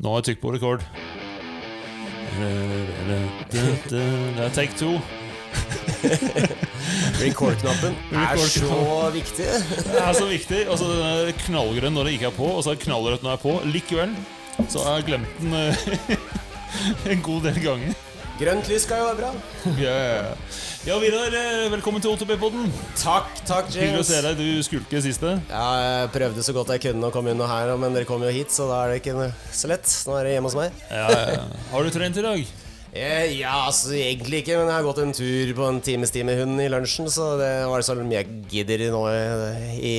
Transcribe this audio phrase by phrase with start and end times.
[0.00, 0.84] Nå har jeg trykk på record.
[3.50, 4.02] Det
[4.44, 4.94] er take two.
[7.20, 9.48] Record-knappen er så viktig.
[9.84, 10.60] Det er så viktig.
[10.70, 13.38] Altså, den er knallgrønn når det ikke er på, og så er knallrødt når det
[13.38, 13.54] er på.
[13.74, 14.14] Likevel
[14.68, 15.76] så har jeg glemt den eh,
[17.12, 17.92] en god del ganger.
[18.40, 19.30] Grønt lys skal jo være bra.
[19.84, 19.96] Ja,
[20.88, 22.70] ja Vidar, eh, velkommen til OTB-podden.
[22.96, 24.40] Takk, takk, James Hyggelig å se deg.
[24.40, 25.34] Du skulker siste.
[25.50, 28.32] Ja, jeg prøvde så godt jeg kunne å komme unna her, men dere kom jo
[28.32, 29.92] hit, så da er det ikke så lett.
[30.08, 30.80] Nå er det hjemme hos meg.
[30.88, 31.04] Ja,
[31.36, 31.44] ja.
[31.74, 32.56] Har du trent i dag?
[32.96, 36.24] Eh, Ja, altså egentlig ikke, men jeg har gått en tur på en times tid
[36.30, 39.20] med hunden i lunsjen, så det var så mye jeg gidder nå i,
[39.84, 39.94] i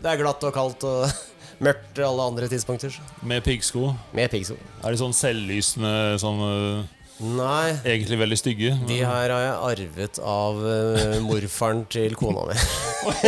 [0.00, 1.04] Det er glatt og kaldt og
[1.66, 2.96] mørkt alle andre tidspunkter.
[2.96, 3.04] så.
[3.20, 3.92] Med piggsko?
[4.16, 4.56] Med piggsko.
[4.80, 5.92] Er de sånn selvlysende,
[6.24, 8.74] sånn eh, Nei, egentlig veldig stygge?
[8.88, 12.56] de her har jeg arvet av uh, morfaren til kona mi.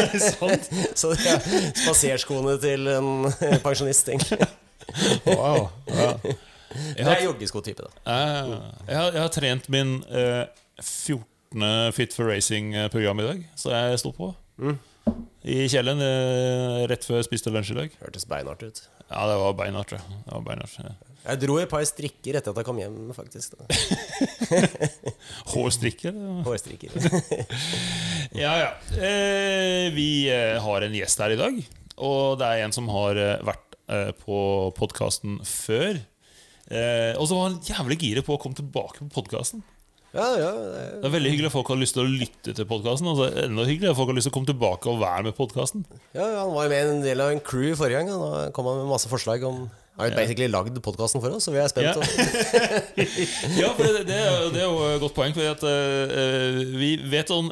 [0.98, 1.46] Så det er
[1.78, 3.08] spaserskoene til en
[3.64, 4.44] pensjonist, egentlig.
[5.24, 5.70] Wow.
[5.88, 6.10] Ja.
[6.68, 8.12] Jeg Det har, er joggeskotype, da.
[8.12, 10.44] Jeg, jeg, har, jeg har trent min uh,
[10.84, 11.24] 14.
[11.96, 14.34] Fit for Racing-program i dag, så jeg sto på.
[15.48, 17.96] I kjelleren uh, rett før jeg spiste lunsj i dag.
[18.04, 18.82] Hørtes beinhardt ut.
[19.08, 19.96] Ja, det var beinhardt.
[19.96, 20.02] ja.
[20.26, 20.92] Det var beinhardt ja.
[21.26, 23.56] Jeg dro et par strikker etter at jeg kom hjem, faktisk.
[25.54, 26.14] Hårstrikker?
[26.46, 26.94] Hårstrikker.
[28.38, 28.68] Ja, ja.
[29.00, 31.54] Eh, vi eh, har en gjest her i dag.
[32.04, 34.36] Og det er en som har eh, vært eh, på
[34.76, 35.96] podkasten før.
[36.68, 39.64] Eh, og så var han jævlig gira på å komme tilbake på podkasten.
[40.12, 42.54] Ja, ja, det er- Det er veldig hyggelig at folk har lyst til å lytte
[42.56, 43.08] til podkasten.
[43.14, 45.84] Og enda hyggeligere at folk har lyst til å komme tilbake og være med podkasten.
[46.14, 48.12] ja, ja, han var jo med en del av en crew forrige gang.
[48.12, 49.64] og da kom han med masse forslag om
[49.98, 51.90] har jo basically lagd podkasten for oss, så vi er spent.
[53.58, 53.72] Ja.
[53.78, 55.34] for det, det, er, det er jo et godt poeng.
[55.34, 57.50] For at, uh, vi vet sånn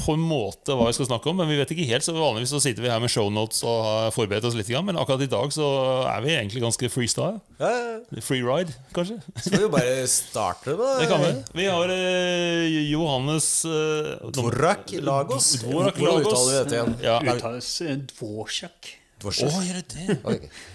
[0.00, 2.04] på en måte hva vi skal snakke om, men vi vet ikke helt.
[2.06, 4.70] Så vanligvis så sitter vi her med shownotes og har forberedt oss litt.
[4.70, 5.66] grann, Men akkurat i dag så
[6.10, 7.40] er vi egentlig ganske freestyle.
[7.60, 8.22] Ja, ja.
[8.24, 9.20] Free ride, kanskje.
[9.36, 11.32] Skal vi jo bare starte med Det kan vi.
[11.60, 15.52] Vi har eh, Johannes eh, Dvorak Lagos.
[15.64, 16.96] Dvorak Hvordan uttaler vi dette igjen?
[17.04, 17.20] Ja.
[17.36, 18.94] uttales eh, Dvorak.
[19.20, 20.14] Å, Oh, det det?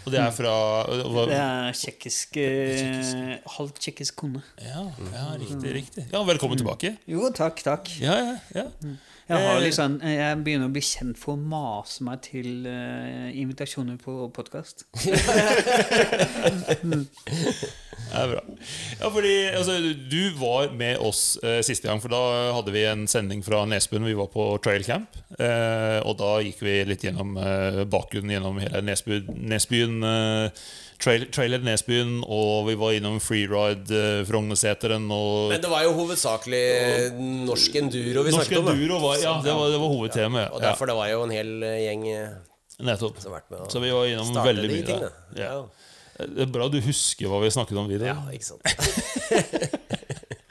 [0.06, 0.52] Og det er fra
[0.86, 4.44] hva, Det er tsjekkisk eh, Halvt tsjekkisk kone.
[4.62, 4.84] ja,
[5.16, 5.72] ja, riktig.
[5.80, 6.96] riktig Ja, Velkommen tilbake.
[7.10, 7.90] Jo, takk, takk.
[8.00, 8.68] Ja, ja, ja.
[9.25, 13.31] Jeg, har Eh, liksom, jeg begynner å bli kjent for å mase meg til uh,
[13.34, 14.86] invitasjoner på podkast.
[18.06, 18.41] Det er bra.
[19.00, 19.80] Ja, fordi altså,
[20.12, 24.06] Du var med oss eh, siste gang, for da hadde vi en sending fra Nesbyen.
[24.06, 25.18] Vi var på trail camp.
[25.40, 29.31] Eh, og da gikk vi litt gjennom eh, bakgrunnen gjennom hele Nesbyen.
[29.50, 30.66] Nesbyen eh,
[31.00, 35.94] trail, trailer Nesbyen, og vi var innom freeride, eh, Frognerseteren og Men det var jo
[35.98, 36.64] hovedsakelig
[37.48, 38.68] norsk enduro vi Norsk snakket om.
[38.74, 40.52] enduro var, ja, det var, det var hovedtemaet.
[40.52, 42.30] Og Ja, derfor det var jo en hel eh, gjeng eh,
[42.86, 43.20] nettopp.
[43.22, 44.86] som har vært med Så vi var innom starte veldig de mye.
[44.92, 45.12] tingene.
[45.36, 45.52] Ja.
[45.52, 45.64] Ja.
[46.26, 48.16] Det er bra du husker hva vi snakket om videre.
[48.16, 48.64] ja, ikke sant.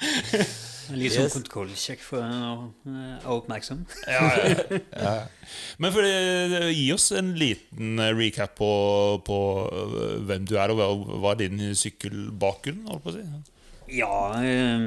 [0.99, 1.35] Litt sånn Yes.
[1.37, 2.29] kontrollsjekk for å
[2.85, 3.85] være oppmerksom.
[4.15, 5.15] Ja, ja, ja.
[5.79, 8.71] Men for, eh, gi oss en liten eh, recap på,
[9.27, 9.39] på
[9.71, 12.87] eh, hvem du er, og hva, er din sykkelbakgrunn?
[12.91, 13.25] holdt på å si.
[13.95, 14.87] Ja eh,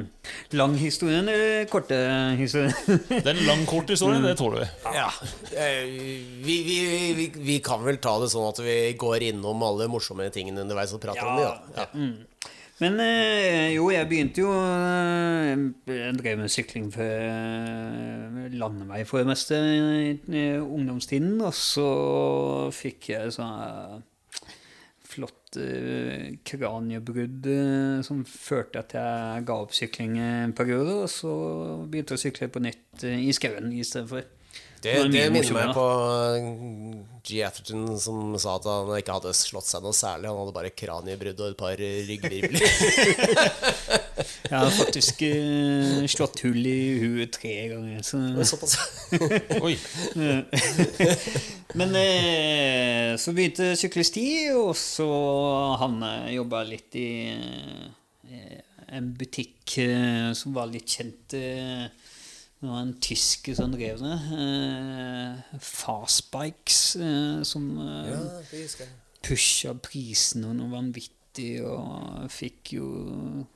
[0.58, 1.96] Lang historie eller korte
[2.36, 2.72] historie?
[3.08, 4.94] Det er en lang, kort historie, det tåler vi.
[4.96, 5.06] Ja.
[6.42, 6.78] Vi, vi,
[7.14, 10.92] vi, vi kan vel ta det sånn at vi går innom alle morsomme tingene underveis
[10.96, 11.46] og prater om det.
[11.46, 11.86] Ja.
[11.86, 11.86] Ja.
[12.78, 19.24] Men eh, jo, jeg begynte jo eh, Jeg drev med sykling for eh, landevei for
[19.24, 21.40] det meste i ungdomstiden.
[21.42, 21.88] Og så
[22.74, 24.06] fikk jeg sånn
[25.08, 25.34] flott
[26.46, 27.46] kraniebrudd
[28.04, 31.00] som førte at jeg ga opp sykling en periode.
[31.02, 31.32] Og så
[31.88, 34.37] begynte jeg å sykle på nytt i skauen i stedet for.
[34.82, 35.84] Det, det minner meg på
[36.38, 36.44] eh,
[37.26, 37.40] G.
[37.44, 40.30] Atherton som sa at han ikke hadde slått seg noe særlig.
[40.30, 42.62] Han hadde bare kraniebrudd og et par ryggvirvler.
[44.48, 48.00] Jeg har faktisk uh, slått hull i huet tre ganger.
[48.06, 48.20] Så.
[48.48, 48.78] Såpass.
[49.66, 49.74] Oi.
[51.78, 55.08] Men uh, så begynte syklisti, og så
[55.82, 56.00] han
[56.32, 58.58] jobba litt i uh,
[58.88, 59.78] en butikk
[60.38, 61.34] som var litt kjent.
[61.36, 61.88] Eh,
[62.58, 64.16] det var en tysk som drev det.
[64.34, 68.88] Eh, Fastbikes, eh, som eh, Ja,
[69.22, 72.88] pusha prisene noe vanvittig og fikk jo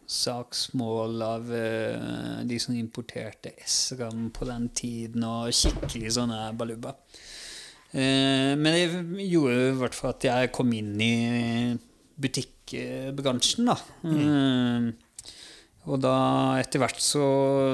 [0.06, 6.94] saksmål av eh, de som importerte SRAM på den tiden, og skikkelig sånne balubba.
[7.90, 11.14] Eh, men det gjorde i hvert fall at jeg kom inn i
[12.22, 13.80] butikkbransjen, da.
[14.06, 14.92] Eh,
[15.90, 16.14] Og da
[16.60, 17.24] etter hvert så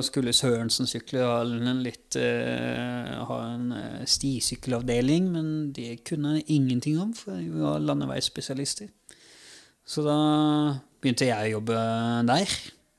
[0.05, 7.11] skulle Sørensen sykkelhallen litt eh, ha en eh, stisykkelavdeling, men det kunne jeg ingenting om,
[7.17, 8.89] for vi var landeveisspesialister.
[9.89, 10.17] Så da
[11.03, 11.83] begynte jeg å jobbe
[12.31, 12.55] der,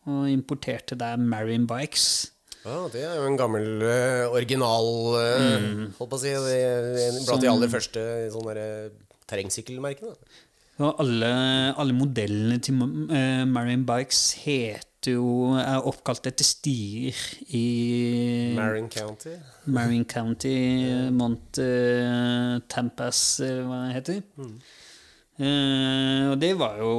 [0.10, 2.30] og importerte der Marine Bikes.
[2.62, 5.84] Ja, det er jo en gammel eh, original mm.
[5.96, 8.04] Holdt på å si Blant de aller første
[8.34, 8.92] sånne eh,
[9.32, 10.14] terrengsykkelmerkene.
[10.86, 11.32] Alle,
[11.82, 17.16] alle modellene til Marine Bikes heter jo er oppkalt etter stier
[17.56, 19.38] i Marin County.
[19.66, 20.58] Marion County,
[21.16, 24.22] Mont Tempest Tampas, eller hva det heter.
[25.40, 26.92] Eh, og det var jo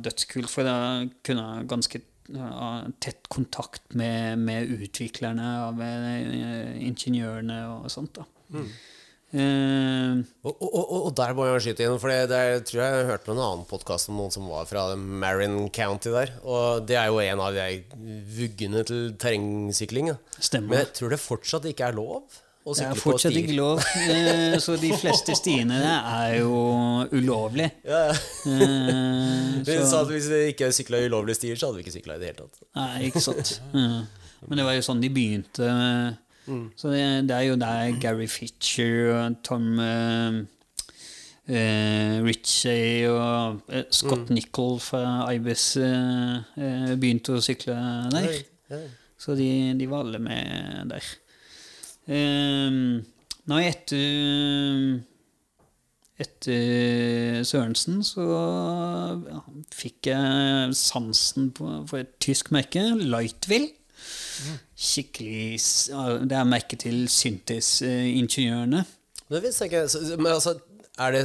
[0.00, 0.76] dødskult, for da
[1.26, 2.00] kunne jeg ganske
[2.32, 8.16] uh, tett kontakt med, med utviklerne av eh, ingeniørene og sånt.
[8.16, 8.24] da.
[8.56, 8.72] Eh,
[9.32, 12.98] Og, og, og, og der må jeg skyte inn, for det, det er- tror jeg
[12.98, 16.34] jeg hørte på en annen podkast om noen som var fra Marin County der.
[16.44, 17.82] Og det er jo en av de
[18.36, 20.12] vuggene til terrengsykling.
[20.38, 20.68] Stemmer.
[20.68, 22.20] Men jeg tror det fortsatt ikke er lov
[22.62, 26.36] å sykle på stier det er fortsatt ikke lov, uh, så de fleste stiene er
[26.38, 26.52] jo
[27.10, 27.72] ulovlige.
[27.88, 28.18] Ja, ja.
[28.46, 29.78] uh, så.
[29.90, 32.30] sa at hvis vi ikke sykla ulovlige stier, så hadde vi ikke sykla i det
[32.30, 32.62] hele tatt.
[32.78, 33.56] nei, ikke sant.
[33.72, 35.66] Men det var jo sånn de begynte.
[36.76, 40.40] Så det, det er jo der Gary Fitcher og Tom eh,
[41.46, 45.04] eh, Ritchie og eh, Scott Nichol fra
[45.34, 47.76] Ibis eh, eh, begynte å sykle
[48.14, 48.34] der.
[48.72, 48.82] Ja.
[49.22, 49.48] Så de,
[49.78, 51.14] de var alle med der.
[52.10, 53.04] Um,
[53.46, 54.98] nå etter
[56.22, 58.24] Etter Sørensen så
[59.26, 59.38] ja,
[59.74, 63.72] fikk jeg sansen på, for et tysk merke, Lightville.
[64.76, 65.58] Skikkelig
[66.28, 68.84] Det er merket til Syntes-ingeniørene.
[69.32, 70.16] Det visste jeg ikke.
[70.18, 70.56] Men altså,
[70.98, 71.24] er det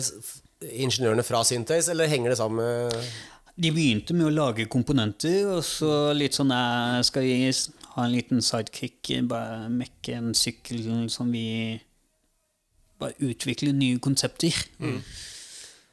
[0.62, 3.10] ingeniørene fra Syntes, eller henger det sammen med
[3.58, 7.52] De begynte med å lage komponenter, og så litt sånn jeg Skal vi
[7.96, 11.80] ha en liten sidekick, bare mekke en sykkel som vi
[12.98, 14.56] Bare utvikle nye konsepter.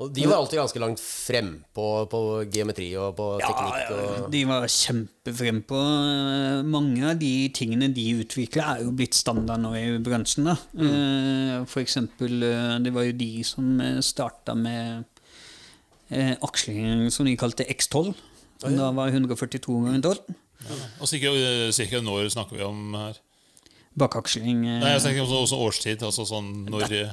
[0.02, 2.20] Og de var alltid ganske langt frem på, på
[2.50, 3.92] geometri og på teknikk.
[3.94, 9.14] Og, de var kjempefrem på eh, mange av de tingene de utvikla, er jo blitt
[9.14, 10.50] standard nå i bransjen.
[10.50, 10.56] da.
[10.74, 11.68] Mm.
[11.70, 15.06] For eksempel, eh, det var jo de som starta med
[16.10, 18.10] eh, aksling som de kalte X12.
[18.64, 20.34] Som da var 142 ganger 12.
[21.02, 21.08] Og
[21.74, 23.20] cirka, når snakker vi om her?
[23.94, 26.02] Bakaksling eh, Nei, jeg tenker også, også årstid.
[26.02, 27.04] Altså sånn når Det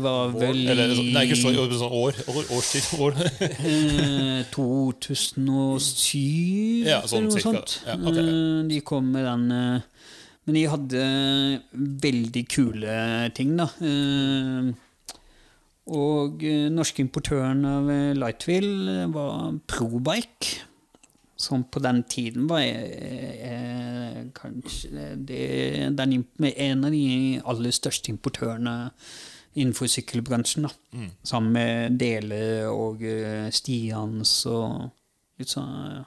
[0.00, 0.64] var vel i
[1.12, 2.14] nei, ikke så, sånn år.
[2.32, 2.84] år årstid.
[3.00, 3.12] År.
[3.40, 7.50] eh, 2007 Ja, sånn eller noe cirka.
[7.50, 7.70] sånt.
[7.86, 8.32] Ja, okay, ja.
[8.70, 9.80] De kom med den eh,
[10.46, 11.00] Men de hadde
[12.06, 12.94] veldig kule
[13.36, 13.66] ting, da.
[13.84, 14.64] Eh,
[15.90, 20.46] Og eh, norske importøren av eh, Lightville var Probike.
[21.40, 26.12] Som på den tiden var eh, eh, kanskje det, den,
[26.44, 28.90] en av de aller største importørene
[29.54, 30.68] innenfor sykkelbransjen.
[30.68, 31.08] da.
[31.26, 34.90] Sammen med Dele og eh, Stians og
[35.40, 36.04] litt sånn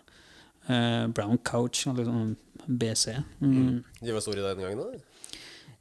[0.70, 2.36] uh, Brown Couch, eller sånn
[2.68, 3.18] BC.
[3.42, 3.82] Mm.
[4.00, 5.02] de var store den gangen, da?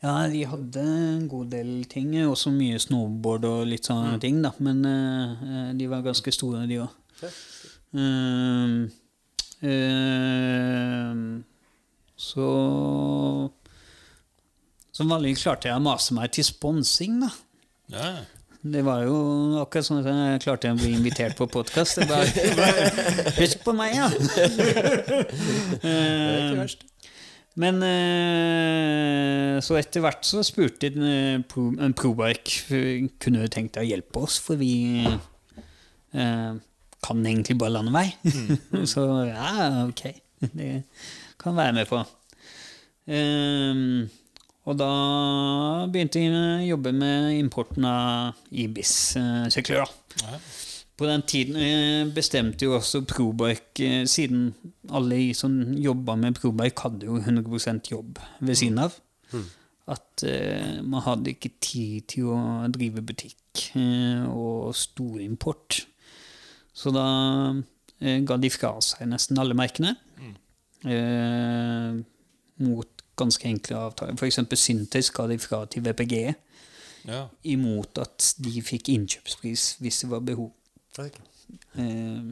[0.03, 4.51] Ja, de hadde en god del ting, også mye snowboard og litt sånne ting, da.
[4.59, 6.99] Men eh, eh, de var ganske store, de òg.
[7.23, 7.31] Ja.
[12.19, 12.47] så
[14.97, 17.31] Som vanlig klarte jeg å mase meg til sponsing, da.
[17.93, 18.13] Ja.
[18.63, 19.15] Det var jo
[19.59, 21.99] akkurat sånn at jeg klarte å bli invitert på podkast.
[23.41, 24.07] Husk på meg, ja!
[26.61, 26.85] verst
[27.59, 33.75] Men eh, så etter hvert så spurte en Pro- en Probark eh, kunne du tenkt
[33.77, 34.71] deg å hjelpe oss, for vi
[35.05, 36.55] eh,
[37.03, 38.07] kan egentlig bare landevei.
[38.95, 40.07] så ja, ok.
[40.55, 40.71] Det
[41.43, 42.01] kan være med på.
[43.11, 43.75] Eh,
[44.63, 44.91] og da
[45.91, 46.43] begynte jeg å
[46.75, 49.89] jobbe med importen av Ibis-sykler.
[50.23, 50.37] Ja.
[50.99, 54.53] På den tiden eh, bestemte jo også Probark, eh, siden
[54.93, 58.95] alle som jobba med Probark, hadde jo 100% jobb ved siden av,
[59.91, 62.39] at eh, man hadde ikke tid til å
[62.71, 65.81] drive butikk eh, og storimport.
[66.73, 67.07] Så da
[67.99, 69.93] ga de fra seg nesten alle merkene
[70.87, 71.99] eh,
[72.63, 74.17] mot ganske enkle avtaler.
[74.27, 76.35] Eksempel Synthes ga de fra til VPG
[77.05, 77.27] Ja.
[77.45, 80.53] imot at de fikk innkjøpspris hvis det var behov.
[80.99, 82.23] Eh,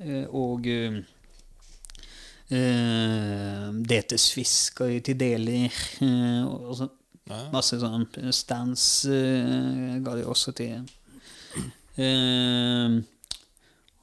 [0.00, 0.98] eh, og eh,
[3.88, 5.72] DT Swiss ga de til deler.
[6.02, 6.88] Eh, og så
[7.28, 7.42] Ja.
[7.52, 10.86] masse sånn stands eh, ga de også til.
[11.98, 13.00] Eh,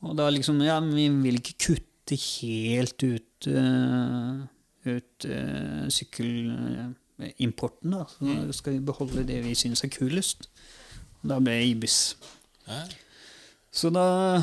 [0.05, 3.47] og da liksom Ja, vi vil ikke kutte helt ut,
[4.87, 7.91] ut uh, sykkelimporten.
[7.91, 8.03] Da.
[8.11, 8.51] Så Mm.
[8.53, 10.47] skal vi beholde det vi syns er kulest.
[11.23, 12.15] Og da ble jeg Ibis.
[12.67, 12.83] Ja.
[13.75, 14.39] Så da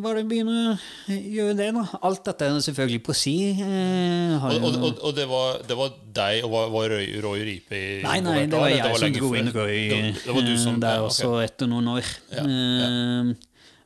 [0.00, 0.76] var det å begynne å
[1.12, 1.82] gjøre det, da.
[2.02, 3.34] Alt dette er selvfølgelig på si.
[3.52, 7.42] Eh, Og, og, og, og det, var, det var deg og var, var Roy, Roy
[7.44, 9.50] Ripe i Nei, nei, det var jeg som dro inn?
[9.52, 11.12] Roy Det, det var du som, eh, der ja, okay.
[11.12, 12.04] også etter noen år.
[12.32, 13.34] Ja, Eh,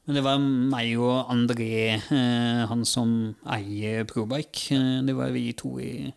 [0.05, 4.75] Men det var meg og André, eh, han som eier Probike.
[4.77, 6.13] Eh, Det var vi to i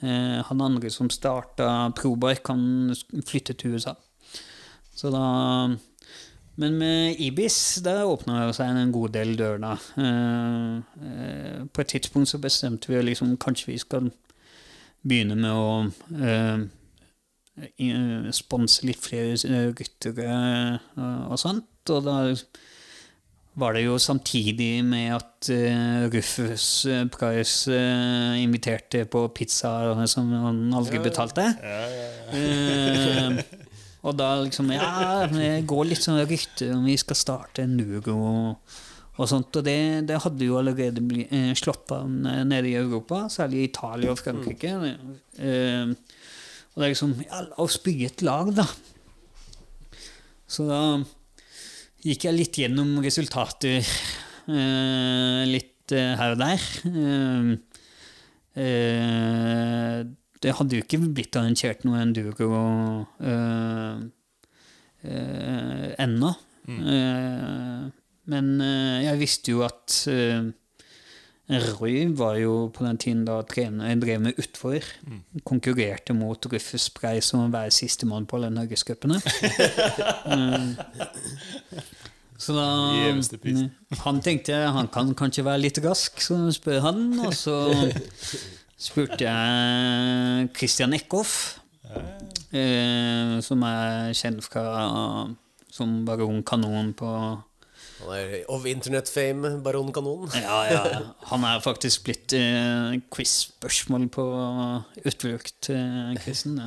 [0.00, 2.94] eh, Han andre som starta Probike, han
[3.26, 3.94] flyttet til USA.
[4.96, 5.68] Så da
[6.58, 9.76] Men med Ibis der åpna seg en god del dører, da.
[10.02, 14.10] Eh, eh, På et tidspunkt så bestemte vi liksom kanskje vi skal
[15.06, 15.90] begynne med å
[16.24, 16.58] eh,
[18.34, 19.36] sponse litt flere
[19.78, 20.78] ryttere
[21.28, 21.90] og sånt.
[21.90, 22.34] Og da
[23.58, 29.72] var det jo samtidig med at uh, Rufus eh, Price uh, inviterte på pizza
[30.10, 31.46] som han aldri betalte.
[31.62, 33.32] Ja, ja, ja.
[33.34, 33.64] uh,
[34.06, 38.18] og da liksom Ja, det går litt sånn rykter om vi skal starte en Nuro
[39.18, 39.50] og sånt.
[39.58, 41.26] Og det, det hadde jo allerede bli,
[41.58, 44.76] slått an nede i Europa, særlig i Italia og Frankrike.
[45.42, 48.68] Eh, og det er liksom Ja, la oss bygge et lag, da.
[50.48, 50.80] Så da
[52.04, 56.68] gikk jeg litt gjennom resultater eh, litt eh, her og der.
[58.58, 59.98] Eh,
[60.38, 63.98] det hadde jo ikke blitt arrangert noe enduro uh,
[65.98, 66.30] ennå.
[66.68, 67.82] Eh,
[68.28, 68.48] men
[69.02, 70.02] jeg visste jo at
[71.48, 74.84] Roy var jo på den tiden da trener, drev med utfor.
[75.48, 79.16] Konkurrerte mot Rufus Brei som å være sistemann på alle norgescupene.
[80.28, 80.74] um,
[82.42, 82.66] så da
[84.04, 87.02] Han tenkte han kan kanskje være litt rask, så spør han.
[87.24, 87.56] Og så
[88.76, 91.58] spurte jeg Christian Eckhoff,
[92.52, 94.68] eh, som er kjent fra
[95.72, 97.08] som Baron Kanon på
[97.98, 100.30] Han er of internet fame, Baron Kanon.
[100.38, 100.82] Ja, ja.
[101.32, 104.26] Han er faktisk blitt eh, quiz-spørsmål på
[105.04, 106.60] utflukt, eh, quizen.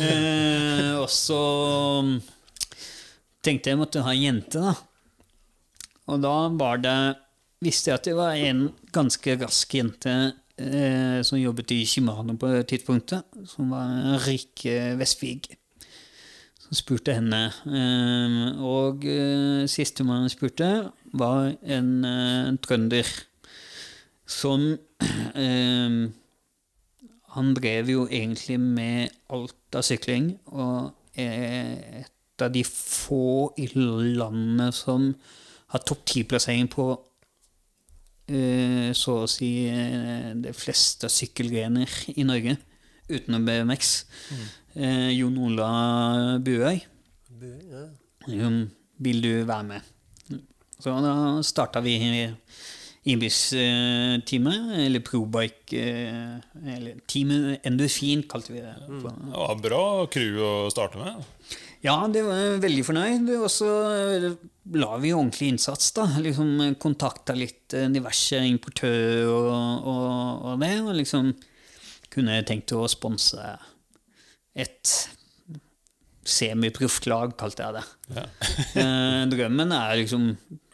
[0.00, 1.40] eh, og så
[3.46, 4.74] tenkte jeg måtte ha en jente, da.
[6.12, 6.98] Og da var det
[7.64, 10.12] visste jeg at det var en ganske rask jente
[10.60, 15.55] eh, som jobbet i Shimano på tidspunktet, som var Rike Vestvig.
[16.66, 17.46] Så spurte henne.
[17.70, 23.06] Eh, og siste sistemann spurte, var en, eh, en trønder
[24.26, 24.78] som
[25.46, 25.98] eh,
[27.36, 33.66] Han drev jo egentlig med alt av sykling, og er et av de få i
[33.76, 35.10] landet som
[35.72, 36.86] har topp ti-plassering på
[38.32, 42.56] eh, så å si eh, de fleste sykkelgrener i Norge,
[43.10, 43.92] utenom BMX.
[44.76, 45.68] Eh, Jon Ola
[46.44, 46.80] Buøy.
[47.40, 48.46] Ja.
[48.46, 48.66] Um,
[49.00, 49.92] vil du være med?
[50.76, 51.12] Så da
[51.46, 51.96] starta vi
[53.06, 58.74] Ibis-teamet, eller Probike eh, Eller Teamet Endorfin, kalte vi det.
[58.88, 59.04] Mm.
[59.06, 61.22] Det var bra crew å starte med.
[61.86, 63.30] Ja, det var veldig fornøyd.
[63.38, 64.26] Og så eh,
[64.74, 66.08] la vi ordentlig innsats, da.
[66.18, 69.52] Liksom Kontakta litt eh, diverse importører og,
[69.86, 70.74] og, og det.
[70.82, 71.30] Og liksom
[72.10, 73.54] kunne tenkt å sponse
[74.56, 74.94] et
[76.26, 77.84] semiproft lag, kalte jeg det.
[78.16, 78.26] Ja.
[78.76, 80.24] Eh, drømmen er liksom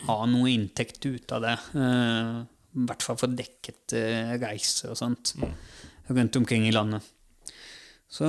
[0.08, 1.54] ha noe inntekt ut av det.
[1.78, 5.34] Eh, I hvert fall få dekket eh, reiser og sånt
[6.08, 7.04] rundt omkring i landet.
[8.10, 8.26] Så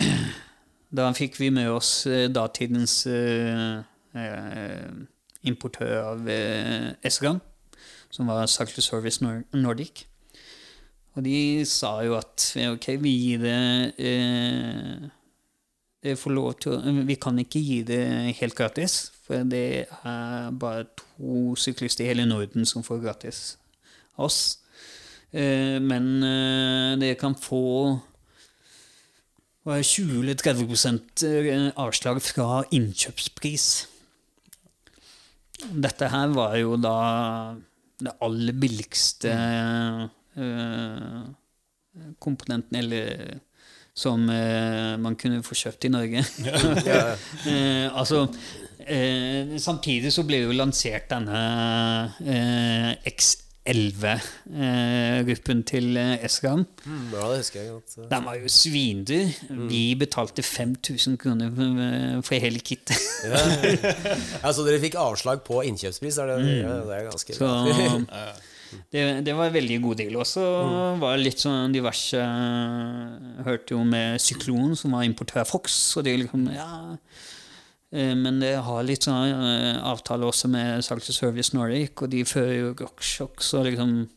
[1.00, 3.80] da fikk vi med oss eh, datidens eh,
[4.14, 4.86] eh,
[5.50, 7.40] importør av eh, S-Ram,
[8.10, 10.06] som var Cycle Service Nor Nordic.
[11.16, 13.56] Og de sa jo at ok, vi gir det
[13.98, 15.08] eh,
[16.16, 18.04] får lov til Vi kan ikke gi det
[18.38, 23.58] helt gratis, for det er bare to syklister i hele Norden som får gratis
[24.16, 24.58] av oss.
[25.32, 27.64] Eh, Men eh, dere kan få
[29.60, 33.66] hva er det, 20 eller 30 eh, avslag fra innkjøpspris.
[35.84, 36.94] Dette her var jo da
[38.00, 40.06] det aller billigste eh,
[42.20, 43.40] komponenten, eller
[43.94, 46.24] som eh, man kunne få kjøpt i Norge.
[46.90, 47.16] Ja.
[47.50, 48.22] eh, altså
[48.86, 51.40] eh, Samtidig så ble jo lansert denne
[53.10, 53.34] X
[53.70, 56.62] 11-gruppen til eh, Esram.
[56.86, 57.96] Mm, ja, det husker jeg godt.
[58.10, 59.26] Den var jo svindyr.
[59.68, 62.96] Vi betalte 5000 kroner for, eh, for hele kittet.
[63.26, 66.18] Ja, ja, Så dere fikk avslag på innkjøpspris?
[66.22, 67.46] Er det, ja, det er ganske Så
[68.92, 70.16] det, det var en veldig god deal.
[70.20, 70.44] Og så
[71.00, 76.06] var det litt sånn diverse Jeg hørte jo med Syklon, som var importør Fox, og
[76.06, 76.70] det liksom Ja.
[77.92, 82.10] Eh, Men det har litt sånn eh, avtale også med Salg til Service Nordic, og
[82.12, 84.08] de fører jo Grockshock, så liksom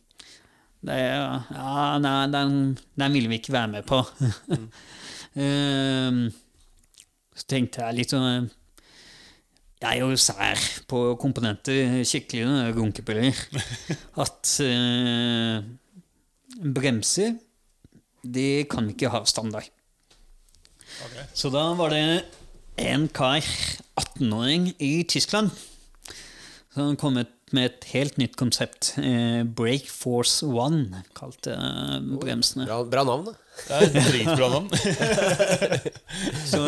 [0.84, 4.02] det Ja, nei, den, den ville vi ikke være med på.
[5.34, 6.10] Eh,
[7.34, 8.44] så tenkte jeg litt sånn
[9.82, 13.40] Jeg er jo sær på komponenter, skikkelig runkepiller.
[14.24, 15.64] At eh,
[16.64, 17.34] bremser,
[18.24, 19.68] de kan ikke ha standard.
[21.34, 22.04] Så da var det
[22.80, 23.44] en kar,
[24.00, 25.50] 18-åring, i Tyskland,
[26.74, 28.94] som kom ut med et helt nytt konsept.
[28.98, 32.66] Eh, Break Force One, kalte eh, bremsene.
[32.70, 33.36] Bra, bra navn, da.
[33.64, 34.68] Det er dritbra navn.
[36.52, 36.62] Så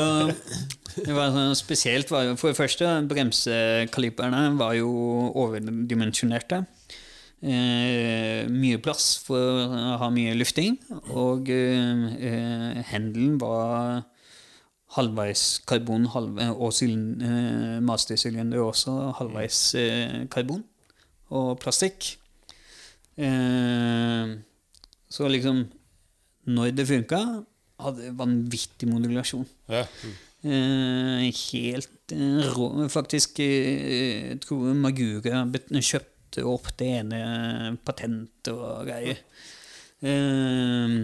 [0.96, 4.90] det var sånn spesielt var For det første, bremsekaliperne var jo
[5.34, 6.62] overdimensjonerte.
[7.44, 10.78] Eh, mye plass for å ha mye lufting.
[11.12, 14.06] Og eh, hendelen var
[14.96, 20.64] halvveis karbon halv, og eh, mastersylinder også halvveis eh, karbon
[21.34, 22.14] og plastikk.
[23.20, 24.36] Eh,
[25.10, 25.66] så liksom
[26.46, 27.20] Når det funka,
[27.82, 29.46] hadde vanvittig modulasjon.
[29.72, 29.84] Ja.
[30.46, 37.20] Eh, helt eh, rå Faktisk eh, tror Magura kjøpte opp det ene
[37.84, 39.22] patentet og greier.
[40.04, 40.96] Eh,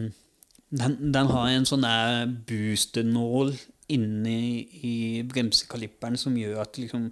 [0.73, 3.53] den, den har en sånn der boosternål
[3.93, 4.37] inne
[4.73, 4.97] i
[5.29, 7.11] bremsekalipperen som gjør at liksom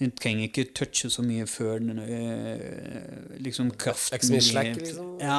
[0.00, 4.72] den trenger ikke touche så mye før den øh, liksom kraften Ikke så mye slack,
[4.80, 5.12] liksom?
[5.20, 5.36] Ja,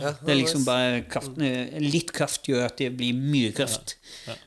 [0.00, 1.44] Ja, det er liksom bare kraften
[1.84, 3.96] Litt kraft gjør at det blir mye kraft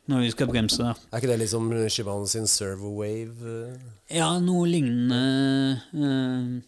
[0.10, 0.82] når vi skal bremse.
[0.82, 0.96] da.
[1.12, 3.54] Er ikke det liksom Shivan sin Servowave?
[3.70, 4.18] eh?
[4.18, 5.82] Ja, noe lignende.
[5.94, 6.62] øh,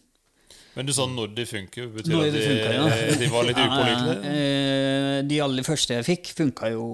[0.76, 3.18] Men du sa når de funker, betyr Når det at de, funker, ja.
[3.24, 4.34] de var litt Ja, upålitelige?
[4.38, 6.86] eh, de aller første jeg fikk, funka jo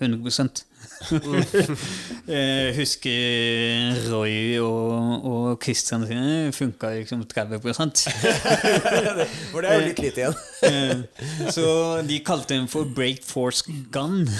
[0.00, 0.64] 100
[1.08, 7.60] Jeg husker Roy og, og Christian sine funka liksom 30
[9.52, 10.36] For det er jo litt lite igjen.
[10.66, 10.96] Eh,
[11.54, 11.66] Så
[12.08, 13.62] de kalte den for Break Force
[13.94, 14.26] Gun.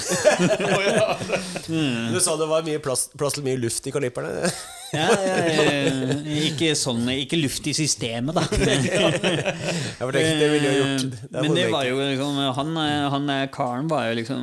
[1.68, 4.50] Du sa det var mye plass, plass til mye luft i kalipperne.
[4.88, 6.14] Ja, ja, ja,
[6.48, 8.40] ikke sånn Ikke luft i systemet, da.
[8.56, 12.70] Ja, det, det ville jo gjort det Men det var jo liksom Han,
[13.12, 14.40] han karen var jo liksom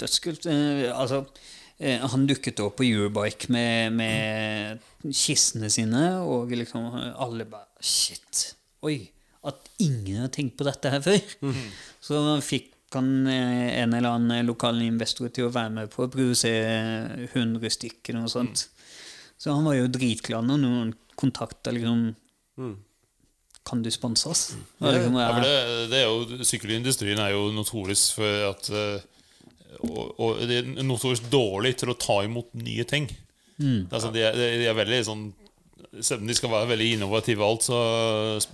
[0.00, 0.48] dødskult.
[0.50, 6.86] Eh, Altså, eh, han dukket opp på Eurobike med, med kistene sine, og liksom
[7.18, 8.54] alle bare Shit.
[8.86, 9.10] Oi.
[9.44, 11.18] At ingen har tenkt på dette her før.
[12.00, 16.10] Så fikk han eh, en eller annen lokal investor til å være med på å
[16.12, 18.68] produsere 100 stykker og sånt.
[19.36, 22.12] Så han var jo dritglad når noen kontakta liksom
[23.64, 24.42] Kan du sponse oss?
[24.80, 29.04] Og liksom, Ja, ja, det, det er jo, Sykkelindustrien er jo notorisk for at eh,
[29.80, 33.08] og, og de er notorisk dårlig til å ta imot nye ting.
[33.90, 35.20] Altså, de, er, de er veldig sånn
[36.02, 37.76] Selv om de skal være veldig innovative, og alt, så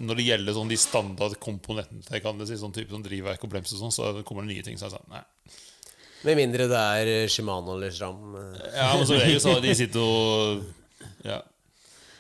[0.05, 3.73] når det gjelder sånn de standardkomponentene, kan det si, sånn type sånn drivverk og brems
[3.73, 4.77] og sånn, så kommer det nye ting.
[4.77, 5.23] Så er det sånn, nei.
[6.29, 8.35] Med mindre det er Shimano eller Stram.
[8.37, 8.61] eh.
[8.77, 10.67] Ja, men så regel så de sitter og
[11.25, 11.39] ja,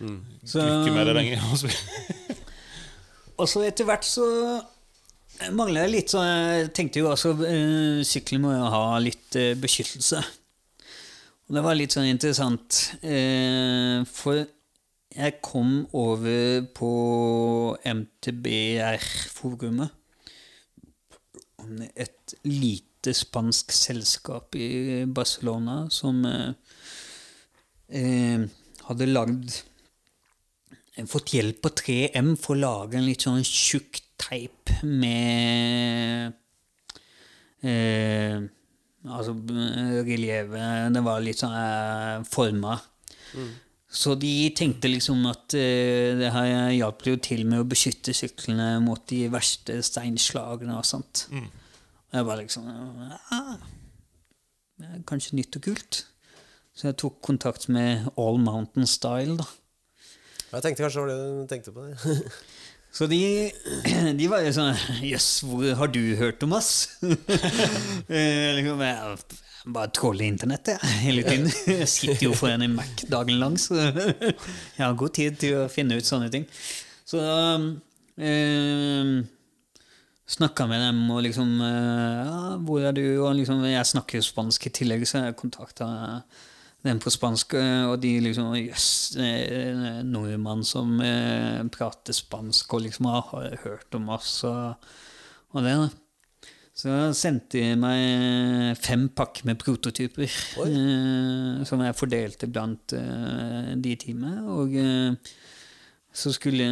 [0.01, 1.45] så, ikke med det lenger.
[3.37, 4.25] Og så etter hvert så
[5.49, 9.57] mangler jeg litt så Jeg tenkte jo altså eh, Sykkelen må jo ha litt eh,
[9.59, 10.23] beskyttelse.
[11.49, 14.45] Og det var litt sånn interessant, eh, for
[15.11, 16.91] jeg kom over på
[17.83, 19.91] MTBR-forumet.
[21.99, 26.23] Et lite spansk selskap i Barcelona som
[27.91, 29.59] hadde lagd
[31.11, 36.35] fått hjelp av 3M for å lage en litt sånn tjukk teip med
[37.65, 38.39] eh,
[39.09, 39.33] Altså
[40.05, 42.77] relievet Det var litt sånn eh, forma.
[43.91, 48.75] Så de tenkte liksom at eh, det her hjalp jo til med å beskytte syklene
[48.85, 51.25] mot de verste steinslagene og sånt.
[51.33, 52.69] Og jeg var liksom
[53.35, 53.57] ah,
[54.81, 56.05] det er Kanskje nytt og kult.
[56.77, 59.49] Så jeg tok kontakt med All Mountain Style, da.
[60.51, 61.85] Jeg tenkte kanskje det var det du tenkte på.
[61.87, 61.97] det.
[62.93, 63.51] Så de,
[64.19, 64.75] de var jo sånn
[65.07, 66.73] Jøss, hvor har du hørt om oss?
[68.11, 69.19] Eh, liksom, jeg
[69.71, 71.51] bare tråler internettet hele tiden.
[71.81, 73.77] Jeg sitter jo foran en Mac dagen lang, så
[74.77, 76.49] jeg har god tid til å finne ut sånne ting.
[77.07, 77.21] Så
[78.19, 79.13] eh,
[80.31, 84.27] Snakka med dem og liksom eh, ja, 'Hvor er du?' Og liksom, jeg snakker jo
[84.27, 85.89] spansk i tillegg, så jeg kontakta
[86.87, 92.87] dem på spansk, eh, og de liksom Jøss, yes, nordmann som eh, prater spansk og
[92.87, 94.93] liksom har hørt om oss og,
[95.53, 95.77] og det.
[95.85, 95.91] da.
[96.81, 103.97] Så sendte de meg fem pakker med prototyper eh, som jeg fordelte blant eh, de
[104.01, 104.39] teamet.
[104.49, 105.35] Og eh,
[106.11, 106.65] så skulle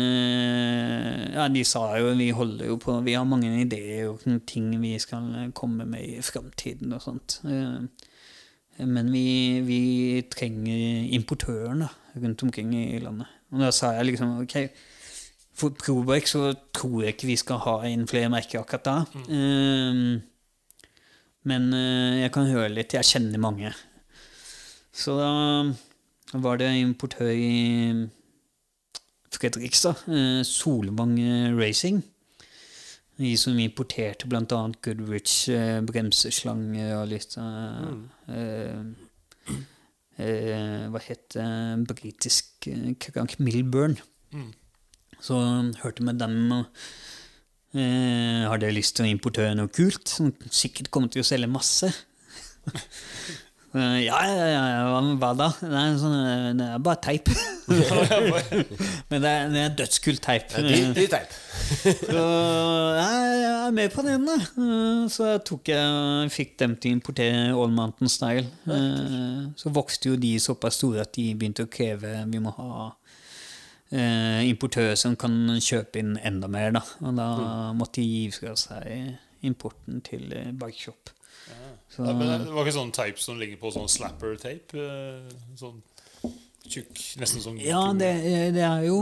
[1.35, 4.97] Ja, de sa jo Vi holder jo på Vi har mange ideer og ting vi
[4.99, 7.41] skal komme med i framtiden og sånt.
[7.45, 8.08] Eh,
[8.87, 9.25] men vi,
[9.67, 9.81] vi
[10.31, 11.89] trenger importørene
[12.19, 13.27] rundt omkring i landet.
[13.53, 14.57] Og da sa jeg liksom ok,
[15.59, 18.97] for Probrek så tror jeg ikke vi skal ha inn flere merker akkurat da.
[19.27, 20.21] Um,
[21.49, 22.95] men uh, jeg kan høre litt.
[22.95, 23.73] Jeg kjenner mange.
[24.95, 25.31] Så da
[26.39, 28.07] var det importør i
[29.35, 31.19] Fredrikstad, uh, Solvang
[31.59, 32.05] Racing.
[33.19, 34.61] De som importerte bl.a.
[34.85, 38.05] Goodrich eh, bremseslanger og litt mm.
[40.19, 41.49] Hva het det?
[41.91, 42.69] Britisk
[43.03, 43.99] krank Milburn.
[44.35, 44.53] Mm.
[45.23, 45.39] Så
[45.83, 46.65] hørte med dem og
[47.75, 51.91] eh, hadde lyst til å importere noe kult som sikkert kommer til å selge masse.
[53.75, 55.49] ja, ja, ja, hva da?
[55.61, 56.15] Det er, sånn,
[56.57, 57.29] det er bare teip.
[59.11, 60.55] Men det er, det er dødskult teip.
[60.57, 61.35] Dyr teip.
[62.13, 62.23] Så
[62.97, 64.39] jeg er med på den, da.
[65.13, 68.47] Så jeg tok jeg fikk dem til å importere All Mountain Style.
[69.61, 72.89] Så vokste jo de såpass store at de begynte å kreve vi må ha
[74.45, 75.33] importører som kan
[75.65, 76.73] kjøpe inn enda mer.
[76.77, 76.85] Da.
[77.05, 77.81] Og da mm.
[77.81, 81.13] måtte de gi fra seg importen til eh, Bikeshop.
[81.99, 82.05] Ja.
[82.05, 84.79] Så, Nei, men det var ikke sånn type som ligger på sånn slapper-tape?
[84.79, 85.81] Eh, sånn
[86.69, 88.11] tjukk, nesten sånn Ja, det,
[88.57, 88.99] det er jo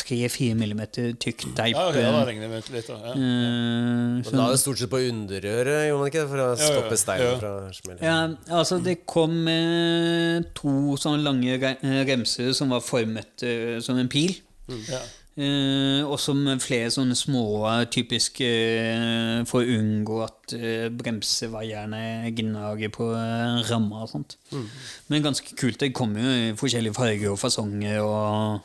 [0.00, 1.72] tre-fire millimeter tykk teip.
[1.72, 2.98] Ja, okay, da regner vi litt, da.
[3.00, 3.14] Ja.
[3.14, 6.26] Uh, Men da er det stort sett på underøret, gjorde man ikke?
[6.30, 7.98] For å stoppe steinen fra å?
[8.04, 8.16] Ja,
[8.60, 11.74] altså det kom eh, to sånne lange
[12.10, 14.36] remser som var formet eh, som en pil.
[14.68, 14.82] Mm.
[14.92, 15.02] Ja.
[15.34, 17.42] Uh, og som flere sånne små,
[17.90, 24.36] typisk uh, for å unngå at uh, bremsevaierne gnager på uh, ramma og sånt.
[24.52, 24.68] Mm.
[25.10, 25.80] Men ganske kult.
[25.82, 27.98] Det kommer jo i forskjellige farger og fasonger.
[28.06, 28.60] Og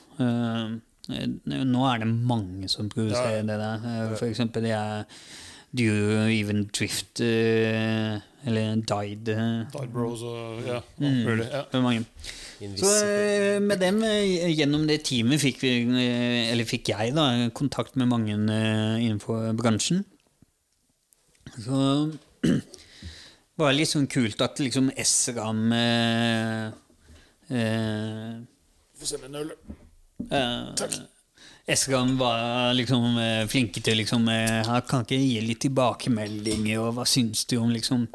[1.49, 3.47] nå er det mange som produserer ja.
[3.49, 4.13] det der.
[4.19, 5.08] For eksempel det er
[5.73, 9.25] Do you even drift Eller Died.
[9.25, 11.65] Died Bros og ja, mm, ja.
[12.60, 17.28] Så eh, med dem, eh, gjennom det teamet, fikk, vi, eh, eller fikk jeg da,
[17.56, 20.04] kontakt med mange innenfor bransjen.
[21.56, 21.80] Så
[23.60, 26.67] var det litt sånn kult at liksom SRAM eh,
[27.56, 28.36] eh,
[29.00, 29.56] Få sende en øl.
[30.28, 31.00] Eh, Takk.
[31.69, 33.13] SRAM var liksom
[33.48, 38.08] flinke til liksom Her kan ikke gi litt tilbakemeldinger, og hva syns du om liksom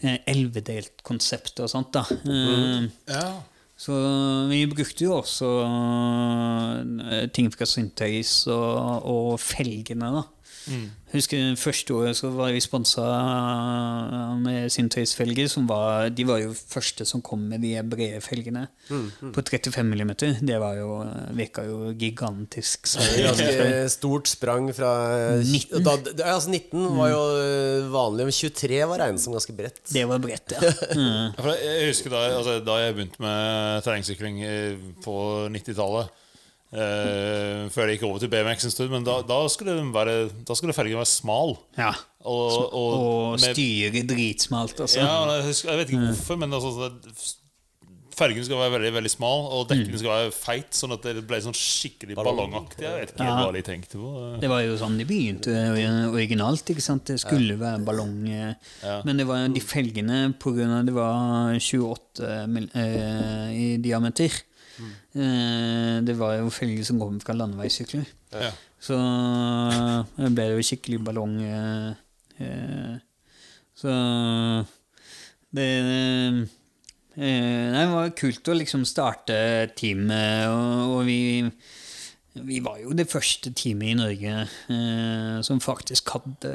[0.00, 2.06] elvedelt konsept og sånt, da.
[2.24, 2.88] Mm.
[3.12, 3.26] Ja.
[3.76, 3.92] Så
[4.48, 10.22] vi brukte jo også eh, ting fra Syntheis og, og felgene, da.
[10.66, 10.86] Mm.
[11.12, 13.04] Husker Første året så var vi sponsa
[14.42, 15.52] med Sintøys-felger.
[16.12, 19.32] De var jo første som kom med de brede felgene mm, mm.
[19.36, 20.12] på 35 mm.
[20.42, 20.98] Det var jo,
[21.38, 22.90] virka jo gigantisk.
[22.96, 24.92] Ganske stort sprang fra
[25.38, 25.86] 19.
[25.86, 25.96] Da,
[26.32, 27.22] altså 19 var jo
[27.94, 29.82] vanlig, men 23 var regnet som ganske bredt.
[29.92, 30.62] Det var bredt, ja.
[30.96, 31.34] Mm.
[31.60, 34.38] jeg husker da, altså, da jeg begynte med terrengsykling
[35.04, 35.16] på
[35.52, 36.14] 90-tallet
[36.76, 38.92] Uh, før de gikk over til BMX en stund.
[38.92, 41.56] Men da, da skulle, være, da skulle fergen være smal.
[41.78, 41.94] Ja.
[42.26, 44.84] Og, og, og styre dritsmalt.
[44.84, 45.00] Altså.
[45.00, 46.90] Ja, jeg, husker, jeg, vet ikke hvorfor, men altså,
[48.16, 50.00] fergen skal være veldig veldig smal, og dekkene mm.
[50.00, 50.76] skal være feit.
[50.76, 52.84] Sånn at det ble sånn skikkelig ballongaktig.
[52.84, 53.36] Jeg vet ikke ja.
[53.40, 54.12] hva de tenkte på.
[54.42, 55.54] Det var jo sånn de begynte
[56.10, 56.74] originalt.
[56.74, 57.06] ikke sant?
[57.12, 57.60] Det skulle ja.
[57.62, 58.18] være ballong.
[58.28, 58.98] Eh, ja.
[59.06, 60.82] Men det var de felgene pga.
[60.86, 64.42] det var 28 eh, i diameter.
[64.76, 66.06] Mm.
[66.06, 68.04] Det var jo følge som kom fra landeveissykler.
[68.36, 68.50] Ja.
[68.82, 68.96] Så
[70.18, 71.38] det ble jo skikkelig ballong.
[71.42, 71.88] Eh,
[72.44, 72.94] eh,
[73.76, 73.96] så
[75.56, 75.70] det
[77.16, 79.36] Det var kult å liksom starte
[79.78, 81.20] teamet, og, og vi
[82.36, 86.50] vi var jo det første teamet i Norge eh, som faktisk hadde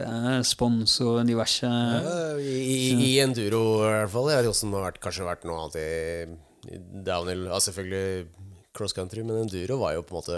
[0.46, 4.30] spons og diverse ja, i, i, enduro, i hvert fall.
[4.30, 6.51] Det har også vært, kanskje vært noe annet i
[7.06, 8.28] downhill ja, Selvfølgelig
[8.78, 10.38] cross country, men enduro var jo på en måte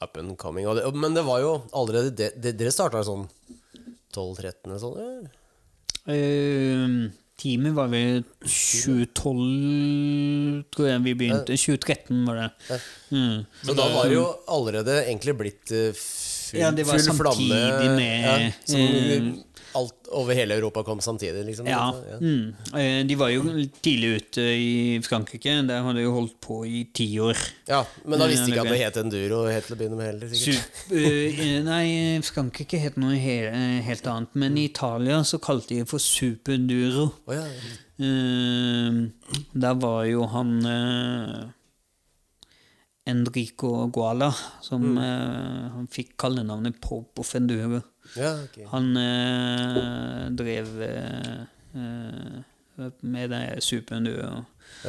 [0.00, 0.76] up and coming.
[0.76, 3.28] Det, men det var jo allerede det, det Dere starta sånn
[4.14, 5.28] 12-13 sånn?
[6.08, 11.52] Uh, teamet var vel 2012, tror jeg vi begynte.
[11.58, 12.50] 2013 var det.
[13.12, 13.38] Mm.
[13.62, 14.26] Så da var det jo
[14.56, 17.36] allerede egentlig blitt eh, full, Ja, det var full flamme.
[17.36, 18.34] samtidig med, ja,
[18.72, 18.82] som
[19.76, 21.66] alt over hele Europa kom samtidig, liksom.
[21.68, 21.92] Ja.
[22.20, 22.54] Mm.
[22.74, 23.42] Eh, De var jo
[23.84, 25.52] tidlig ute i Frankrike.
[25.68, 27.36] Der hadde de jo holdt på i ti år.
[27.68, 30.06] ja, Men da visste de ikke at det het enduro helt til å begynne med
[30.12, 30.28] heller.
[30.32, 30.80] sikkert.
[30.92, 33.36] Eh, nei, Frankrike het noe he
[33.84, 34.34] helt annet.
[34.34, 37.10] Men i Italia så kalte de det for superduro.
[37.26, 37.44] Oh, ja.
[39.58, 41.46] Der var jo han eh,
[43.08, 44.28] Enrico Guala,
[44.62, 47.80] som eh, han fikk kallenavnet Pope of Enduro.
[48.16, 48.64] Ja, okay.
[48.72, 51.40] Han eh, drev eh,
[51.74, 54.44] eh, med det superenduro.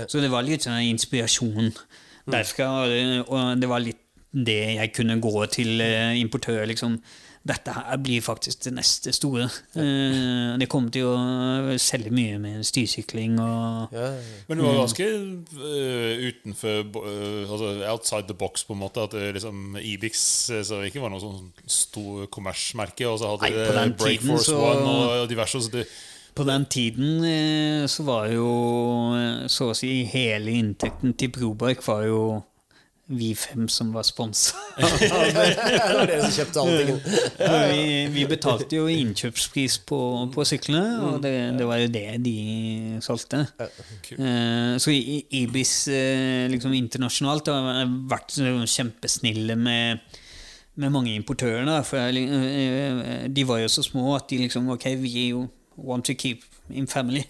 [0.08, 1.72] Så det var litt sånn inspirasjon
[2.30, 2.68] derfra.
[2.86, 3.98] og- Og det var litt
[4.32, 6.66] det jeg kunne gå til eh, importør.
[6.68, 7.02] liksom
[7.48, 9.46] dette her blir faktisk det neste store.
[9.80, 14.36] Eh, det kommer til å selge mye med styrsykling og Ja, ja.
[14.50, 19.08] Men du var ganske uh, utenfor øh, altså Outside the box, på en måte.
[19.08, 20.22] At det liksom Ibix
[20.68, 23.08] så ikke var noe sånn stor kommersmerke.
[23.08, 25.64] Og så hadde Nei, Breakforce så- One og diverse.
[25.64, 25.88] Så det,
[26.36, 28.46] På den tiden eh, så var jo
[29.16, 32.22] eh, så å si hele inntekten til Broberg var jo
[33.10, 34.54] vi fem som var sponsa.
[37.40, 40.00] Vi, vi betalte jo innkjøpspris på,
[40.34, 42.36] på syklene, og det, det var jo det de
[43.04, 43.44] solgte.
[44.14, 48.38] Eh, så I- Ibis eh, liksom internasjonalt har vært
[48.70, 50.06] kjempesnille med
[50.80, 51.66] med mange importører.
[51.68, 55.34] Da, for jeg, eh, de var jo så små at de liksom Ok, vi
[55.76, 57.26] want to keep in family.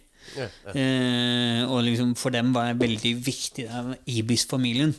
[0.75, 4.93] Eh, og liksom for dem var det veldig viktig, det er Ibis-familien.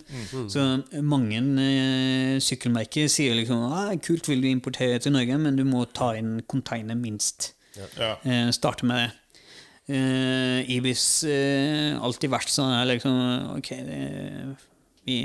[0.50, 0.64] Så
[1.06, 5.84] mange eh, sykkelmerker sier liksom ah, 'Kult, vil du importere til Norge, men du må
[5.86, 7.52] ta inn container minst'.
[7.98, 8.16] ja.
[8.24, 9.10] Eh, starte med det.
[9.90, 14.02] Eh, Ibis eh, alltid vært sånn her liksom Ok, det,
[15.08, 15.16] vi,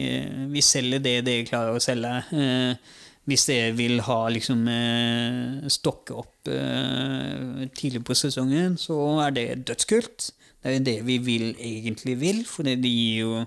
[0.50, 2.14] vi selger det dere klarer å selge.
[2.34, 9.34] Eh, hvis jeg vil ha liksom eh, stokke opp eh, tidlig på sesongen, så er
[9.34, 10.30] det dødskult.
[10.62, 13.42] Det er det vi vil egentlig vil, for det gir jo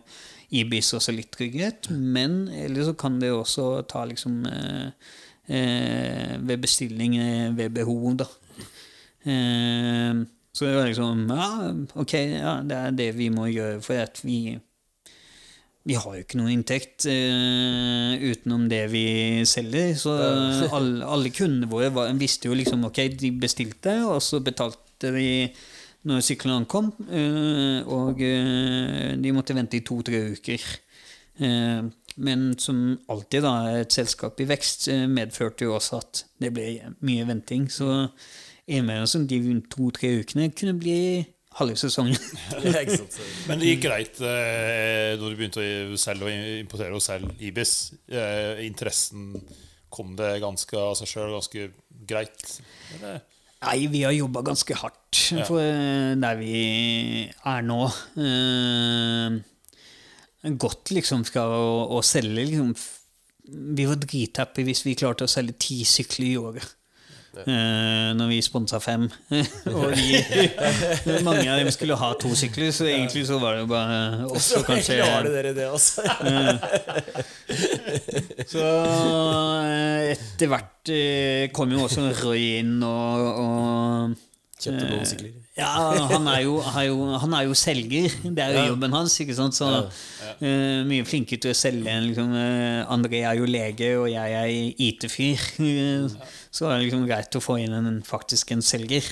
[0.58, 1.90] Ibis også litt trygghet.
[1.94, 4.90] Men eller så kan det også ta liksom eh,
[5.46, 7.16] ved bestilling
[7.56, 8.26] ved behov, da.
[10.52, 11.48] Så det var liksom Ja,
[12.00, 14.58] ok, ja, det er det vi må gjøre, for at vi
[15.88, 19.06] vi har jo ikke noe inntekt uh, utenom det vi
[19.48, 19.94] selger.
[19.96, 20.12] Så
[20.76, 25.30] alle, alle kundene våre var, visste jo liksom ok, de bestilte, og så betalte de
[26.08, 26.92] når sykkelen ankom.
[27.08, 30.68] Uh, og eh, de måtte vente i to-tre uker.
[31.38, 32.78] Men som
[33.14, 36.72] alltid, da, et selskap i vekst medførte jo også at det ble
[37.06, 37.68] mye venting.
[37.70, 37.86] Så
[38.66, 39.38] innimellom de
[39.70, 40.98] to-tre ukene kunne bli
[41.58, 42.16] halve sesongen.
[43.48, 47.74] Men det gikk greit eh, når du begynte å selge og importere og selge Ibis.
[48.10, 49.32] Eh, interessen
[49.92, 51.68] kom det ganske av seg sjøl ganske
[52.08, 52.58] greit?
[52.98, 53.22] Eller?
[53.58, 55.42] Nei, vi har jobba ganske hardt Ja.
[55.48, 57.80] for eh, der vi er nå.
[58.22, 59.38] Eh,
[60.62, 62.70] godt liksom fra å, å selge liksom
[63.48, 66.74] Vi var drithappy hvis vi klarte å selge ti sykler i året.
[67.38, 69.04] Eh, når vi sponsa fem.
[69.76, 70.20] og de,
[71.26, 73.98] mange av dem skulle ha to sykler, så egentlig så var det jo bare
[74.32, 76.06] oss og kanskje har dere det også.
[78.48, 84.16] Så eh, etter hvert eh, kom jo også Roy inn og, og
[84.58, 85.34] Kjøpte noen sykler.
[85.54, 85.70] Ja,
[86.10, 88.08] han er, jo, han er jo selger.
[88.24, 89.14] Det er jo jobben hans.
[89.22, 89.54] ikke sant?
[89.54, 89.68] Så
[90.42, 94.34] eh, Mye flinkere til å selge enn liksom, uh, André er jo lege, og jeg
[94.38, 95.46] er IT-fyr.
[95.62, 96.18] Eh,
[96.50, 99.04] Så var det liksom greit å få inn en, faktisk en selger.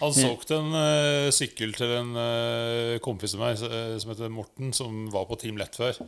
[0.00, 4.72] Han solgte en uh, sykkel til en uh, kompis av meg eh, som heter Morten,
[4.76, 6.00] som var på Team Lett før.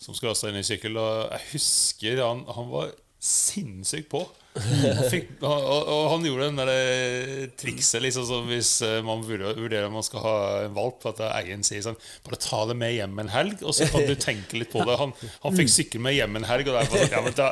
[0.00, 0.96] Som skulle ha seg inn i sykkel.
[1.00, 4.22] Og jeg husker han, han var sinnssykt på.
[4.50, 9.94] Og, og han gjorde den der eh, trikset liksom som hvis eh, man vurderer, om
[9.94, 10.32] man skal ha
[10.64, 13.86] en valp, at eieren sier sånn Bare ta det med hjem en helg, og så
[13.92, 14.96] kan du tenke litt på det.
[15.00, 17.48] Han, han fikk sykkel med hjem en helg, og derfor sånn, ja, men da,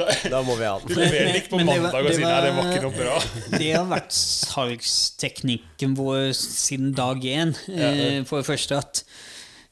[0.00, 1.02] da, Da må vi ha Du den.
[1.04, 3.16] leverer ikke på Men det var- og sier nei, det var ikke noe bra.
[3.58, 7.54] Det har vært salgsteknikken vår siden dag én.
[7.68, 7.92] ja.
[8.28, 9.02] For det første at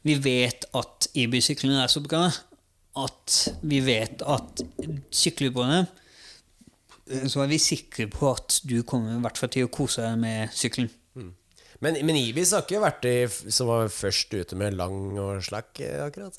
[0.07, 2.27] vi vet at IB-syklene er så bra
[2.97, 3.35] at
[3.67, 4.63] vi vet at
[5.13, 5.89] sykler på eh,
[7.31, 10.19] så er vi sikre på at du kommer i hvert fall til å kose deg
[10.23, 10.91] med sykkelen.
[11.85, 15.77] Men, men Ibis har ikke vært de som var først ute med lang og slakk,
[15.85, 16.39] eh, akkurat.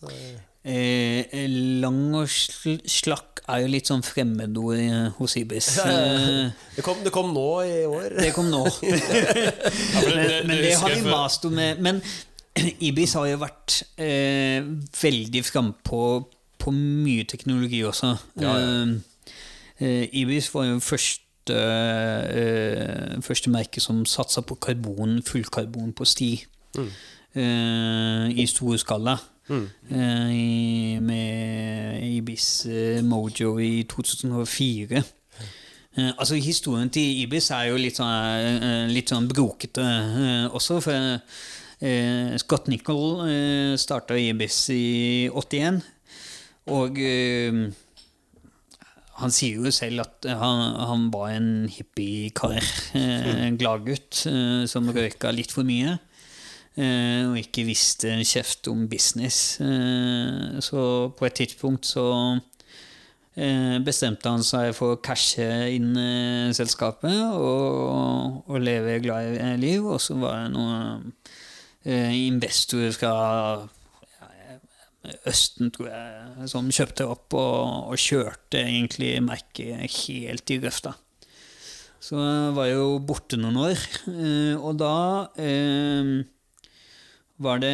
[0.68, 1.44] Eh,
[1.84, 5.70] lang og sl slakk er jo litt sånn fremmedord eh, hos Ibis.
[5.86, 8.18] Eh, Det kom, det kom nå i år.
[8.18, 8.64] Det kom nå.
[10.08, 10.18] men,
[10.50, 11.54] men det har vi mast om.
[11.86, 12.02] Men
[12.90, 14.66] Ibis har jo vært eh,
[15.04, 16.02] veldig frampå
[16.58, 18.16] på mye teknologi også.
[18.42, 18.82] Ja, ja.
[19.80, 26.46] Eh, Ibis var jo første, eh, første merke som satsa på karbon, fullkarbon på sti.
[26.78, 26.90] Mm.
[27.36, 29.18] Eh, I stor skala.
[29.50, 29.70] Mm.
[31.06, 32.68] med Ibis
[33.04, 35.04] Mojo i 2004.
[35.98, 39.86] Eh, altså Historien til Ibis er jo litt sånn, litt sånn brokete
[40.52, 40.82] også.
[40.82, 41.22] For
[42.38, 43.24] Scott Nicol
[43.78, 45.82] starta Ibis i 81.
[46.68, 47.00] Og
[49.18, 52.62] han sier jo selv at han, han var en hippiekar.
[52.98, 55.98] Eh, en gladgutt eh, som røyka litt for mye.
[56.78, 59.58] Eh, og ikke visste en kjeft om business.
[59.64, 60.82] Eh, så
[61.18, 62.06] på et tidspunkt så
[63.34, 69.82] eh, bestemte han seg for å cashe inn eh, selskapet og, og leve glad liv.
[69.82, 71.10] Og så var det noen
[71.88, 73.16] eh, investorer fra
[75.30, 80.94] Østen, tror jeg, som kjøpte opp og, og kjørte egentlig merket helt i grøfta.
[82.00, 83.86] Så jeg var jo borte noen år.
[84.12, 84.94] eh, Og da
[85.42, 86.12] eh,
[87.42, 87.74] var det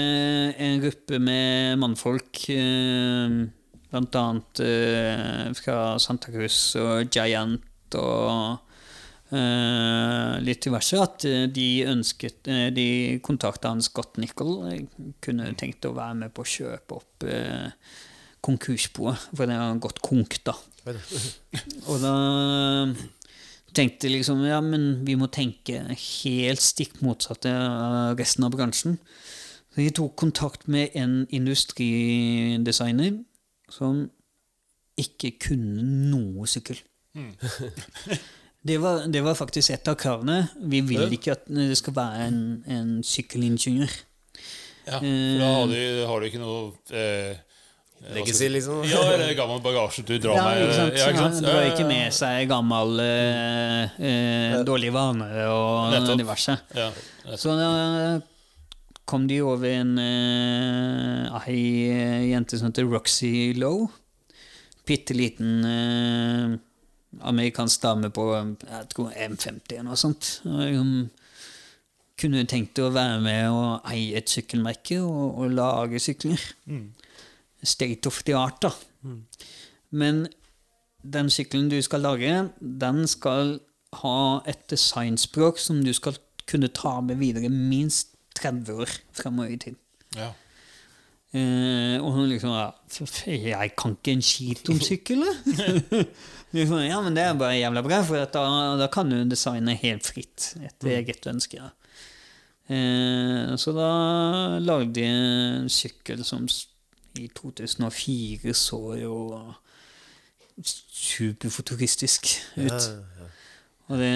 [0.59, 3.37] en gruppe med mannfolk, eh,
[3.93, 8.72] blant annet eh, fra Santa Cruz og Giant og
[10.43, 12.85] litt diverse, at eh, de ønsket eh, De
[13.25, 14.53] kontakta han Scott Nichol.
[14.69, 14.83] eh,
[15.23, 17.71] Kunne tenkt å være med på å kjøpe opp eh,
[18.43, 20.55] konkursboet, for det har gått konk, da.
[21.89, 22.15] Og da
[23.73, 28.99] tenkte liksom ja, men vi må tenke helt stikk motsatte av resten av bransjen.
[29.73, 33.23] Så jeg tok kontakt med en industridesigner
[33.73, 34.03] som
[34.99, 36.77] ikke kunne noe sykkel.
[38.63, 40.38] Det var, det var faktisk et av kravene.
[40.71, 42.38] Vi vil ikke at det skal være en,
[42.71, 43.91] en sykkelingeniør.
[44.88, 47.36] Ja, for da har du, har du ikke noe eh,
[48.15, 48.82] Legacy, liksom.
[48.88, 50.63] Ja, eller gammel bagasje du drar Ja, med.
[50.65, 50.97] ikke sant?
[50.99, 51.38] Ja, ikke sant?
[51.38, 56.19] Han drar ikke med seg gammel eh, eh, dårlige vaner og Nettopp.
[56.19, 56.56] diverse.
[56.76, 56.89] Ja,
[57.39, 57.69] Så da
[59.08, 61.60] kom de over en ei
[62.32, 63.88] jente som heter Roxy Lowe.
[64.88, 66.60] Bitte liten eh,
[67.21, 70.41] amerikansk dame på jeg tror M50 eller noe sånt.
[70.45, 70.93] Og Hun
[72.19, 76.39] kunne tenkt å være med og eie et sykkelmerke og, og lage sykler.
[77.63, 78.71] State of the art, da.
[79.91, 80.28] Men
[81.04, 83.58] den sykkelen du skal lage, den skal
[84.02, 86.17] ha et designspråk som du skal
[86.49, 89.76] kunne ta med videre minst 30 år fremover i tid.
[90.17, 90.32] ja.
[91.34, 92.67] Eh, og hun liksom ja,
[93.26, 95.23] Jeg kan ikke en skit om sykkel,
[96.53, 96.61] jeg.
[96.61, 98.43] liksom, ja, men det er bare jævla bra, for da,
[98.79, 101.57] da kan du designe helt fritt etter eget ønske.
[101.57, 101.71] Ja.
[102.71, 103.89] Eh, så da
[104.63, 106.47] lagde de en sykkel som
[107.19, 109.17] i 2004 så jo
[110.63, 112.89] superfuturistisk ut.
[113.91, 114.13] Og det,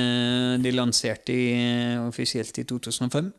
[0.63, 3.31] de lanserte i, offisielt i 2005.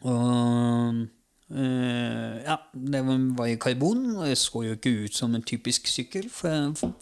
[0.00, 1.00] Og
[1.50, 5.42] eh, ja, det var, var i karbon, og det så jo ikke ut som en
[5.42, 6.30] typisk sykkel.
[6.30, 6.94] For, for,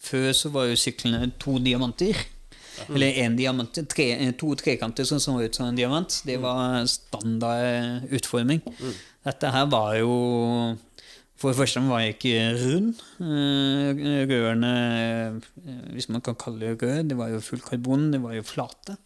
[0.00, 2.16] før så var jo syklene to diamanter.
[2.88, 4.06] Eller én diamant, tre,
[4.40, 6.14] to trekanter som så ut som en diamant.
[6.24, 8.62] Det var standard utforming.
[9.26, 10.14] Dette her var jo
[11.40, 12.98] For det første var jeg ikke rund.
[13.24, 14.72] Eh, Rørene,
[15.56, 18.42] eh, hvis man kan kalle det rør, det var jo full karbon, det var jo
[18.44, 18.98] flate.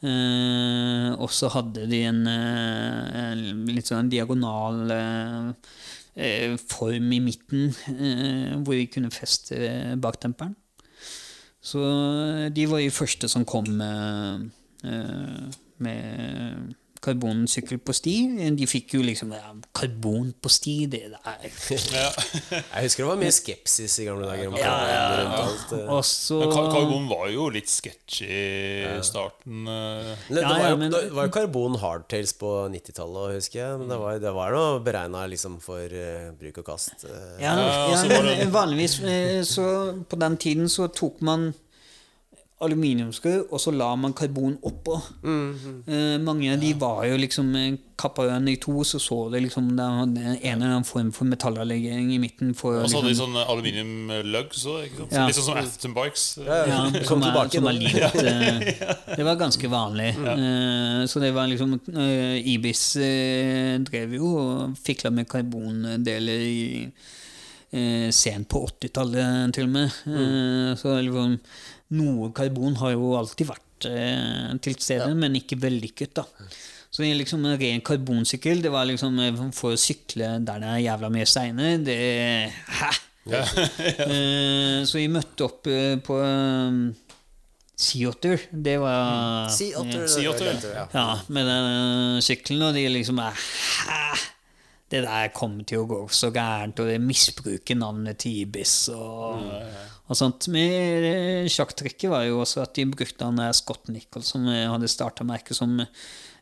[0.00, 5.99] Eh, og så hadde de en, eh, en litt sånn diagonal eh, eh,
[6.68, 10.56] form i midten, eh, hvor vi kunne feste baktemperen.
[11.60, 11.80] Så
[12.56, 14.50] de var de første som kom med,
[14.84, 18.14] eh, med karbonsykkel på sti.
[18.58, 23.32] De fikk jo liksom ja, Karbon på sti, det der Jeg husker det var mye
[23.32, 24.50] skepsis i gamle dager.
[24.50, 25.72] Om Ja, ja, karbon rundt alt.
[25.72, 26.34] eh.
[26.36, 29.62] Og Men karbon var jo litt sketchy i starten.
[29.66, 30.10] eh.
[30.28, 33.78] Det, det, Ja, var jo, men- det var jo karbon hardtails på 90-tallet, husker jeg.
[33.80, 37.06] Men det var, det var noe beregna liksom for uh, bruk og kast.
[37.08, 39.00] Uh, Ja, Ja, ja men vanligvis
[39.48, 39.66] så
[40.08, 41.52] På den tiden så tok man
[42.60, 44.98] aluminiumsrør, og så la man karbon oppå.
[45.24, 49.42] Eh, mange av de var jo liksom eh, kappa den i to, så så det
[49.46, 52.52] liksom det var en eller annen form for metallallegering i midten.
[52.56, 55.00] For, Og så hadde de liksom, sånne aluminium lugs òg.
[55.10, 55.26] Ja.
[55.28, 56.26] Litt sånn som Afton Bikes.
[56.44, 58.60] Ja, ja, som er, som er litt eh,
[59.18, 60.10] Det var ganske vanlig.
[60.34, 66.60] Eh, så det var liksom eh, Ibis eh, drev jo og fikla med karbondeler i
[68.10, 69.98] sent på 80-tallet, til og med.
[70.10, 71.36] Eh, så liksom,
[71.96, 76.14] noe karbon har jo alltid vært eh, til stede, men ikke vellykket.
[76.20, 76.26] da.
[76.90, 80.82] Så liksom en ren karbonsykkel, det var liksom eh, for å sykle der det er
[80.88, 82.00] jævla mye steiner, det
[82.80, 82.90] Hæ?
[83.30, 86.88] Eh, så vi møtte opp eh, på um,
[87.80, 88.46] Sea Otter.
[88.50, 90.06] Det var Sea Otter.
[90.10, 90.86] Sea Otter, ja.
[90.92, 94.00] ja, med den eh, sykkelen, og de liksom er Hæ?
[94.90, 99.44] Det der kommer til å gå så gærent, og det misbruker navnet til Ibis og,
[100.10, 100.48] og sånt.
[100.50, 104.66] Men eh, sjakktrekket var jo også at de brukte han der Scott Nichol, som eh,
[104.66, 105.88] hadde starta merket som eh,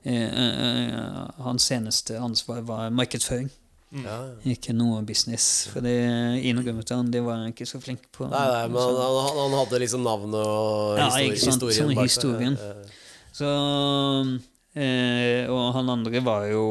[0.08, 0.98] eh,
[1.44, 3.50] Hans eneste ansvar var markedsføring.
[3.88, 4.52] Ja, ja.
[4.52, 5.68] Ikke noe business.
[5.72, 5.94] For det
[6.44, 8.26] innrømmet han, det var han ikke så flink på.
[8.28, 11.96] Nei, nei, men han, han, han hadde liksom navnet og Ja, ikke sant, historien sånn
[11.96, 12.58] bak historien.
[13.38, 13.48] Så
[14.76, 16.64] eh, Og han andre var jo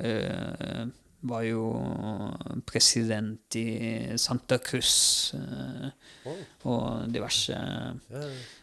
[0.00, 0.84] eh,
[1.22, 1.66] Var jo
[2.66, 3.66] president i
[4.18, 5.92] Santa Cruz eh,
[6.66, 7.58] og diverse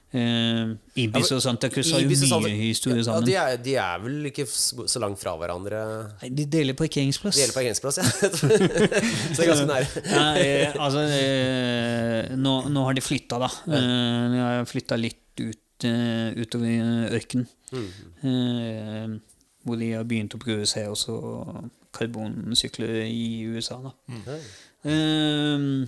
[0.09, 3.27] Uh, Ibis og Santa Cruz har jo mye Santa- historie Ja, sammen.
[3.27, 5.81] de, er, de er vel ikke så langt fra hverandre.
[6.23, 7.37] Nei, de deler parkeringsplass.
[7.37, 8.07] De deler parkeringsplass, ja.
[8.39, 10.01] så det er ganske nære.
[10.09, 11.03] ja, eh, altså,
[12.41, 13.51] nå, nå har de flytta, da.
[13.69, 15.85] De har flytta litt ut,
[16.41, 17.45] utover ørkenen.
[18.25, 19.13] Eh,
[19.61, 21.19] hvor de har begynt å prøve seg også
[21.95, 23.79] karbonsykler i USA.
[23.85, 23.93] Da.
[24.89, 25.87] Eh,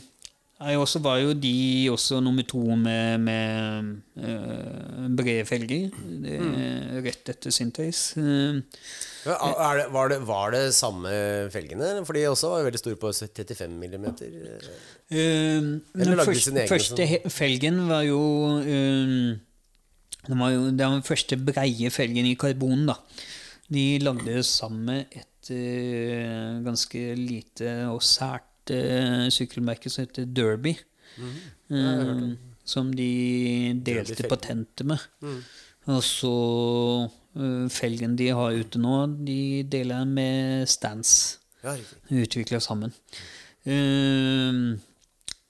[0.62, 5.89] jeg også var jo de også nummer to med, med uh, brede felger.
[6.22, 6.36] Det,
[7.02, 8.22] Rett etter Synthase.
[8.22, 8.62] Uh,
[9.22, 11.10] Ja, er det, var, det, var det samme
[11.54, 11.89] felgene?
[12.08, 14.08] For de også var veldig store på 35 mm.
[15.12, 15.18] Uh,
[15.99, 17.34] Eller lagde de sin sine egne første sånn?
[17.36, 18.22] felgen var jo
[18.64, 19.36] eh,
[20.26, 22.88] Det var jo den første breie felgen i karbon.
[22.89, 22.97] da
[23.70, 30.76] De lagde sammen et eh, ganske lite og sært uh, sykkelmerke som heter Derby.
[31.72, 32.24] Eh,
[32.64, 33.12] som de
[33.84, 35.02] delte patentet med.
[35.91, 36.36] Og så
[37.36, 38.95] eh, felgen de har ute nå,
[39.26, 41.76] de deler med Stance Ja,
[42.10, 42.93] utvikla sammen.
[43.70, 44.80] Ehm,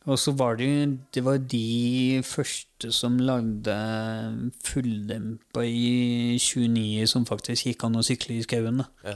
[0.03, 3.75] og så var det Det var de første som lagde
[4.65, 8.83] fulldempa i 29 som faktisk gikk an å sykle i skauen.
[9.05, 9.15] Ja.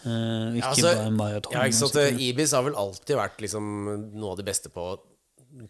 [0.00, 1.52] Eh, ikke Ja, altså, bare maraton.
[1.56, 2.20] Ja, ikke sant?
[2.20, 3.64] Ibis har vel alltid vært liksom
[4.16, 4.86] noe av det beste på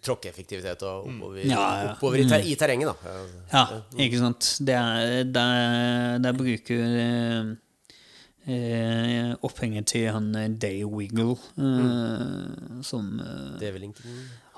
[0.04, 1.88] tråkkeeffektivitet og oppover, Ja, ja.
[1.94, 3.14] oppover i, ter i terrenget, da.
[3.50, 3.62] Ja.
[3.72, 4.50] Ja, ikke sant.
[4.60, 7.50] Det er, der, der bruker eh,
[8.54, 13.90] eh, opphenget til han eh, Day Wiggle, eh, som eh.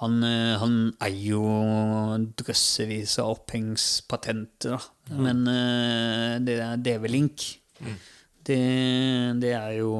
[0.02, 0.18] Han,
[0.58, 1.42] han eier jo
[2.42, 5.16] drøssevis av opphengspatenter, da.
[5.22, 7.46] Men eh, det er DV-link,
[8.44, 8.60] det,
[9.42, 9.92] det er jo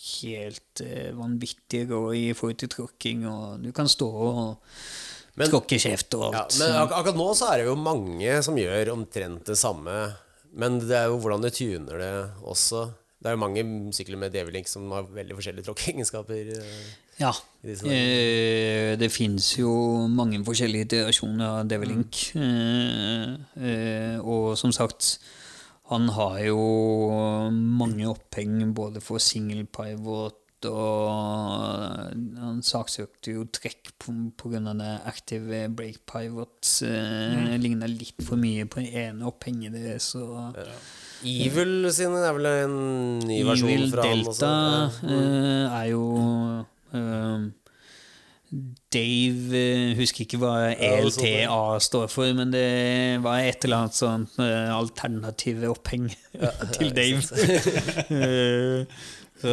[0.00, 4.58] helt eh, vanvittig rå i forhold til tråkking, og du kan stå og
[5.40, 6.58] Men- tråkke kjeft og Ja, alt.
[6.58, 10.14] men ak akkurat nå så er det jo mange som gjør omtrent det samme.
[10.52, 12.88] Men det er jo hvordan du tuner det også.
[13.22, 13.62] Det er jo mange
[13.94, 16.56] sykler med DV-link som har veldig forskjellige tråkkeegenskaper.
[16.56, 16.88] eh.
[17.20, 17.30] Ja.
[17.62, 22.32] Eh, det fins jo mange forskjellige iterasjoner av DV-Link.
[22.34, 25.18] Eh, eh, og som sagt,
[25.90, 26.60] han har jo
[27.52, 30.36] mange oppheng både for single pivot
[30.68, 31.08] og
[32.36, 34.60] Han saksøkte jo trekk pga.
[34.76, 36.60] det active break pivot.
[36.84, 40.14] Eh, Ligna litt for mye på det ene opphenget deres.
[40.20, 40.58] Og,
[41.24, 42.76] Evil sin er vel en
[43.28, 45.00] ny versjon Evil fra han Delta også.
[45.02, 45.16] Ja.
[45.16, 46.04] eh, er jo
[46.92, 47.48] eh,
[48.92, 51.34] Dave jeg Husker ikke hva Ja, det så det.
[51.44, 56.08] ELTA står for, men det var et eller annet sånt alternativ alternative oppheng
[56.76, 57.22] til Dave.
[58.10, 58.84] Eh,
[59.40, 59.52] Så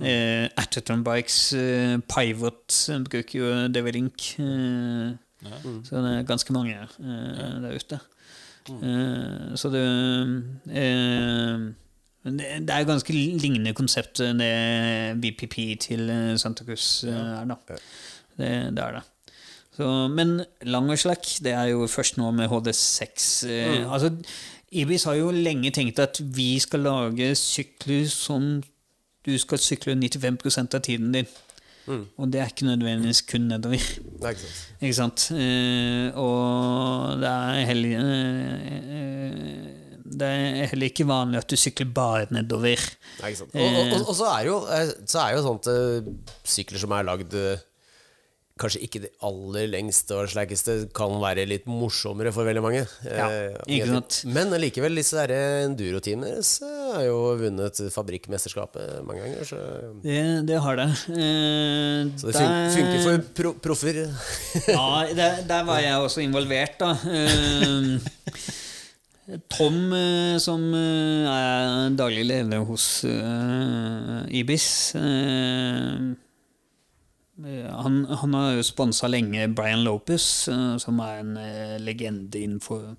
[0.00, 2.78] eh, Atterton Bikes eh, Pivot
[3.10, 4.30] bruker jo Devilink.
[4.40, 5.12] Eh,
[5.84, 7.98] Så det er ganske mange eh, der ute.
[8.70, 9.82] Eh, så det
[10.70, 11.68] eh,
[12.24, 14.52] det, det er ganske lignende konsept enn det
[15.22, 17.58] BPP til eh, Santa Cruz eh, er, da.
[18.38, 19.04] Det, det er det.
[19.72, 23.28] Så, men lang og slakk, det er jo først nå med HD6.
[23.48, 23.86] Mm.
[23.88, 24.12] altså,
[24.72, 28.60] Ibis har jo lenge tenkt at vi skal lage sykler som
[29.26, 31.26] du skal sykle 95% av tiden din.
[31.90, 33.82] Og det er ikke nødvendigvis kun nedover.
[34.22, 34.68] Nei, ikke sant.
[34.82, 35.24] Ikke sant?
[35.34, 39.81] Eh, og det er heller eh,
[40.18, 42.80] Det er heller ikke vanlig at du sykler bare nedover.
[43.22, 43.32] Nei.
[43.34, 46.10] Og, og, og, så er jo, eh, så er jo sånt eh,
[46.54, 47.60] sykler som er lagd eh,
[48.62, 52.82] kanskje ikke det aller lengste og slakkeste kan være litt morsommere for veldig mange.
[53.06, 53.28] Ja,
[53.64, 54.18] ikke sant.
[54.28, 59.48] Men allikevel, disse enduro-teamene så har jo vunnet fabrikkmesterskapet mange ganger.
[59.48, 59.60] Så,
[60.04, 60.18] Det,
[60.50, 60.88] det har det.
[61.16, 64.02] Eh, så det der- funker for pro proffer.
[64.68, 66.92] Ja, der, der var jeg også involvert, da.
[69.48, 74.66] Tom, eh, som eh, er daglig leder hos eh, Ibis
[77.42, 80.26] han, han har jo sponsa lenge Brian Lopez,
[80.82, 81.32] som er en
[81.82, 82.92] legende innenfor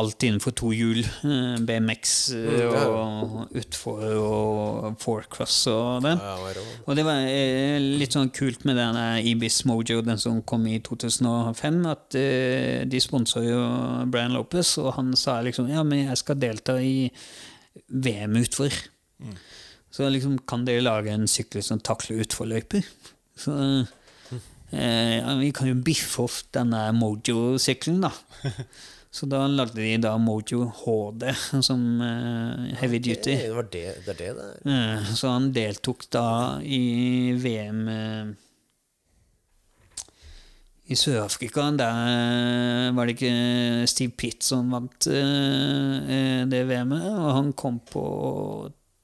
[0.00, 1.02] alt innenfor to hjul.
[1.04, 2.76] eh, BMX eh, Mm,
[3.42, 6.14] og utfor og forecross og det.
[6.86, 8.96] Og det var eh, litt sånn kult med den
[9.28, 13.60] Ibis Mojo, den som kom i 2005, at eh, de sponsa jo
[14.08, 17.10] Brian Lopez, og han sa liksom ja, men jeg skal delta i
[17.88, 18.72] VM utfor.
[19.92, 22.80] Så liksom kan dere lage en sykkel som takler utforløyper?
[23.36, 23.52] Så
[24.72, 28.12] eh, ja, vi kan jo biffe opp denne Mojo-sykkelen, da.
[29.12, 31.26] Så da lagde de da Mojo HD
[31.68, 33.34] som uh, heavy duty.
[33.36, 34.46] Det var det det er det det.
[34.72, 36.24] Eh, Så han deltok da
[36.64, 38.32] i VM uh,
[40.92, 41.68] i Sør-Afrika.
[41.76, 47.80] Der var det ikke Steve Pitt som vant eh, eh, det VM-et, og han kom
[47.88, 48.04] på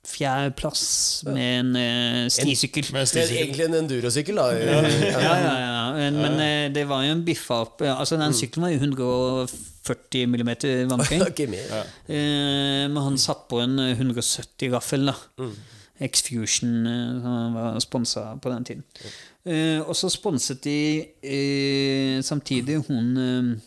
[0.09, 0.85] fjerdeplass
[1.29, 2.91] med en uh, stisykkel.
[2.97, 4.47] Med Det er egentlig en endurosykkel, da.
[4.57, 4.83] Ja,
[5.23, 5.87] ja, ja.
[5.99, 10.29] Men, men uh, det var jo en biffa opp Altså, den sykkelen var jo 140
[10.33, 10.53] mm
[10.91, 11.21] vannfri.
[11.29, 11.83] okay, ja.
[11.85, 15.17] uh, men han satt på en 170 gaffel, da.
[15.99, 18.85] X-Fusion, eh, som var sponsa på den tiden.
[19.45, 23.59] Eh, og så sponset de samtidig hun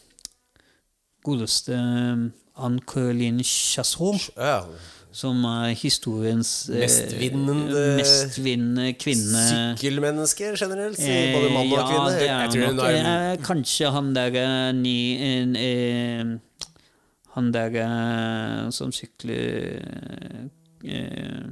[1.24, 1.76] godeste
[2.56, 4.64] Anne-Caroline Chassot, Ja.
[5.12, 9.44] Som er historiens eh, Mestvinnende- mestvinnende kvinne.
[9.76, 12.20] Sykkelmennesker generelt, Eh, både mann og ja, kvinne.
[12.20, 12.86] det er Jeg nok.
[12.86, 16.38] er Eh, kanskje han der ny ni en, eh,
[17.36, 19.80] Han der eh, som sykler
[20.84, 21.44] eh,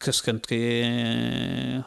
[0.00, 0.60] cross country,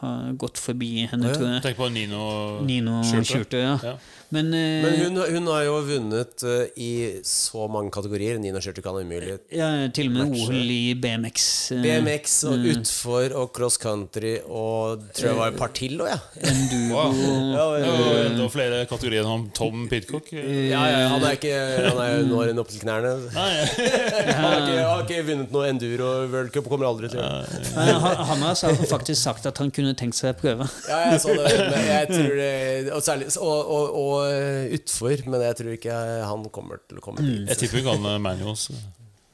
[0.00, 1.34] har gått forbi henne, ja.
[1.34, 1.62] tror jeg.
[1.64, 3.24] Tenk på Nino, Nino Schurter.
[3.24, 3.78] Schurter, ja.
[3.82, 3.94] Ja.
[4.32, 8.38] Men, uh, Men hun, hun har jo vunnet uh, i så mange kategorier.
[8.40, 9.36] Nina Schurter kan umulig.
[9.52, 10.48] ja, til og med matche.
[10.48, 11.48] OL i BMX.
[11.72, 12.68] Uh, BMX og mm.
[12.72, 16.18] utfor og cross country og tror jeg var et par til òg, ja.
[16.48, 17.12] Enduro Wow.
[17.52, 20.28] Ja, ja, jo enda flere kategorier enn om Tom Pidcock.
[20.32, 21.52] ja, ja, han er ikke
[21.86, 22.24] Han er jo
[22.54, 23.12] nå opp til knærne.
[23.32, 27.26] Han har ikke, han har ikke vunnet noe enduro World Cup kommer aldri til å
[27.26, 27.72] gjøre det.
[27.76, 30.68] Han, han har faktisk sagt at han kunne tenkt seg å prøve.
[30.88, 32.52] Ja, jeg så det, men jeg tror det
[32.92, 34.21] Og, særlig, og, og, og
[34.78, 37.48] utfor, men jeg tror ikke han kommer til å komme dit.
[37.50, 38.68] jeg tipper hun kan eh, manuals.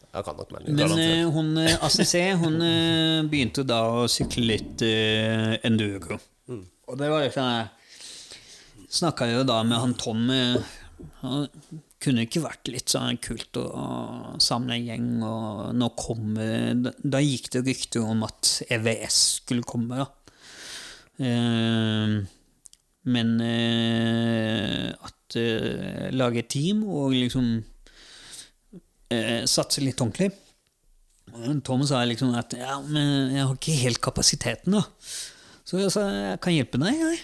[0.08, 4.46] Jeg kan nok melde Men eh, hun eh, ACC hun uh, begynte da å sykle
[4.48, 6.18] litt uh, enduro.
[6.88, 10.24] Og det var liksom Jeg snakka jo da med han Tom.
[10.32, 10.56] eh,
[11.20, 11.46] han
[12.02, 16.94] kunne ikke vært litt sånn kult å samle en gjeng, og nå kom eh, Da,
[16.96, 20.08] da gikk det rykter om at EVS skulle komme, da.
[21.18, 22.18] Eh,
[23.08, 27.48] men eh, at eh, lage et team og liksom
[29.12, 30.30] eh, satse litt ordentlig.
[31.64, 34.84] Tom sa liksom at ja, men jeg har ikke helt kapasiteten, da.
[35.68, 37.20] Så jeg sa jeg kan hjelpe deg, jeg.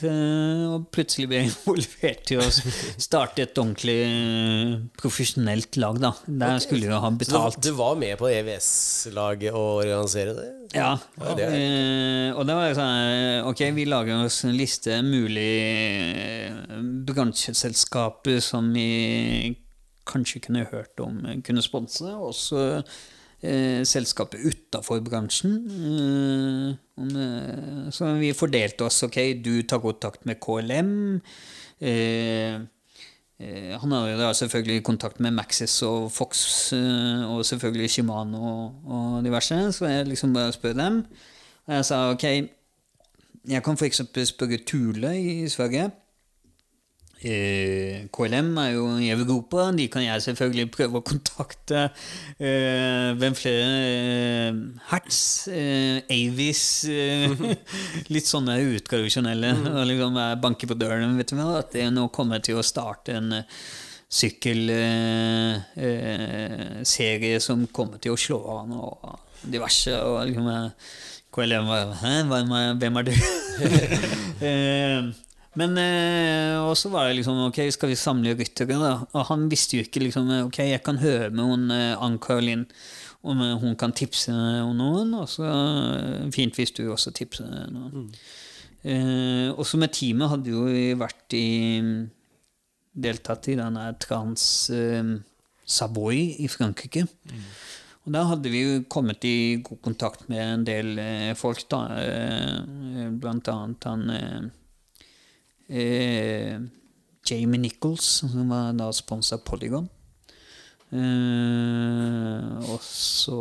[0.00, 5.98] Eh, Og plutselig ble jeg involvert i å starte et ordentlig eh, profesjonelt lag.
[6.00, 7.58] da Der skulle jeg jo ha betalt.
[7.60, 10.48] du, du var med på EVS-laget og organisere det?
[10.72, 10.94] Ja.
[11.20, 15.52] Ja, det er- eh, og det var sånn Ok, vi lager oss en liste mulig
[17.12, 19.56] bransjeselskaper som vi
[20.08, 22.08] kanskje kunne hørt om kunne sponse.
[22.16, 22.82] Og så
[23.42, 25.56] eh, selskaper utafor bransjen.
[25.68, 26.68] Eh,
[27.02, 29.02] eh, så vi fordelte oss.
[29.02, 31.20] Ok, du tar kontakt med KLM.
[31.80, 32.60] Eh,
[33.42, 39.24] Eh, Han har jo da selvfølgelig kontakt med Maxis og Fox og selvfølgelig Shimano og
[39.24, 41.06] diverse, så jeg liksom bare spør dem.
[41.66, 42.24] Og jeg sa ok,
[43.48, 44.02] jeg kan f.eks.
[44.28, 45.90] spørre Tule i Sverige.
[47.22, 51.84] Eh, KLM er jo i Europa, de kan jeg selvfølgelig prøve å kontakte.
[52.42, 53.68] Eh, hvem flere?
[53.92, 54.50] Eh,
[54.90, 55.20] Hertz,
[56.10, 56.64] Avis
[58.14, 59.50] Litt sånne utradisjonelle.
[59.70, 60.12] Og liksom
[60.42, 61.18] banke på døren.
[61.20, 61.48] Vet du hva?
[61.62, 63.28] At jeg nå kommer til å starte en
[64.12, 68.92] sykkelserie serie som kommer til å slå an, og
[69.46, 69.94] diverse.
[69.94, 70.46] Og liksom
[71.32, 72.12] KLM var Hæ,
[72.82, 73.14] hvem er du?
[75.60, 78.92] men eh, også var det liksom Ok, skal vi samle ryttere, da?
[79.12, 82.64] Og han visste jo ikke liksom Ok, jeg kan høre med hun eh, Ann-Caroline
[83.28, 85.12] om eh, hun kan tipse om noen.
[85.18, 88.08] Og så eh, fint hvis du også tipser noen.
[88.82, 91.46] Eh, også med teamet hadde jo vi vært i
[92.92, 95.12] Deltatt i denne Trans eh,
[95.64, 97.04] Savoy i Frankrike.
[98.02, 101.84] Og da hadde vi jo kommet i god kontakt med en del eh, folk, da.
[102.02, 104.50] Eh, blant annet han
[105.68, 106.60] eh, eh,
[107.28, 109.88] Jamie Nichols, som var da sponsa Polygon.
[110.92, 113.38] Eh, og så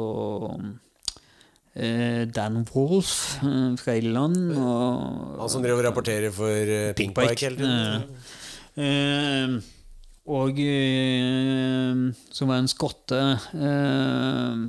[1.76, 4.54] eh, Dan Wolf eh, fra Irland.
[4.56, 8.10] Og, Han som driver og rapporterer for uh, Pinkbike hele tiden.
[8.80, 9.58] Eh,
[10.32, 10.60] og
[12.32, 13.20] som var en skotte
[13.58, 14.62] eh,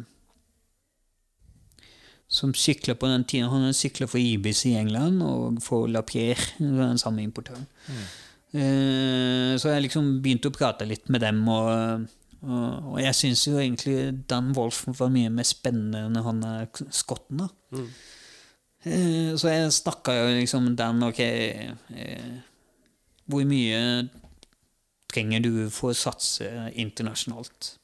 [2.33, 3.51] som sykler på den tiden.
[3.53, 7.67] Han sykler for Ibis i England og for Lapierre, den samme importøren.
[8.53, 12.07] Eh, så jeg liksom begynte å prate litt med dem, og,
[12.45, 16.67] og, og jeg syns jo egentlig Dan Wolf var mye mer spennende enn han er
[16.93, 17.45] skotten.
[17.45, 17.85] da.
[18.85, 22.33] Eh, så jeg snakka jo liksom Dan, ok eh,
[23.31, 23.79] Hvor mye
[25.13, 27.77] trenger du for å satse internasjonalt?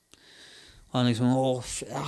[0.94, 1.48] Han liksom Å,
[1.84, 2.04] ja,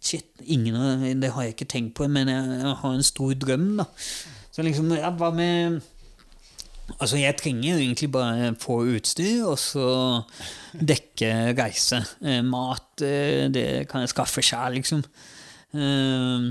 [0.00, 3.68] shit, ingen det har jeg ikke tenkt på, men jeg, jeg har en stor drøm,
[3.82, 3.86] da.
[4.54, 5.82] Så liksom, ja, hva med
[7.00, 9.86] Altså, jeg trenger jo egentlig bare få utstyr, og så
[10.78, 11.98] dekke reise.
[12.22, 15.02] Eh, mat, eh, det kan jeg skaffe sjæl, liksom.
[15.74, 16.46] Eh,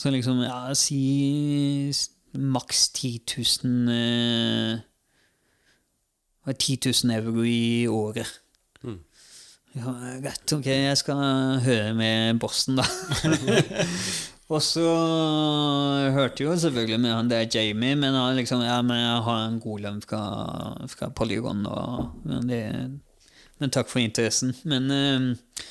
[0.00, 1.92] så liksom, ja, si
[2.32, 4.80] maks 10 000 eh,
[6.54, 8.40] 10 000 euro i året.
[9.78, 11.20] Ja, greit, ok, jeg skal
[11.62, 12.86] høre med bossen, da.
[14.50, 14.82] Og så
[16.10, 19.60] hørte jo selvfølgelig med han der Jamie, men han liksom Ja, men jeg har en
[19.62, 20.24] god lønn fra,
[20.90, 22.64] fra Polygon, og men det
[23.60, 24.54] Men takk for interessen.
[24.64, 25.62] Men eh,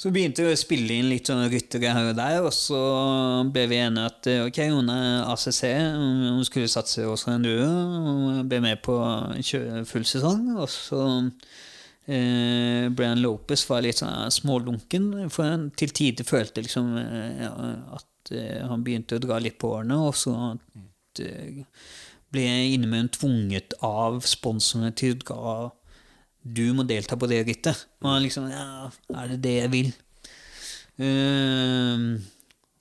[0.00, 2.78] så begynte vi å spille inn litt sånn ryttere her og der, og så
[3.52, 5.60] ble vi enige at eh, ok, hun er ACC,
[6.00, 10.48] hun skulle satse også en duo, og ble med på å kjøre full sesong.
[10.56, 11.04] Og så
[12.06, 17.50] eh, Brian Lopez var litt sånn smålunken, for han til tider følte liksom eh, ja,
[17.98, 21.64] at eh, han begynte å dra litt på årene, og så at, eh,
[22.30, 22.46] ble
[22.76, 25.54] innimellom tvunget av sponsorene til å dra
[26.40, 27.86] du må delta på det rittet.
[28.00, 29.90] Og han liksom Ja, er det det jeg vil?
[31.00, 32.04] Eh,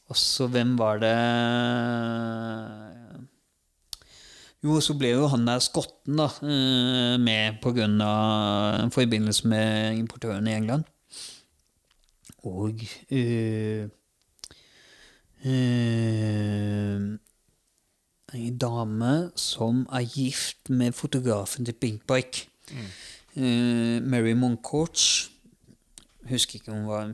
[0.10, 1.16] og så hvem var det
[4.60, 7.64] Jo, så ble jo han der skotten da eh, med
[8.04, 10.84] av en forbindelse med importøren i England.
[12.44, 13.88] Og øh,
[15.46, 17.20] øh,
[18.34, 22.50] en dame som er gift med fotografen til Pink Bike.
[23.36, 25.32] Eh, Mary Moncourts.
[26.30, 27.14] Husker ikke om hun var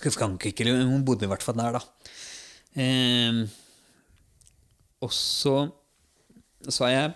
[0.00, 1.80] fra Frankrike, eller hun bodde i hvert fall der, da.
[2.76, 3.48] Uh,
[5.00, 5.70] og så
[6.74, 7.12] sa jeg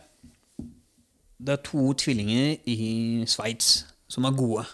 [1.40, 4.64] Det er to tvillinger i Sveits som er gode,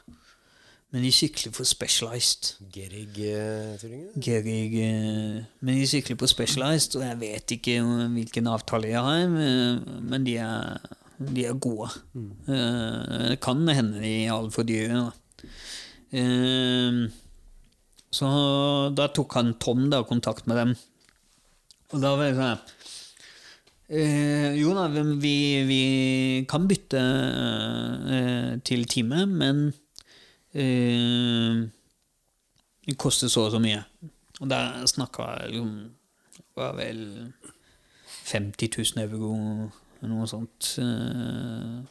[0.90, 2.54] men de sykler for Specialized.
[2.72, 4.14] Gerig-turingen?
[4.22, 7.74] Gerig uh, Men de sykler på Specialized, og jeg vet ikke
[8.14, 10.78] hvilken avtale jeg har, men de er,
[11.20, 11.90] de er gode.
[12.48, 15.10] Eh, Det kan hende de er altfor dyre.
[16.12, 17.04] Eh,
[18.16, 18.26] Så
[18.96, 20.76] da tok han Tom da, kontakt med dem.
[21.92, 22.75] Og da var jeg sånn
[23.88, 25.34] eh, Jo da, vi,
[25.68, 25.80] vi
[26.50, 29.66] kan bytte eh, til time, men
[30.54, 31.64] eh,
[32.86, 33.82] det koster så og så mye.
[34.40, 35.74] Og der snakka jeg liksom
[36.36, 37.02] Det var vel
[38.26, 39.34] 50 000 euro
[40.02, 41.84] eller noe sånt eh,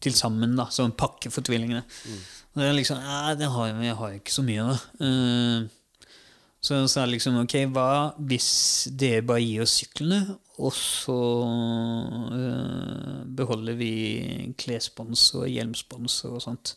[0.00, 1.82] til sammen, da, som en pakke for tvillingene.
[2.54, 5.08] Og det er liksom Ja, det har jeg, jeg har ikke så mye av det.
[5.08, 6.14] Eh,
[6.68, 7.88] så sa jeg liksom ok, hva
[8.28, 8.50] hvis
[8.98, 11.14] dere bare gir oss syklene, og så
[12.34, 13.92] eh, beholder vi
[14.58, 16.74] klesspons og hjelmspons og sånt?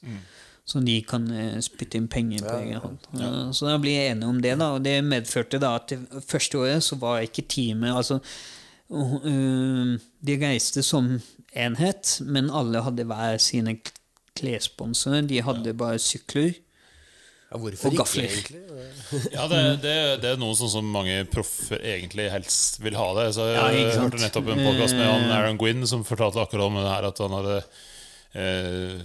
[0.71, 2.99] Så de kan eh, spytte inn penger på egen hånd.
[3.17, 4.67] Eh, Så da blir jeg enig om det, da.
[4.77, 8.19] Og det medførte da at det første året så var ikke teamet altså
[8.91, 11.19] øh, De reiste som
[11.57, 13.77] enhet, men alle hadde hver sine
[14.38, 15.25] klessponsorer.
[15.27, 16.53] De hadde bare sykler.
[17.52, 18.62] Ja, hvorfor Og ikke, egentlig?
[19.36, 23.26] Ja, det, det, det er noe sånn som mange proffer egentlig helst vil ha det.
[23.36, 26.78] Så jeg Ja, hørte nettopp en podcast med han Aaron Gwynn som fortalte akkurat om
[26.80, 27.58] det her at han hadde
[28.39, 29.02] eh,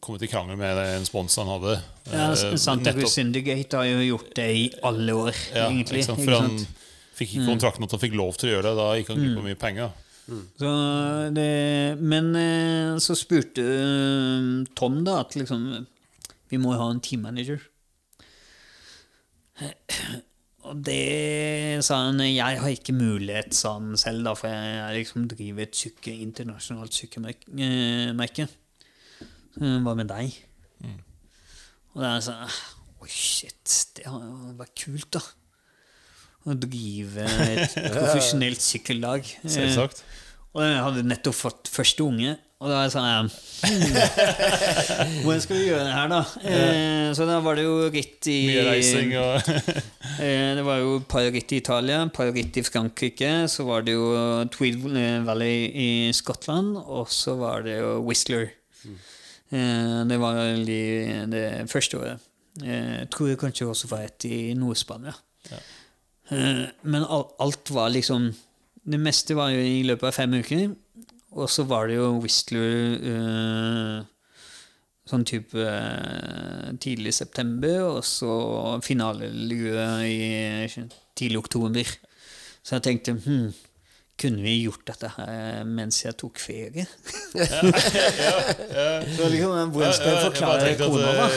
[0.00, 1.74] kommet i krangel med en spons han hadde.
[2.08, 6.00] Ja, Eh, Santa Cruz nettopp- Syndicate har jo gjort det i alle år, ja, egentlig.
[6.00, 6.24] ikke sant?
[6.24, 6.68] For han sant?
[6.68, 6.76] Mm.
[7.20, 8.76] fikk ikke kontrakten at han fikk lov til å gjøre det.
[8.80, 9.90] Da gikk han glipp av mye penger.
[10.56, 10.70] Så
[11.34, 11.50] det,
[12.00, 15.64] men eh, så spurte eh, Tom da at liksom
[16.50, 17.60] Vi må ha en teammanager.
[20.70, 25.26] Og det sa han Jeg har ikke mulighet, sa han selv, da, for jeg liksom
[25.30, 28.46] driver et syke, internasjonalt sykkemerke.
[29.56, 30.36] Hva med deg?
[31.94, 34.18] Og da sa sånn Oi, shit, det jo
[34.58, 35.22] vært kult, da.
[36.44, 39.24] Å drive et profesjonelt sykkellag.
[39.40, 40.02] Selvsagt.
[40.52, 42.34] Og jeg hadde nettopp fått første unge.
[42.60, 43.30] Og da var jeg sånn
[43.64, 43.94] hmm,
[45.24, 46.18] Hvordan skal vi gjøre det her, da?
[46.44, 49.48] Eh, så da var det jo ritt i Mye reising og
[50.20, 53.30] eh, Det var jo et par ritt i Italia, et par ritt i Frankrike.
[53.48, 54.10] Så var det jo
[54.52, 54.84] Tweed
[55.24, 58.50] Valley i Skottland, og så var det jo Whistler.
[59.50, 60.36] Eh, det var
[60.68, 60.80] de,
[61.32, 62.28] det første året.
[62.60, 65.16] Eh, Jeg tror jeg kanskje også var et i Nord-Spania.
[66.30, 68.28] Eh, Men al- alt var liksom
[68.84, 70.68] Det meste var jo i løpet av fem uker.
[71.38, 74.00] Og så var det jo Whistler eh,
[75.10, 78.34] sånn type eh, tidlig september, og så
[78.82, 80.68] finalelue i
[81.18, 81.86] tidlig oktober.
[82.60, 83.50] Så jeg tenkte hm,
[84.20, 86.84] kunne vi gjort dette her mens jeg tok ferie?
[89.16, 91.28] så liksom, hvordan skal jeg forklare kona, da?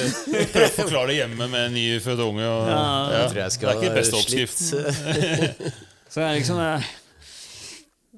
[0.52, 2.50] Prøv å forklare det hjemme med en nyfødt unge.
[2.50, 2.82] Og, Ja,
[3.14, 3.24] ja.
[3.30, 4.60] tror jeg Det er ikke beste oppskrift.
[6.14, 6.92] Så jeg liksom eh,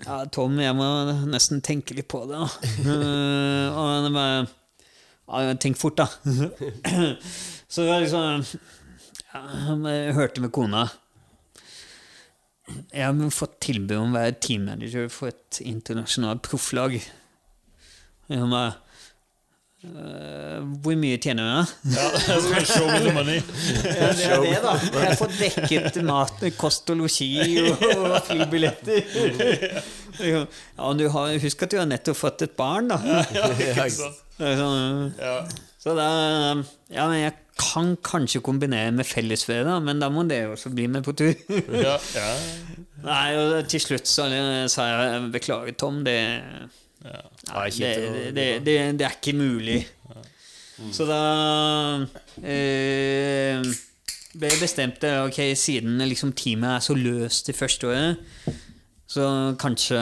[0.04, 0.86] Ja, Tom, jeg må
[1.32, 2.36] nesten tenke litt på det.
[2.36, 2.50] da.
[2.84, 4.42] Eh, og det bare
[5.46, 6.10] ja, Tenk fort, da.
[7.72, 8.44] Så det var liksom
[9.34, 9.42] ja,
[9.96, 10.84] Jeg hørte med kona
[12.92, 16.98] Jeg har fått tilbud om å være teammanager for et internasjonalt profflag.
[18.28, 18.74] Hun bare
[19.86, 21.96] «Øh, Hvor mye tjener du, da?
[21.96, 23.38] Ja, show me the money.
[23.84, 24.74] Ja, det er det, da.
[25.04, 27.30] Jeg får dekket mat, kost og losji
[27.64, 29.02] og, og flybilletter.
[30.16, 30.46] Ja,
[30.80, 32.96] og du har, husk at du har nettopp fått et barn, da.
[33.04, 34.22] Ja, ikke sant?
[34.40, 35.10] Sånn.
[35.84, 36.06] Så da
[36.88, 41.04] Ja, men jeg kan kanskje kombinere med fellesferie, men da må det også bli med
[41.04, 41.34] på tur.
[41.72, 42.30] Ja, ja.
[43.10, 44.26] Nei, og til slutt så
[44.72, 46.16] sa jeg beklager, Tom, det
[47.06, 47.22] Ja.
[47.54, 47.92] Nei, det,
[48.34, 49.84] det, det, det er ikke mulig.
[50.92, 51.20] Så da
[52.44, 53.62] eh,
[54.36, 58.50] ble jeg bestemt ok, siden liksom teamet er så løst det første året,
[59.08, 59.28] så
[59.62, 60.00] kanskje,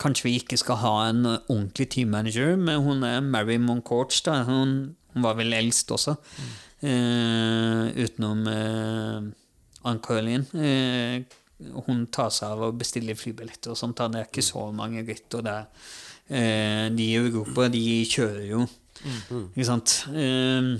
[0.00, 4.40] kanskje vi ikke skal ha en ordentlig teammanager, men hun er Mary Moncourt, da.
[4.48, 6.16] Hun, hun var vel eldst også,
[6.82, 9.28] eh, utenom eh,
[9.86, 10.48] Ann-Caroline.
[10.56, 11.39] Eh,
[11.86, 14.00] hun tar seg av å bestille flybilletter og sånt.
[14.00, 15.28] Det er ikke så mange ritt.
[15.30, 15.48] der.
[15.50, 15.66] er,
[16.28, 18.66] eh, de i Europa, de kjører jo.
[19.56, 20.04] Ikke sant?
[20.12, 20.78] Eh,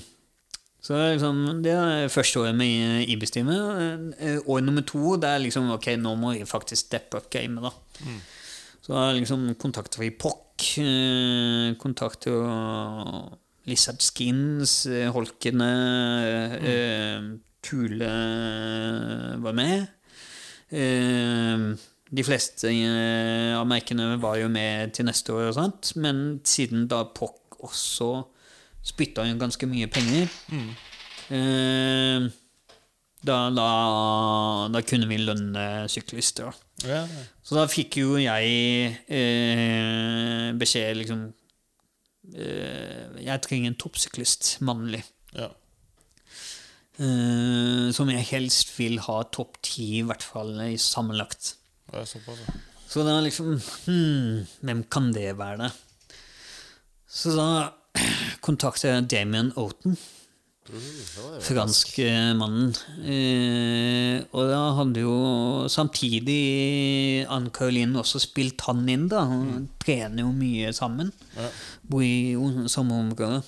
[0.81, 4.15] så liksom, det er første året med IBIS-teamet.
[4.19, 7.63] Eh, År nummer to det er liksom ok, nå må vi faktisk steppe up gamet.
[7.63, 7.71] da.
[8.81, 13.37] Så da liksom kontakter vi POC, eh, kontakter
[13.69, 15.71] Lizard Skins, eh, Holkene,
[16.65, 17.21] eh,
[17.63, 18.09] Tule
[19.43, 19.87] var med.
[20.71, 21.65] Eh,
[22.11, 26.89] de fleste eh, av merkene var jo med til neste år, og sånt, men siden
[26.91, 28.11] da POC også
[28.91, 30.31] spytta inn ganske mye penger
[31.29, 32.31] eh,
[33.21, 33.69] da, da,
[34.73, 36.57] da kunne vi lønne syklister.
[36.89, 37.03] Ja.
[37.45, 41.27] Så da fikk jo jeg eh, beskjed liksom
[42.33, 45.03] eh, Jeg trenger en toppsyklist, mannlig.
[45.37, 45.51] Ja.
[47.01, 51.55] Eh, som jeg helst vil ha topp ti, i hvert fall i sammenlagt.
[51.89, 52.59] Det er såpass, ja.
[52.91, 53.55] Så da liksom
[53.87, 55.69] hmm, Hvem kan det være?
[55.69, 56.17] det?
[57.09, 57.47] Så da
[58.47, 59.97] kontaktet jeg Damien Oten.
[61.43, 62.75] Franskmannen.
[63.03, 65.15] Eh, og da hadde jo
[65.73, 69.25] samtidig Ann-Caroline også spilt han inn, da.
[69.27, 71.11] Hun trener jo mye sammen.
[71.91, 72.37] Bor i
[72.71, 73.41] samme område.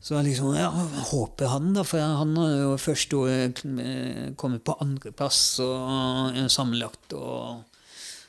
[0.00, 0.68] Så liksom, ja,
[1.10, 6.46] håper han, da, for han har jo første året eh, kommet på andreplass og eh,
[6.52, 7.16] sammenlagt.
[7.18, 7.64] Og,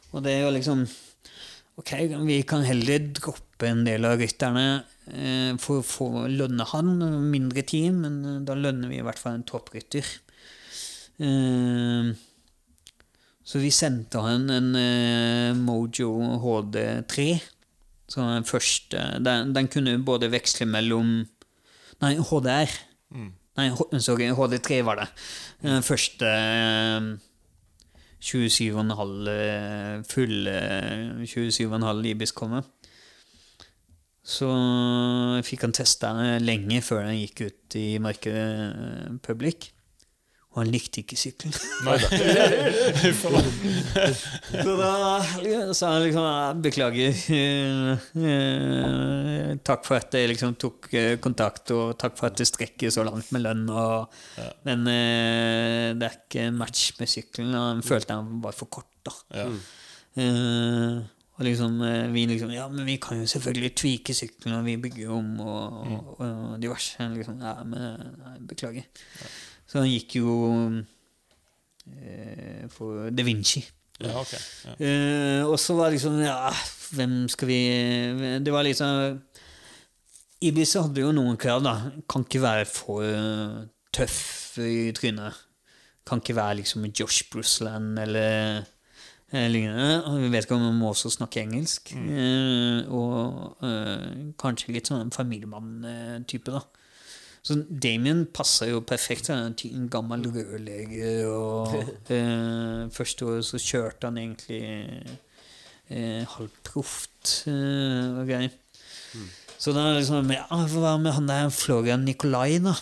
[0.10, 0.88] og det er jo liksom
[1.80, 1.94] Ok,
[2.28, 4.64] vi kan heller droppe en del av rytterne
[5.14, 6.90] eh, for å lønne han,
[7.32, 10.10] mindre team, men da lønner vi i hvert fall en topprytter.
[13.48, 14.70] Så vi sendte han en
[15.64, 16.12] Mojo
[16.44, 17.30] HD3.
[18.18, 21.22] Den første den, den kunne både veksle mellom
[22.02, 22.70] Nei, HDR.
[23.60, 25.08] Nei, H- sorry, HD3 var det.
[25.64, 27.10] Den første eh,
[28.24, 30.56] 27,5 eh, fulle
[31.28, 32.56] 27,5 Ibis kom.
[34.30, 34.48] Så
[35.48, 36.12] fikk han testa
[36.44, 39.72] lenge før den gikk ut i markedet eh, public.
[40.50, 41.54] Og han likte ikke sykkelen.
[44.64, 44.94] Så da
[45.78, 47.14] sa han liksom Beklager.
[48.18, 52.90] eh, takk for at jeg liksom tok eh, kontakt, og takk for at det strekker
[52.94, 53.68] så langt med lønn.
[53.70, 54.10] Og,
[54.66, 57.54] Men eh, det er ikke en match med sykkelen.
[57.54, 59.14] Og han følte han var for kort, da.
[59.38, 59.46] Ja.
[60.18, 60.98] Eh,
[61.40, 61.78] og liksom,
[62.12, 65.78] vi liksom Ja, men vi kan jo selvfølgelig tvike sykkelen, og vi bygger om, og,
[65.94, 66.98] og, og diverse.
[67.14, 67.80] Liksom, ja, men
[68.18, 68.90] nei, beklager.
[69.70, 70.34] Så han gikk jo
[71.94, 73.62] eh, for Da Vinci.
[74.02, 74.40] ja, okay.
[74.66, 74.74] Ja.
[74.80, 76.50] Eh, og så var det liksom Ja,
[76.96, 77.60] hvem skal vi
[78.42, 79.20] Det var liksom
[80.42, 81.74] Ibis hadde jo noen krav, da.
[82.08, 85.36] Kan ikke være for eh, tøff i trynet.
[86.08, 88.64] Kan ikke være liksom Josh Brusland eller
[89.34, 90.00] eh, lignende.
[90.24, 91.92] Vi vet ikke om han må også snakke engelsk.
[91.92, 96.64] Eh, og eh, kanskje litt sånn familiemann-type, da.
[97.46, 99.30] Så Damien passer jo perfekt.
[99.32, 101.26] Han er en gammel rørlegger.
[101.32, 101.76] Og
[102.16, 104.62] eh, første året så kjørte han egentlig
[105.90, 108.56] eh, halvproft eh, og greier.
[109.60, 112.76] Så da liksom ja, Hva med han der Florian Nikolai, da?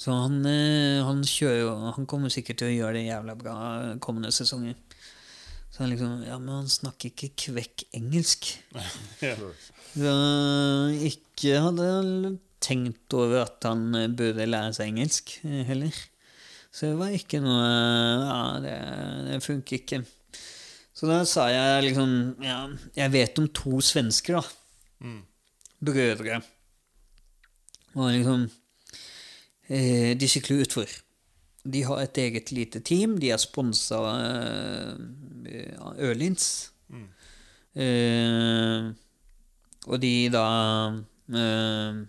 [0.00, 3.54] Så han, eh, han kjører jo Han kommer sikkert til å gjøre det jævla bra
[4.04, 4.74] kommende sesonger.
[5.70, 8.50] Så han liksom Ja, men han snakker ikke kvekk engelsk.
[9.24, 9.36] Ja.
[9.94, 10.12] Så
[11.06, 12.34] ikke hadde jeg
[12.64, 15.94] tenkt over at han eh, burde lære seg engelsk eh, heller.
[16.74, 17.62] Så det var ikke noe
[18.24, 18.74] Ja, det,
[19.28, 20.00] det funker ikke.
[20.94, 22.10] Så da sa jeg liksom
[22.42, 22.58] Ja,
[22.98, 25.14] jeg vet om to svensker, da.
[25.84, 26.40] Brødre.
[27.94, 28.46] Og liksom
[29.68, 30.90] eh, De sykler utfor.
[31.64, 33.14] De har et eget lite team.
[33.22, 36.48] De er sponsa eh, av Ørlins.
[37.74, 38.90] Eh,
[39.84, 40.44] og de da
[41.34, 42.02] eh,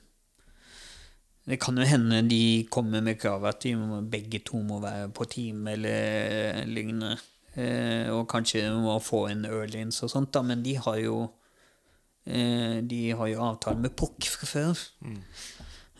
[1.45, 5.11] Det kan jo hende de kommer med krav at de må, begge to må være
[5.13, 7.15] på team eller lignende.
[7.55, 11.19] Eh, og kanskje må få en earlins og sånt, da, men de har jo
[12.27, 14.81] eh, De har jo avtale med Puck fra før.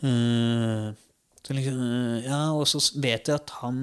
[0.04, 0.90] Eh,
[1.46, 3.80] så liksom, eh, ja, og så vet jeg at han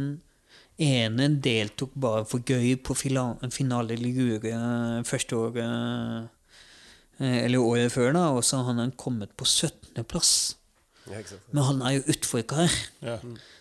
[0.83, 8.11] ene deltok bare for gøy på finale Ligure eh, første året eh, Eller året før,
[8.13, 10.33] da, og så har han kommet på 17.-plass.
[11.11, 11.19] Ja.
[11.51, 12.71] Men han er jo utforkar,
[13.03, 13.17] Ja.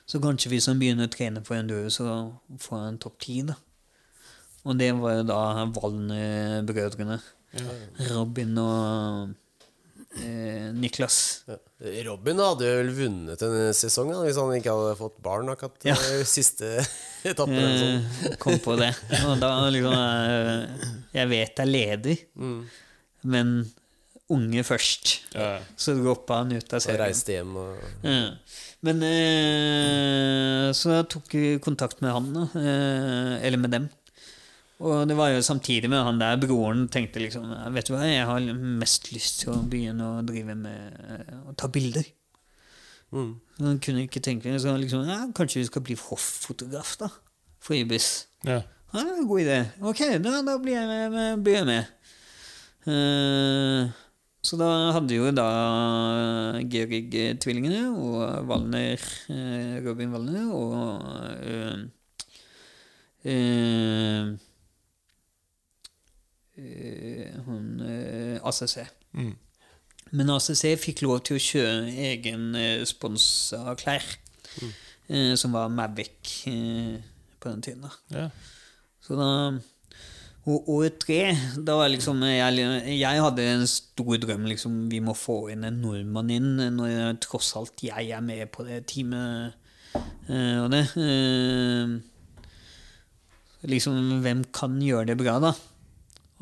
[0.06, 2.06] så kanskje hvis han begynner å trene for enduro, så
[2.62, 3.40] får han topp ti.
[4.64, 5.40] Og det var jo da
[5.74, 7.16] Valner-brødrene.
[8.12, 9.32] Robin og
[10.22, 11.16] eh, Niklas.
[11.50, 11.56] Ja.
[12.06, 15.96] Robin hadde vel vunnet en sesong da, hvis han ikke hadde fått barn akkurat Ja.
[15.98, 16.70] eh, siste
[17.30, 17.58] etappe.
[17.58, 18.06] sånn.
[18.30, 18.92] Eh, kom på det.
[19.26, 20.88] Og da liksom eh,
[21.18, 22.22] Jeg vet jeg er leder,
[23.24, 23.52] men
[24.34, 25.14] unge først.
[25.36, 25.58] Ja.
[25.76, 27.00] Så droppa han ut av serien.
[27.00, 28.20] Og reiste hjem og Ja.
[28.82, 32.30] Men eh, Så jeg tok kontakt med han.
[32.58, 33.88] Eh, eller med dem.
[34.82, 38.26] Og det var jo samtidig med han der broren tenkte liksom Vet du hva, jeg
[38.26, 38.48] har
[38.80, 42.08] mest lyst til å begynne å drive med eh, å ta bilder.
[43.14, 43.32] mm.
[43.62, 47.12] Han kunne ikke tenke så liksom, ja, Kanskje vi skal bli hoffotograf, da?
[47.62, 48.26] For Ibis.
[48.42, 48.64] Ja.
[48.92, 49.58] Ja, god idé.
[49.80, 51.12] Ok, da, da blir jeg med.
[51.14, 51.84] med, blir jeg med.
[52.90, 53.92] Eh,
[54.42, 55.48] så da hadde jo da
[56.66, 61.02] Georg-tvillingene og Valner, eh, Robin Valner og
[61.46, 61.78] øh,
[63.24, 64.32] øh,
[67.46, 68.76] hun eh, ACC.
[69.12, 69.34] Mm.
[70.10, 74.04] Men ACC fikk lov til å kjøre egen eh, sponsa klær,
[75.08, 76.42] eh, som var Mavic
[77.40, 77.86] på den tiden.
[77.86, 77.92] da.
[78.10, 78.26] Ja.
[79.02, 79.30] Så da
[80.42, 82.64] Og år tre, da var liksom jeg,
[82.98, 84.88] jeg hadde en stor drøm, liksom.
[84.90, 88.80] Vi må få inn en nordmann inn, når tross alt jeg er med på det
[88.90, 89.54] teamet
[89.94, 90.82] eh, og det.
[90.98, 91.94] Eh,
[93.70, 95.54] liksom, hvem kan gjøre det bra, da?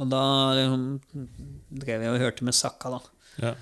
[0.01, 0.24] Og da
[0.57, 0.88] liksom,
[1.84, 3.01] drev jeg og hørte med Sakka, da.
[3.44, 3.55] Ja.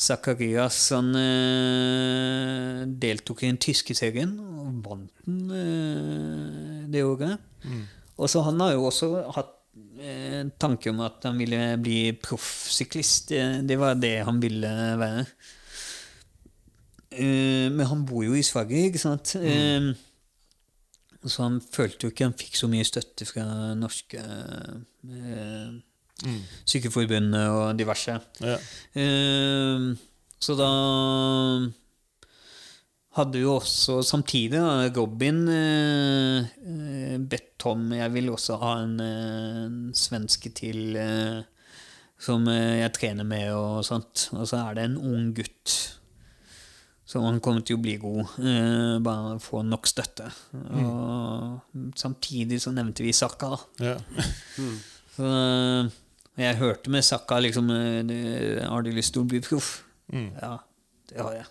[0.00, 5.50] Zakarias han eh, deltok i den tyske serien og vant den
[6.94, 7.42] det året.
[8.20, 9.56] Og så han har jo også hatt
[10.60, 13.34] tanke om at han ville bli proffsyklist.
[13.68, 14.70] Det, var det han ville
[15.00, 15.24] være.
[17.10, 19.34] Eh, men han bor jo i Sverige, ikke sant?
[19.36, 19.90] Eh,
[21.26, 23.44] så han følte jo ikke han fikk så mye støtte fra
[23.76, 25.72] norske eh,
[26.68, 28.16] Sykeforbundet og diverse.
[28.44, 28.56] Ja.
[29.00, 29.90] Eh,
[30.40, 30.70] så da
[33.18, 38.94] hadde jo også samtidig da, Robin eh, eh, bedt Tom Jeg vil også ha en,
[39.04, 41.40] eh, en svenske til eh,
[42.20, 44.28] som eh, jeg trener med, og sånt.
[44.36, 45.74] Og så er det en ung gutt
[47.10, 50.30] Så han kommer til å bli god, eh, bare få nok støtte.
[50.54, 53.56] Og samtidig så nevnte vi Sakka.
[53.80, 53.96] da.
[54.60, 54.76] Mm.
[55.16, 55.30] Så
[56.38, 59.80] jeg hørte med Sakka liksom Har du lyst til å bli proff?
[60.12, 60.30] Mm.
[60.38, 60.58] Ja,
[61.10, 61.48] det har jeg.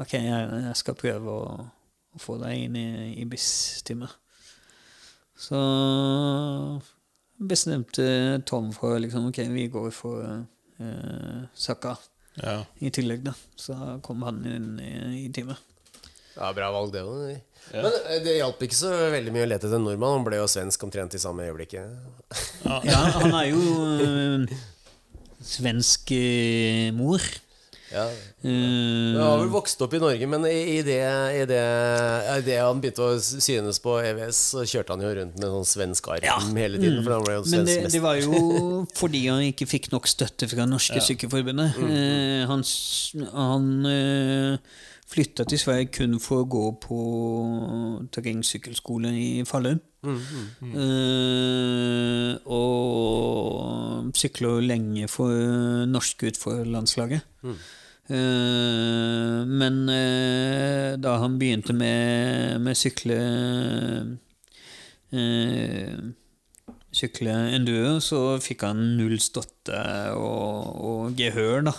[0.00, 1.64] Ok, jeg, jeg skal prøve å,
[2.16, 2.86] å få deg inn i,
[3.20, 4.14] i BIS-teamet.
[5.40, 5.60] Så
[7.40, 8.06] bestemte
[8.48, 10.24] Tom for liksom, ok, vi går for
[10.80, 11.94] uh, Sakka
[12.40, 12.58] Ja.
[12.80, 13.32] i tillegg, da.
[13.56, 14.92] Så kom han inn i,
[15.24, 15.60] i teamet.
[16.36, 17.32] Ja, Bra valg, det òg.
[17.74, 17.82] Ja.
[17.84, 20.20] Men eh, det hjalp ikke så veldig mye å lete etter en nordmann.
[20.20, 21.98] Han ble jo svensk omtrent i samme øyeblikket.
[22.64, 23.60] Ja, han er jo
[24.06, 24.54] eh,
[25.44, 27.24] svensk eh, mor.
[27.90, 28.04] Ja.
[28.06, 31.00] Eh, Han har vel vokst opp i Norge, men i, i, det,
[31.40, 31.62] i, det,
[32.38, 35.66] i det han begynte å synes på EVS, så kjørte han jo rundt med sånn
[35.72, 36.36] svensk arm Ja.
[36.38, 37.02] hele tiden.
[37.02, 38.30] Jo Men det, det var jo
[39.00, 41.74] fordi han ikke fikk nok støtte fra Norske Sykkelforbundet.
[41.90, 42.62] Eh, han
[43.34, 44.52] han eh,
[45.10, 46.98] flytta til Sverige kun for å gå på
[48.14, 49.80] terrengsykkelskole i Falun.
[50.06, 55.30] Eh, og sykla lenge for
[55.90, 57.26] norske utforlandslaget.
[57.44, 57.68] Eh,
[58.10, 63.18] men eh, da han begynte med, med sykle
[65.14, 66.00] eh,
[66.90, 69.78] sykle enduro, så fikk han null støtte
[70.18, 71.74] og, og gehør, da.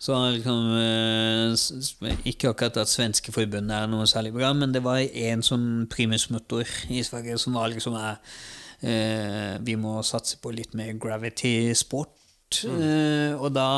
[0.00, 4.82] Så han liksom eh, Ikke akkurat at svenske forbundet er noe særlig bra, men det
[4.86, 8.20] var én sånn primusmotor i Sverige som var liksom er,
[8.80, 12.14] eh, Vi må satse på litt mer gravity sport.
[12.64, 13.68] Eh, og da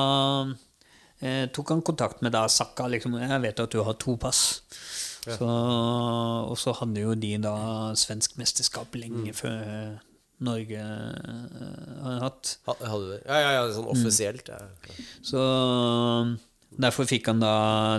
[1.21, 2.89] eh, tok han kontakt med da Sakka.
[2.91, 4.63] Liksom, jeg vet at du har to pass.
[5.21, 7.55] Så, og så hadde jo de da
[7.99, 9.99] svensk mesterskap lenge før
[10.41, 12.55] Norge eh, har hatt.
[12.65, 13.19] Hadde det?
[13.27, 14.49] Ja, ja, ja, sånn offisielt.
[14.49, 14.61] Ja.
[15.21, 15.43] Så
[16.81, 17.55] derfor fikk han da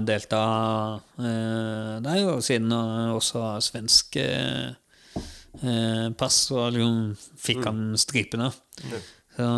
[0.05, 0.41] delta
[1.21, 4.71] eh, der, og siden han også har svensk eh,
[5.61, 7.13] eh, pass, så liksom
[7.45, 8.49] fikk han stripene.
[9.37, 9.51] Så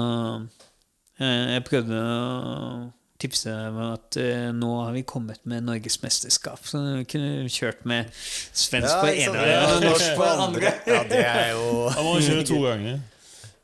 [1.24, 2.92] eh, jeg prøvde å
[3.24, 8.12] tipse om at uh, nå har vi kommet med norgesmesterskap, så vi kunne kjørt med
[8.14, 10.76] svensk på ene øya og norsk på andre.
[10.90, 13.02] Ja, det er jo Da må kjøre to ganger.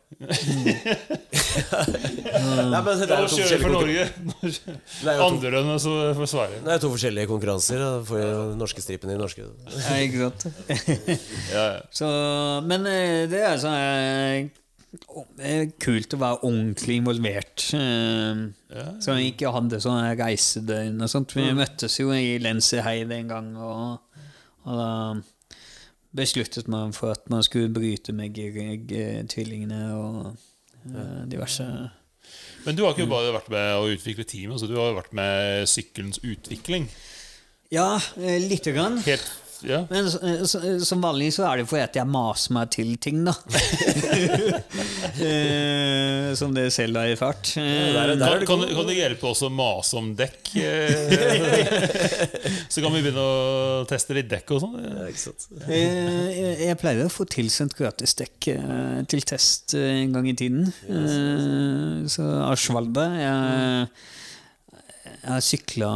[2.69, 4.05] Nei, men det er jo to kjører for Norge.
[5.13, 6.61] Andre enn så for Sverige.
[6.65, 7.77] det er to forskjellige konkurranser.
[7.83, 7.91] Da.
[8.07, 9.45] får jo norske stripen i norske.
[9.45, 10.41] Ja, ikke sant?
[11.53, 11.81] Ja, ja.
[11.99, 12.07] Så,
[12.65, 14.49] men eh, det er sånn
[14.89, 17.65] det er kult å være ordentlig involvert.
[17.77, 18.93] eh.
[19.03, 21.35] Så vi ikke hadde sånne reisedøgn og sånt.
[21.37, 24.23] Vi møttes jo i Lenseheide en gang, og,
[24.65, 24.89] og da
[26.15, 30.31] besluttet man for at man skulle bryte med Grieg-tvillingene og
[30.89, 31.67] eh, diverse
[32.65, 35.69] Men du har ikke bare vært med å utvikle teamet, altså du har vært med
[35.69, 36.89] sykkelens utvikling.
[37.71, 38.97] Ja, eh, lite grann.
[39.05, 39.29] Helt,
[39.67, 39.81] ja.
[39.89, 43.23] Men så- så- som vanlig så er det fordi at jeg maser meg til ting,
[43.25, 43.33] da.
[45.19, 47.49] Eh, som dere selv har erfart.
[47.59, 50.51] Eh, der der Kan, det kan, kan du hjelpe oss å mase om dekk?
[50.63, 51.59] eh?
[52.71, 54.77] Så kan vi begynne å teste litt dekk og sånn.
[54.79, 55.07] Ja?
[55.67, 60.35] Eh, jeg, jeg pleier å få tilsendt gratisdekk dekk til test eh, en gang i
[60.37, 60.67] tiden.
[60.89, 63.87] Eh, så Arsvalde Jeg,
[65.19, 65.91] jeg har sykla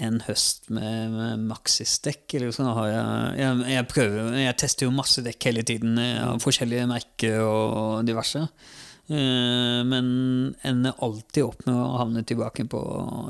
[0.00, 2.38] en høst med, med Maxis-dekk.
[2.40, 2.70] Liksom.
[2.88, 3.02] jeg,
[3.40, 8.08] jeg, jeg prøver Jeg tester jo masse dekk hele tiden Jeg av forskjellige merker og
[8.08, 8.46] diverse.
[9.04, 10.06] Eh, men
[10.64, 12.80] ender alltid opp med å havne tilbake på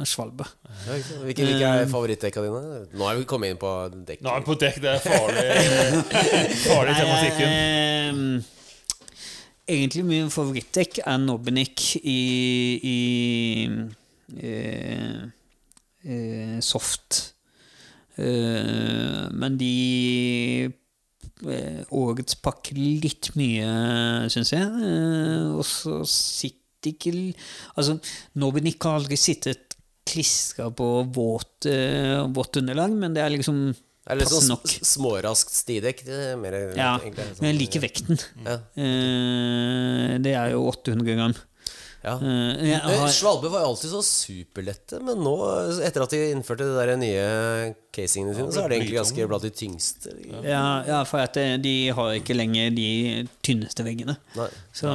[0.06, 0.52] Svalbard.
[0.86, 2.84] Hvilke, hvilke er favorittdekka dine?
[2.94, 3.72] Nå er vi kommet inn på
[4.06, 4.22] dekk.
[4.22, 5.46] Nå er vi på dekk, det er farlig,
[6.68, 7.48] farlig tematikken.
[7.50, 8.14] Eh,
[9.74, 12.20] egentlig min favorittdekk er Nobbenik i,
[12.78, 12.98] i
[14.38, 15.24] eh,
[16.04, 17.34] eh, soft.
[18.16, 20.70] Eh, men de
[21.48, 24.62] eh, Årets pakker litt mye, syns jeg.
[24.64, 26.60] Eh, og så sitter
[26.92, 27.14] ikke
[27.78, 27.96] Altså,
[28.36, 29.74] Nobbenik har aldri sittet
[30.04, 30.86] klistra på
[31.16, 33.62] våt, eh, vått underlag, men det er liksom
[34.06, 34.52] er litt sånn
[34.84, 36.02] småraskt stidekk.
[36.36, 38.20] Mer, Ja, egentlig, sånn- men jeg liker vekten.
[38.44, 38.58] Ja.
[38.76, 41.34] Eh, det er jo 800 gram.
[42.04, 42.18] Ja.
[42.20, 45.32] Eh, Eh, har, Svalbard var jo alltid så superlette, men nå,
[45.86, 47.22] etter at de innførte de der nye
[47.96, 50.12] casingene sine, så er det egentlig ganske blant de tyngste.
[50.44, 52.88] ja, ja, for at eh, de har ikke lenger de
[53.46, 54.18] tynneste veggene.
[54.36, 54.50] Nei.
[54.76, 54.92] Så,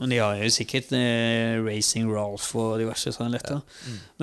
[0.00, 3.60] men de har jo sikkert eh, Racing Ralph og diverse sånne lette.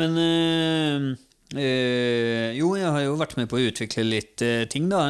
[0.02, 1.08] Men eh,
[1.54, 4.42] eh, Jo, jeg har jo vært med på å utvikle litt
[4.74, 5.06] ting, da.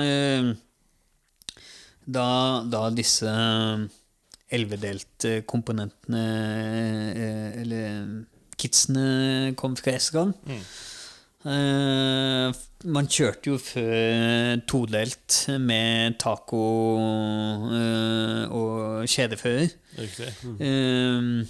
[2.08, 2.28] Da,
[2.64, 3.32] da disse
[4.54, 6.26] ellevedelte komponentene,
[7.14, 8.06] eh, eller
[8.58, 10.34] kitsene, kom fra Eskan.
[10.48, 10.62] Mm.
[11.48, 12.50] Uh,
[12.92, 16.64] man kjørte jo før todelt med taco
[16.98, 19.70] uh, og kjedefører.
[20.02, 20.32] Riktig.
[20.60, 21.46] Uh,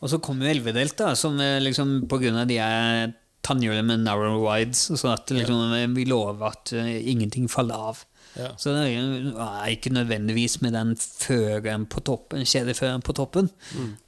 [0.00, 3.14] og så kom jo elvedelt, da, som liksom på grunn av de er
[3.44, 8.02] tannhjulet med narrow wides, og sånn at liksom, vi lover at ingenting faller av.
[8.34, 8.48] Ja.
[8.58, 13.50] Så det er ikke nødvendigvis med den føreren på toppen, kjedeføreren på toppen.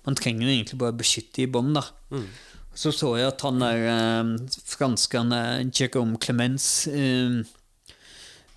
[0.06, 1.84] Man trenger egentlig bare beskytte i bånn, da.
[2.76, 4.32] Så så jeg at han der eh,
[4.68, 5.30] franskeren
[5.72, 7.38] Jérôme Clemens eh,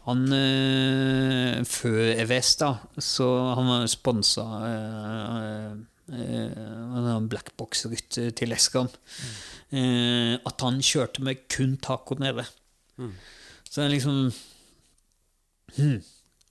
[0.09, 5.71] Han eh, Før EVS, da, så han var sponsa eh,
[6.17, 8.89] eh, blackbox-rytter til Eskam.
[9.71, 12.43] Eh, at han kjørte med kun taco nede.
[13.69, 14.33] Så det er liksom
[15.77, 15.99] hmm,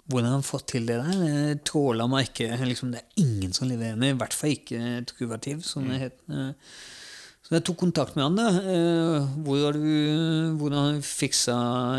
[0.09, 1.19] Hvordan har han fått til det der?
[1.25, 2.47] Det tråler meg ikke.
[2.65, 6.17] Liksom, det er ingen som leverer med, i hvert fall ikke Truvativ, som det het.
[6.33, 6.53] Eh,
[7.49, 8.37] Så jeg tok kontakt med han.
[8.37, 11.55] da Eh, Hvor har du, hvordan har du fiksa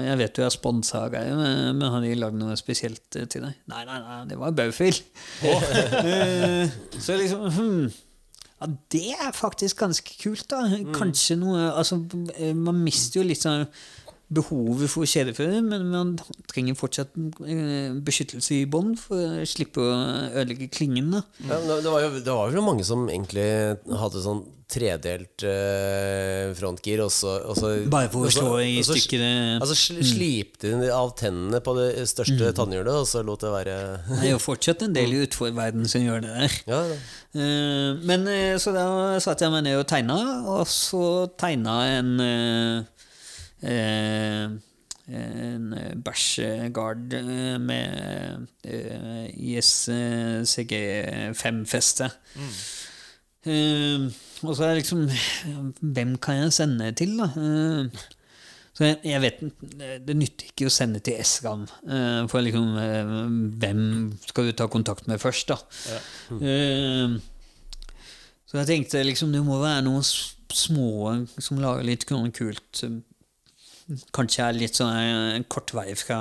[0.06, 1.38] Jeg vet du er sponsa av greier,
[1.74, 3.54] men har de lagd noe spesielt eh, til deg?
[3.70, 5.00] Nei, nei, nei, det var Baufil.
[5.46, 5.62] Oh.
[7.06, 7.90] Så liksom hmm,
[8.60, 10.66] ja, det er faktisk ganske kult, da.
[10.98, 11.96] Kanskje noe Altså,
[12.58, 13.64] man mister jo litt sånn
[14.30, 16.14] behovet for kjedefører, men man
[16.52, 17.16] trenger fortsatt
[17.48, 19.98] eh, beskyttelse i bånd for å slippe å
[20.30, 21.10] ødelegge klingen.
[21.16, 21.24] da.
[21.48, 23.50] Ja, det, var jo, det var jo mange som egentlig
[23.90, 29.24] hadde sånn tredelt eh, frontgir, og så, og så Bare for å slå i stykker
[29.58, 33.80] Altså sl slipte de av tennene på det største tannhjulet, og så lot det være
[34.12, 36.60] Det er jo fortsatt en del i utforverden som gjør det der.
[36.70, 36.84] Ja,
[37.30, 40.16] Eh, Men eh, så da satte jeg meg ned og tegna,
[40.50, 42.99] og så tegna en eh, eh,
[45.10, 45.74] en
[46.06, 47.90] bæsjegard eh, med
[48.64, 49.26] eh,
[49.58, 52.10] ISCG5-feste.
[53.46, 54.00] Eh,
[54.44, 55.10] og så er det liksom
[55.80, 57.26] Hvem kan jeg sende til, da?
[57.36, 57.86] Uh,
[58.80, 59.40] så jeg, jeg vet
[60.08, 61.66] Det nytter ikke å sende til Eskan.
[61.84, 63.06] Uh, for liksom eh,
[63.64, 63.82] Hvem
[64.28, 65.58] skal du ta kontakt med først, da?
[66.40, 67.10] Eh,
[68.50, 70.92] så jeg tenkte liksom det må være noen små
[71.38, 72.84] som lager litt kult.
[74.14, 76.20] Kanskje er litt sånn eh, en kort vei fra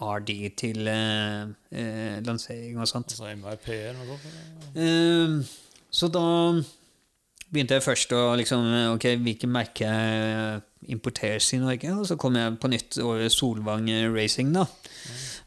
[0.00, 1.42] RD til eh,
[1.76, 3.12] eh, lansering og sånt.
[3.12, 4.72] Altså MRP eller noe sånt?
[4.80, 5.36] Eh,
[5.92, 6.24] så da
[7.52, 11.92] begynte jeg først å liksom Ok, hvilke merker importeres i Norge?
[12.00, 14.64] Og så kom jeg på nytt over Solvang Racing, da.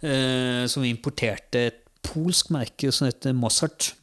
[0.05, 3.95] eh, som importerte et polsk merke som heter Mossart.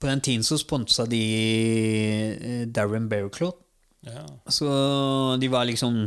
[0.00, 1.24] På den tiden så sponsa de
[2.40, 3.52] eh, Darren Bearclaw.
[4.06, 4.24] Ja.
[4.48, 4.66] Så
[5.40, 6.06] de var liksom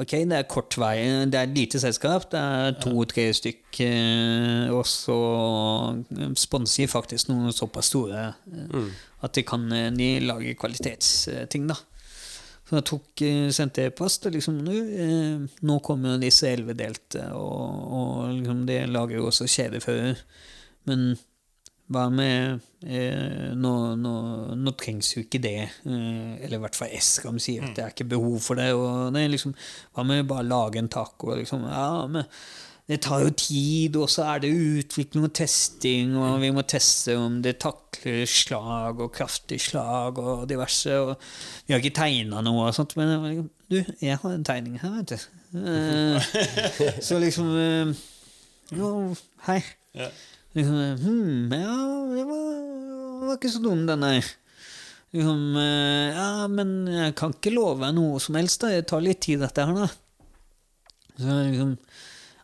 [0.00, 0.94] Ok, det er kort vei.
[1.28, 2.28] Det er et lite selskap.
[2.32, 3.80] Det er to-tre stykk.
[3.84, 5.16] eh, Og så
[6.38, 8.94] sponser de faktisk noen såpass store eh,
[9.26, 11.76] at de kan eh, de lager kvalitetsting, da.
[12.70, 17.92] Så jeg tok, eh, sendte e-post, og liksom nå, eh, nå kommer disse elvedelte, og,
[17.98, 20.22] og liksom det lager jo også kjedefører.
[20.88, 21.10] Men
[21.90, 24.14] hva med eh, nå, nå,
[24.54, 25.58] nå trengs jo ikke det.
[25.66, 28.70] Eh, eller i hvert fall Eskram sier at det er ikke behov for det.
[28.78, 29.54] Og det liksom,
[29.96, 31.32] hva med bare lage en taco?
[31.34, 32.28] Liksom, ja, men
[32.90, 37.14] det tar jo tid, og så er det utvikling og testing, og vi må teste
[37.18, 40.96] om det takler slag og kraftig slag og diverse.
[40.98, 41.12] Og
[41.66, 44.96] vi har ikke tegna noe og sånt, men liksom, du, jeg har en tegning her,
[44.98, 45.28] vet du.
[45.60, 46.34] Eh,
[47.06, 47.94] så liksom eh,
[48.78, 48.90] Jo,
[49.46, 49.62] hei.
[50.56, 51.78] Liksom, hm, ja,
[52.10, 52.46] det var,
[53.26, 54.30] var ikke så dum, den der.
[55.14, 58.72] Liksom, eh, ja, men jeg kan ikke love noe som helst, da.
[58.74, 59.90] Det tar litt tid, dette her, da.
[61.20, 61.76] Så liksom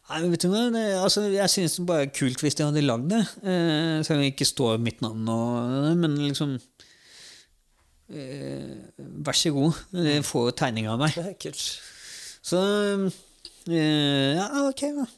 [0.06, 2.82] Nei, vet du hva, det, altså, Jeg synes det bare er kult hvis de hadde
[2.84, 3.24] lagd det.
[3.42, 6.52] Eh, selv om det ikke står mitt navn og Men liksom
[8.14, 8.76] eh,
[9.26, 9.80] Vær så god.
[9.90, 11.16] Det får tegning av meg.
[11.18, 11.64] ja kult.
[12.46, 12.62] Så
[13.66, 15.08] eh, Ja, ok, da.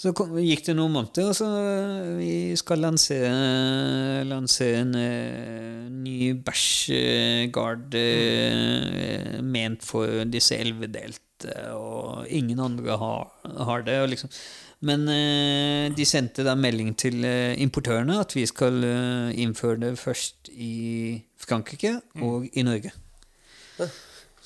[0.00, 5.90] Så kom, gikk det noen måneder, og så eh, vi skal lansere, lansere en uh,
[5.92, 13.28] ny bæsjgard uh, ment for disse elvedelte, og ingen andre har,
[13.68, 14.00] har det.
[14.00, 14.32] Og liksom.
[14.80, 19.92] Men uh, de sendte da melding til eh, importørene at vi skal eh, innføre det
[20.00, 22.92] først i Frankrike og i Norge.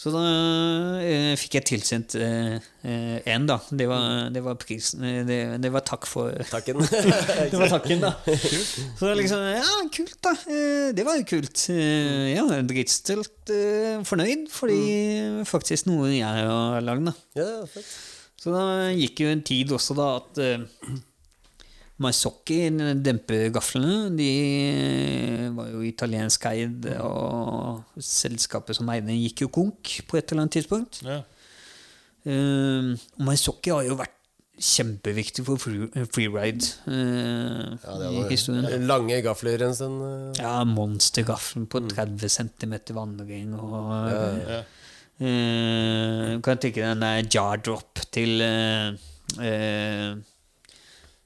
[0.04, 0.20] Så da
[1.00, 2.12] eh, fikk jeg tilsendt
[3.24, 3.54] én, da.
[3.72, 5.00] Det var, det var prisen.
[5.08, 6.82] eh, Det, det var takk for Takken.
[6.84, 8.10] Det var takken, da.
[9.00, 10.34] Så liksom Ja, kult, da.
[10.44, 11.62] Eh, Det var jo kult.
[11.72, 12.34] Eh,
[13.16, 14.78] var eh, fornøyd, fordi
[15.48, 17.16] faktisk noe jeg har lagd, da.
[17.40, 17.88] ja, fett.
[18.44, 20.68] Så da gikk jo en tid også da at eh,
[22.02, 22.56] Maisocchi,
[23.06, 24.30] dempegaflene, de
[25.54, 30.42] var jo italiensk eid, og selskapet som eide den, gikk jo konk på et eller
[30.46, 30.98] annet tidspunkt.
[31.06, 31.20] Ja.
[32.24, 34.14] Uh, Maisocchi har jo vært
[34.54, 38.64] kjempeviktig for freeride uh, Ja, det i historien.
[38.64, 40.02] var lange gafler en stund.
[40.02, 40.38] Uh.
[40.38, 44.60] Ja, monstergaffel på 30 cm vandring og Ja.
[45.18, 48.94] eh, Kan tenke deg den der jar drop til uh,
[49.42, 50.14] eh,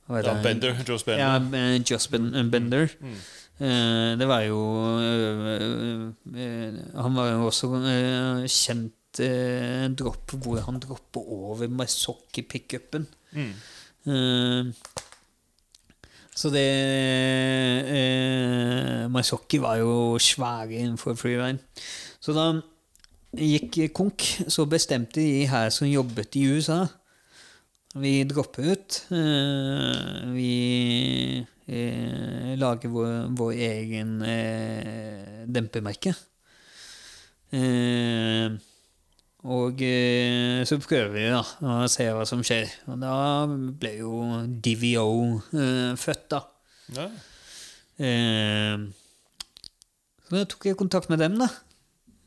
[0.09, 0.43] Ja?
[0.43, 0.74] Bender.
[0.89, 1.24] Joss Bender.
[1.24, 2.51] Ja, Joss Ben- Bender.
[2.51, 2.89] Bender.
[3.60, 4.59] Uh, det var jo
[5.02, 13.09] uh, uh, Han var jo også eh, kjent eh, dropp hvor han dropper over Maisocchi-pickupen.
[13.35, 13.51] Mm.
[14.06, 14.70] Eh,
[16.39, 16.66] så det
[17.90, 21.59] eh, Maisocchi var jo svære innenfor freeride.
[22.22, 22.47] Så da
[23.39, 26.85] gikk konk, så bestemte de her som jobbet i USA
[28.01, 29.07] Vi dropper ut.
[29.11, 36.15] Eh, vi eh, lager vår, vår egen eh, dempemerke.
[39.49, 39.81] Og
[40.69, 42.69] så prøver vi da å se hva som skjer.
[42.93, 43.15] Og da
[43.49, 44.12] ble jo
[44.47, 45.39] DVO
[45.97, 46.43] født, da.
[46.99, 47.07] Ja.
[50.27, 51.49] Så da tok jeg kontakt med dem, da.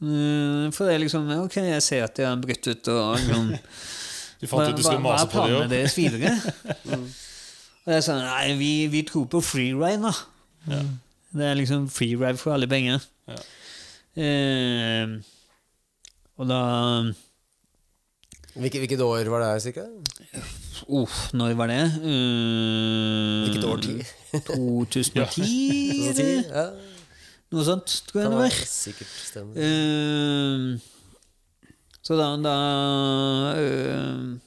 [0.01, 3.51] For det er liksom Ok, jeg ser at de har brutt ut, og liksom
[4.41, 5.69] Du fant ut du skulle hva mase er på det planene òg.
[5.69, 6.31] deres videre?
[7.85, 10.81] Og jeg sa nei, vi, vi tror på freeride, da.
[11.33, 13.01] Det er liksom freeride for alle penger.
[13.31, 13.37] Ja.
[14.21, 15.13] Eh,
[16.37, 16.59] og da
[18.51, 19.85] Hvilke, hvilket år var det her, cirka?
[20.91, 21.79] Uff, når var det?
[22.03, 23.93] Uh, Hvilket årti?
[24.49, 25.45] 2010,
[26.11, 26.65] eller Ja,
[27.53, 28.57] noe sånt, tror jeg det var.
[28.67, 29.55] sikkert stemmer.
[29.55, 30.75] Eh,
[32.01, 32.55] så da, da
[33.61, 34.39] øh,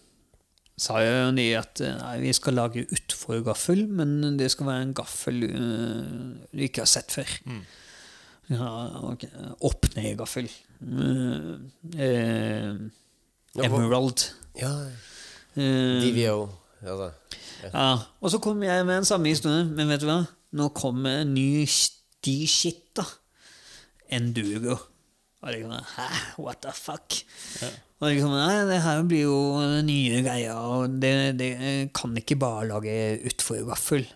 [0.77, 4.95] sa jo de at eh, nei, vi skal lage utforgaffel, men det skal være en
[4.99, 7.31] gaffel øh, du ikke har sett før.
[8.51, 8.67] Ja,
[9.13, 9.29] okay.
[9.65, 10.51] Opp-ned-gaffel.
[10.85, 11.55] Uh,
[11.97, 12.75] eh,
[13.55, 14.27] Ja, hva- Emerald.
[14.61, 14.73] Ja,
[15.57, 16.49] Eh, DVO.
[16.83, 17.11] Altså.
[17.63, 20.25] ja, og så kom jeg med den samme historien, men vet du hva?
[20.53, 21.63] Nå kommer en ny
[22.27, 23.05] de shit, da.
[24.11, 24.75] Enduro.
[25.45, 26.07] Og liksom, Hæ?
[26.41, 27.19] What the fuck?
[28.01, 29.39] Og liksom, nei, det her blir jo
[29.85, 31.51] nye greier, og det, det
[31.97, 32.95] kan ikke bare lage
[33.29, 34.09] utforgaffel.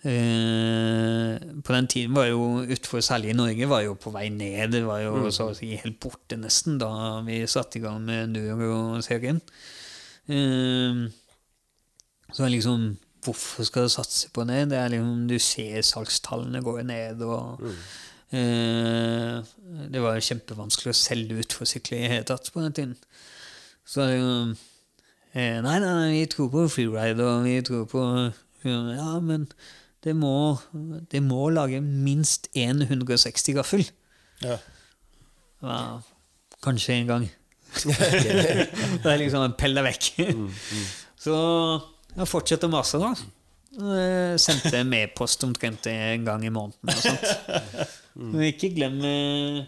[0.00, 4.72] Uh, på den tiden var jo utfor, særlig i Norge, var jo på vei ned.
[4.72, 8.30] Det var jo så å si helt borte, nesten, da vi satte i gang med
[8.30, 9.42] Enduro-serien.
[10.30, 11.06] Uh,
[12.30, 14.70] så er liksom Hvorfor skal du satse på det?
[14.70, 17.82] Det er liksom, Du ser salgstallene går ned, og eh,
[18.30, 22.96] Det var kjempevanskelig å selge ut for sykler i det hele tatt på den tiden.
[23.90, 24.26] Så jo
[25.34, 28.04] eh, Nei, nei, vi tror på freeride, og vi tror på
[28.66, 29.48] Ja, men
[30.04, 30.56] det må,
[31.12, 33.84] det må lage minst én 160 gaffel.
[34.44, 34.56] Ja.
[35.60, 35.80] Ja,
[36.64, 37.26] kanskje en gang.
[37.84, 40.08] det er liksom pell deg vekk.
[41.20, 41.34] Så
[42.16, 43.12] jeg fortsetter å mase, da.
[43.78, 47.28] Eh, Sendte med-post omtrent en gang i måneden og sånt.
[48.18, 49.60] Men ikke glem eh,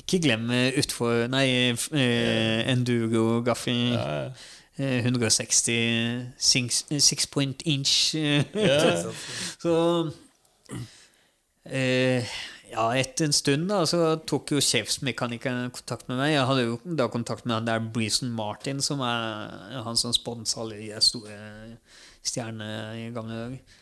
[0.00, 1.44] Ikke glem eh, utfor Nei,
[1.74, 3.92] eh, enduro-gaffelen.
[3.92, 4.30] Ja, ja.
[4.78, 8.14] Eh, 160 six, six point inch.
[8.14, 9.10] Ja.
[9.62, 9.74] Så
[11.66, 12.24] eh,
[12.68, 13.98] Ja, etter en stund da så
[14.28, 16.34] tok jo sjefsmekanikeren kontakt med meg.
[16.34, 20.60] Jeg hadde jo da kontakt med han der Breeson Martin, som er han som sponser
[20.62, 21.38] alle de store
[22.28, 23.76] stjernene i gamle dager.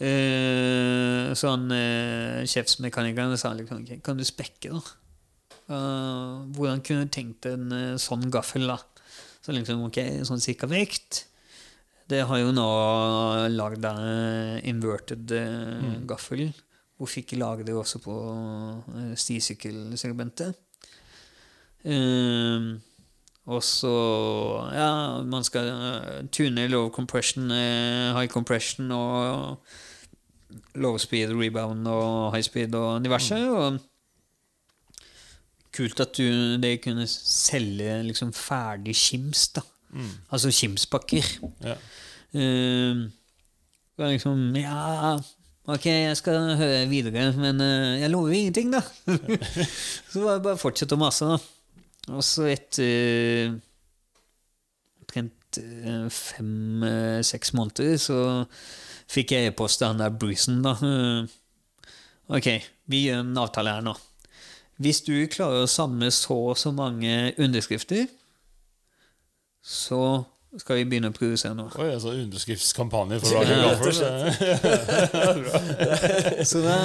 [0.00, 4.80] Uh, så han uh, sjefsmekanikeren sa liksom «Ok, Kan du spekke, da?
[5.70, 8.80] Uh, hvordan kunne du tenkt en eh, sånn gaffel, da?
[9.44, 11.26] Så liksom, ok, sånn cirka vekt.
[12.10, 12.66] Det har jo nå
[13.52, 16.08] lagd en inverted mm.
[16.10, 16.48] gaffel.
[16.98, 20.58] Hvorfor ikke lage det også på uh, stisykkelsegmentet?
[21.88, 22.80] Ehm,
[23.50, 23.92] og så
[24.70, 29.58] Ja, man skal eh, tune low compression, eh, high compression og
[30.74, 33.34] low speed, rebound og high speed og diverse.
[33.50, 33.78] Og
[35.74, 39.66] kult at du, det kunne selge liksom ferdig skims, da.
[40.30, 41.26] Altså skimspakker.
[41.64, 41.76] Ja.
[42.34, 43.06] Uh,
[43.98, 45.16] liksom Ja,
[45.66, 48.82] ok, jeg skal høre videre, men uh, jeg lover ingenting, da.
[50.10, 51.59] så var det bare å fortsette å mase, da.
[52.10, 53.54] Og så etter
[55.00, 58.20] omtrent eh, fem-seks måneder så
[59.10, 60.76] fikk jeg e-post av han der Brucen, da.
[60.78, 61.90] Eh,
[62.30, 62.48] ok,
[62.90, 63.96] vi gjør en avtale her nå.
[64.80, 68.06] Hvis du klarer å samle så og så mange underskrifter,
[69.60, 70.24] så
[70.58, 71.68] skal vi begynne å produsere nå.
[71.78, 74.00] Oi, altså underskriftskampanje for å lage gaffers.
[76.50, 76.78] Så da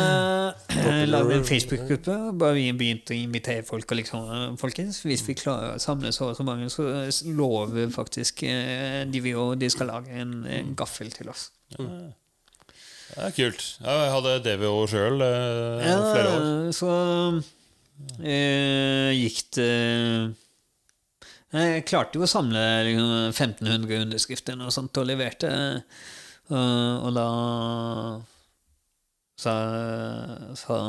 [0.75, 2.17] eh, lagde vi en Facebook-gruppe.
[2.29, 3.89] og Bare vi begynte å invitere folk.
[3.89, 6.85] Og liksom, eh, folkens, Hvis vi klarer å samle så og så mange, så
[7.33, 11.49] lover faktisk eh, de vi og de skal lage en, en gaffel til oss.
[11.73, 11.81] Det
[13.17, 13.65] er kult.
[13.81, 16.41] Jeg hadde DVO sjøl eh, flere år.
[16.45, 16.89] Ja, så
[18.21, 19.73] eh, gikk det
[21.55, 25.51] Jeg klarte jo å samle liksom, 1500 underskrifter og sånt, og leverte.
[26.51, 27.27] Og, og da
[29.39, 29.53] sa,
[30.59, 30.79] sa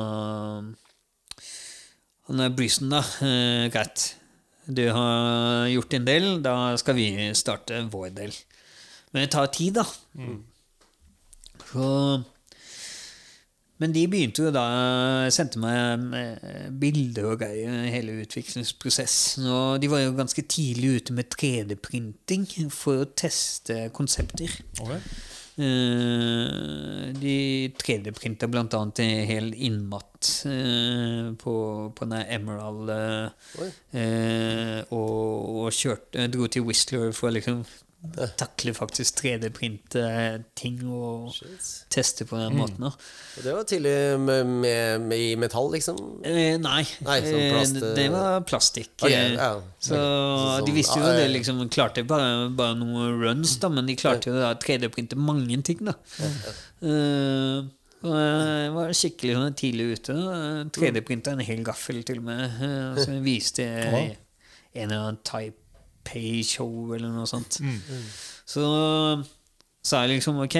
[2.26, 3.02] han er Bryson, da.
[3.22, 4.08] Eh, greit.
[4.66, 8.34] Du har gjort din del, da skal vi starte vår del.
[9.12, 9.84] Men det tar tid, da.
[11.70, 11.86] Så
[13.78, 14.62] men de begynte jo da
[15.34, 19.46] Sendte meg eh, bilder og greier, hele utviklingsprosessen.
[19.52, 24.52] Og de var jo ganske tidlig ute med 3D-printing for å teste konsepter.
[24.80, 24.94] Ok.
[25.56, 27.36] Eh, De
[27.80, 31.54] 3D-printa blant annet en hel innmatt eh, på,
[31.96, 33.64] på den Emerald eh,
[33.96, 37.64] eh, og, og kjørte, dro til Whistler for å liksom
[38.40, 40.02] takle faktisk 3D-printe
[40.54, 41.68] ting og Shit.
[41.92, 42.80] teste på den måten.
[42.86, 42.90] da.
[43.36, 45.98] Og det var tidlig med, med, med i metall, liksom?
[46.24, 48.90] Eh, nei, Nei, sånn Eh, plast, det, eh, det var plastikk.
[49.02, 49.50] Okay, eh, ja.
[49.80, 51.64] Så sånn- de visste jo at ja, det, liksom.
[51.68, 55.94] Klarte bare, bare noen runs, da, men de klarte jo å 3D-printe mange ting, da.
[56.82, 57.64] Eh,
[58.06, 60.14] og jeg var skikkelig sånn tidlig ute.
[60.76, 62.44] 3D-printa en hel gaffel, til og med.
[62.60, 64.14] eh, som viste en
[64.76, 65.18] eller annen
[66.06, 67.58] Taipei-show eller noe sånt.
[67.60, 67.80] Mm.
[68.46, 68.62] Så
[69.86, 70.56] sa jeg liksom ok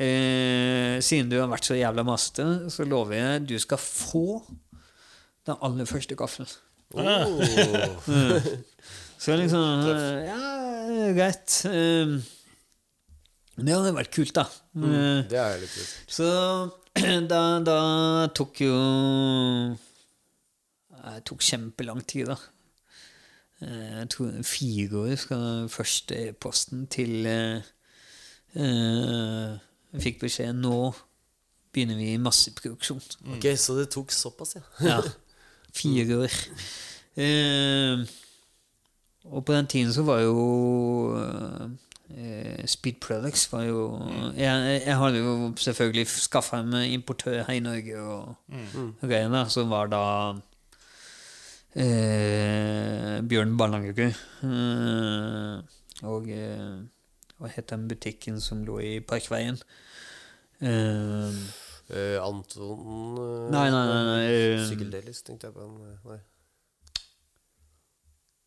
[0.00, 4.42] eh, Siden du har vært så jævla masete, så lover jeg du skal få
[5.46, 6.48] den aller første gaffelen.
[6.96, 7.42] Oh.
[9.18, 10.40] Så jeg liksom eh, Ja,
[11.16, 11.54] greit.
[11.70, 12.16] Eh,
[13.56, 14.44] det hadde vært kult, da.
[14.76, 15.94] Mm, Det er litt kult.
[16.12, 16.26] så
[17.32, 17.78] da, da
[18.36, 18.74] tok jo
[20.92, 22.36] Det tok kjempelang tid, da.
[23.62, 25.38] Eh, Jeg tror fire år fra
[25.72, 27.62] første e-posten til eh,
[28.56, 29.56] eh,
[29.94, 30.92] Jeg fikk beskjed nå
[31.72, 33.00] begynner vi masseproduksjon.
[33.36, 34.62] Ok, Så det tok såpass, ja.
[34.86, 35.00] Ja.
[35.76, 36.32] Fire år.
[37.16, 38.06] Eh,
[39.24, 43.80] og på den tiden så var jo eh, Speed Products var jo
[44.36, 48.36] Jeg, jeg hadde jo selvfølgelig skaffa meg importør her i Norge og
[49.02, 50.02] da, som var da
[51.76, 54.16] eh, Bjørn Ballangerud.
[54.46, 55.60] Eh,
[56.06, 56.80] og eh,
[57.36, 59.60] hva het den butikken som lå i Parkveien?
[60.60, 61.38] Eh,
[61.86, 65.62] Eh, Anton eh, Nei, nei, nei, nei, eh, Sykkeldelis, tenkte jeg på.
[65.62, 66.16] en, Nei,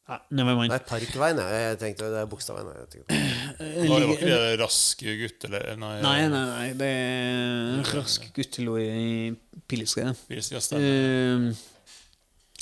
[0.09, 0.73] Nei, never mind.
[0.73, 1.45] nei Parkveien, ja.
[1.69, 2.89] Jeg tenkte det er Bogstadveien.
[2.91, 3.15] tenkte.
[3.61, 6.67] Det var ikke det raske gutt, eller Nei, Nei, nei, nei.
[6.81, 9.31] Det er rask guttelå i
[9.71, 10.17] Pilestredet.
[10.27, 11.53] Pilsglass, er- Uh,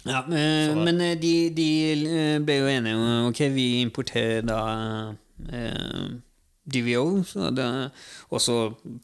[0.06, 4.61] ja, eh, men eh, de, de eh, ble jo enige om Ok, vi importerer da
[5.52, 6.07] eh,
[6.68, 7.24] DVO.
[7.24, 7.65] Så det,
[8.30, 8.56] også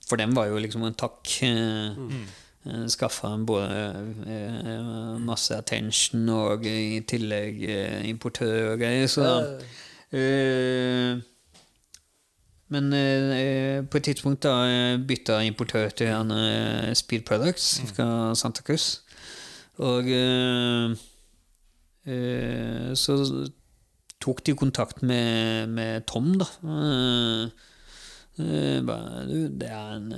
[0.07, 1.35] for dem var jo liksom en takk.
[1.43, 1.99] Eh,
[2.63, 2.87] Mm.
[2.87, 3.65] Skaffa både
[4.23, 9.09] eh, masse attention og i tillegg eh, importør og greier.
[9.11, 9.25] Så
[10.15, 11.19] eh,
[12.71, 12.87] men
[13.91, 16.31] på et tidspunkt da bytta importør til han
[16.95, 19.02] Speed Products fra Santa Cruz.
[19.81, 20.91] Og eh,
[22.05, 23.17] eh, så
[24.21, 26.45] tok de kontakt med, med Tom, da.
[28.37, 30.13] Eh, bare, du, det er en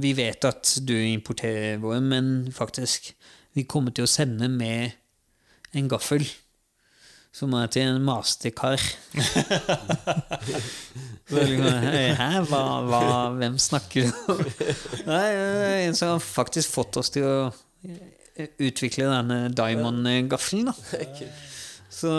[0.00, 3.12] Vi vet at du importerer våre, men faktisk
[3.54, 4.90] Vi kommer til å sende med
[5.74, 6.24] en gaffel
[7.34, 8.80] som er til en masterkar.
[11.30, 11.84] Liksom,
[12.18, 13.02] Hæ, hva, hva,
[13.38, 14.40] hvem snakker du om?
[15.06, 15.26] Nei,
[15.86, 17.36] en som har faktisk fått oss til å
[18.58, 20.72] utvikle denne Diamond-gaffelen.
[20.72, 20.74] da.
[21.90, 22.10] Så,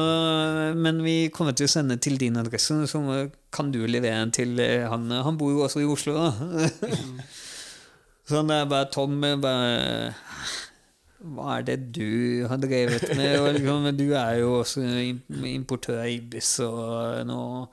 [0.76, 3.00] men vi kommer til å sende til din adresse, så
[3.56, 5.08] kan du levere den til eh, han.
[5.24, 6.68] Han bor jo også i Oslo, da.
[8.28, 10.12] Så det er bare Tom bare
[11.22, 13.36] Hva er det du har drevet med?
[13.40, 14.82] Og liksom, du er jo også
[15.52, 17.68] importør av Ibis, og noe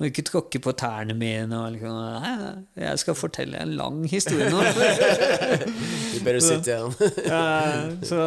[0.00, 1.52] må ikke tråkke på tærne mine.
[1.54, 2.32] Og liksom, «Hæ?
[2.80, 4.62] jeg skal fortelle en lang historie nå.
[4.64, 6.96] Du bør sit igjen.
[7.28, 7.44] Ja,
[8.02, 8.18] så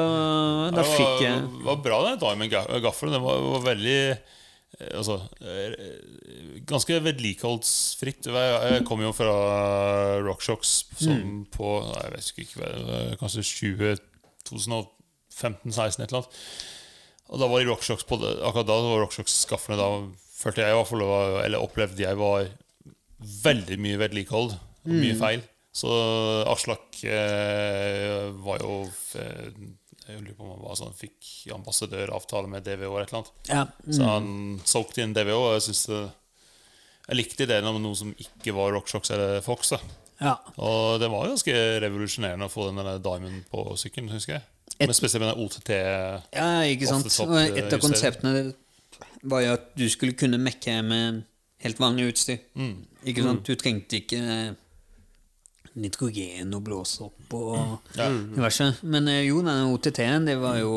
[0.71, 3.17] da det fikk jeg Det var bra, den Diamond ga- gaffelen.
[3.17, 5.73] Den var, var veldig eh, Altså eh,
[6.69, 8.29] Ganske vedlikeholdsfritt.
[8.31, 9.33] Jeg kom jo fra
[10.23, 11.45] RockShox som Mm.
[11.51, 13.97] på Jeg vet ikke kanskje 20
[14.49, 16.39] 2015-16, et eller annet.
[17.27, 19.89] Og da var RockShox på det, akkurat da var RockShox-skaffene da
[20.37, 21.03] følte jeg i hvert fall
[21.43, 22.47] Eller opplevde jeg var
[23.43, 25.41] veldig mye vedlikehold og mye feil.
[25.75, 25.89] Så
[26.47, 28.77] Aslak eh, var jo
[29.19, 29.49] eh,
[30.07, 33.33] Jeg lurer på om han var sånn, fikk ambassadøravtale med DVO eller et eller annet.
[33.51, 33.65] Ja.
[33.97, 34.29] Så han
[34.65, 39.11] solgte inn DVO, og jeg syns Jeg likte ideen om noe som ikke var RockShox
[39.17, 39.75] eller Fox.
[39.75, 39.81] da
[40.21, 40.35] ja.
[40.57, 41.53] Og det var ganske
[41.83, 44.43] revolusjonerende å få den der Diamond på sykkelen, husker jeg.
[44.79, 45.69] Et- Men spesielt med den OTT.
[46.35, 47.07] Ja, ikke sant.
[47.27, 48.53] Og et eh, av konseptene
[49.23, 51.23] var jo at du skulle kunne mekke med
[51.63, 52.37] helt vanlig utstyr.
[52.55, 52.85] Mm.
[53.05, 53.43] Ikke sant?
[53.47, 54.55] Du trengte ikke
[55.77, 57.53] nitrogen å blåse opp og
[57.97, 58.07] Ja.
[58.09, 58.67] diverse.
[58.83, 60.73] Men eh, jo, den OTT-en, det var jo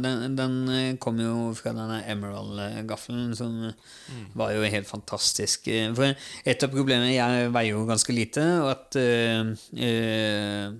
[0.00, 3.72] Den, den eh, kom jo fra denne Emerald-gaffelen, som
[4.34, 5.68] var jo helt fantastisk.
[5.68, 6.14] Eh, For
[6.44, 10.72] et av problemene Jeg veier jo ganske lite, og at eh,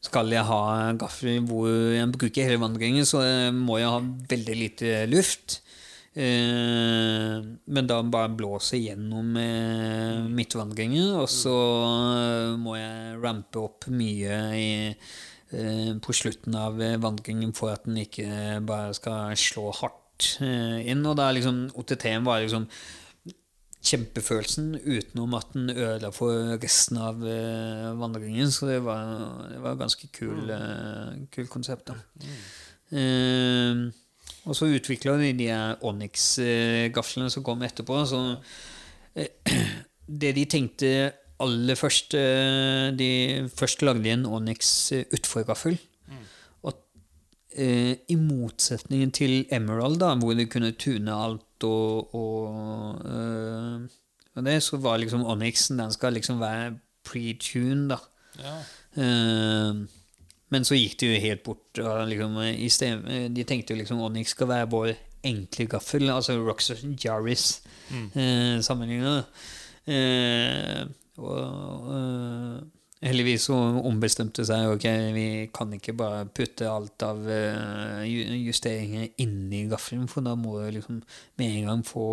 [0.00, 0.60] skal jeg ha
[0.96, 3.20] gaffel hvor jeg bruker hele vandringen, så
[3.52, 3.98] må jeg ha
[4.30, 5.60] veldig lite luft.
[6.10, 7.36] Eh,
[7.70, 11.54] men da bare blåse gjennom eh, midtvandringen, og så
[11.86, 18.00] eh, må jeg rampe opp mye i, eh, på slutten av vandringen for at den
[18.02, 21.06] ikke bare skal slå hardt inn.
[21.06, 22.66] Og da liksom OTT-en var liksom
[23.80, 27.22] kjempefølelsen utenom at den ødela for resten av
[28.02, 28.50] vandringen.
[28.52, 29.14] Så det var,
[29.54, 31.94] det var ganske kul, eh, kul konsept.
[31.94, 31.96] da.
[32.90, 33.86] Eh,
[34.48, 35.48] og så utvikla de de
[35.86, 37.98] Onyx-gaflene som kom etterpå.
[38.08, 38.20] Så
[39.14, 39.28] eh,
[40.22, 40.92] det de tenkte
[41.40, 43.10] aller først eh, De
[43.56, 45.78] først lagde de en Onyx utforgaffel.
[45.78, 45.78] utforgaffel.
[46.62, 46.76] Og
[47.56, 53.88] eh, i motsetning til Emerald, da, hvor de kunne tune alt og, og, eh,
[54.36, 57.98] og det, så var liksom Onyxen Den skal liksom være pre-tune, da.
[58.40, 58.58] Ja.
[59.02, 59.99] Eh,
[60.50, 61.80] men så gikk det jo helt bort.
[62.10, 64.92] Liksom, i sted, de tenkte jo liksom Onyx skal være vår
[65.26, 68.10] enkle gaffel, altså Roxas mm.
[68.14, 69.18] eh, sammenligna.
[69.90, 70.84] Eh,
[71.20, 72.60] og eh,
[73.04, 73.56] heldigvis så
[73.88, 74.86] ombestemte seg ok,
[75.16, 80.58] vi kan ikke bare putte alt av eh, ju- justeringer inni gaffelen, for da må
[80.60, 81.02] du liksom
[81.40, 82.08] med en gang få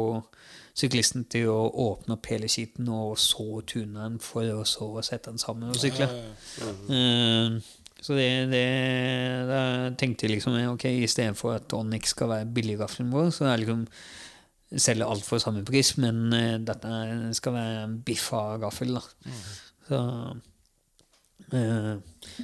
[0.77, 5.31] syklisten til å åpne opp hele skiten og så tune den for å så sette
[5.31, 6.05] den sammen og sykle.
[6.91, 7.57] Eh,
[8.01, 8.65] så det, det
[9.49, 9.61] da
[9.97, 13.61] tenkte jeg liksom ok, i stedet for at Onyx skal være billiggaffelen vår, så er
[13.61, 13.87] liksom
[14.75, 16.91] selge alt for samme pris, men uh, dette
[17.37, 18.97] skal være en biffa gaffel.
[18.97, 19.33] da.
[19.87, 19.99] Så
[21.55, 21.93] eh,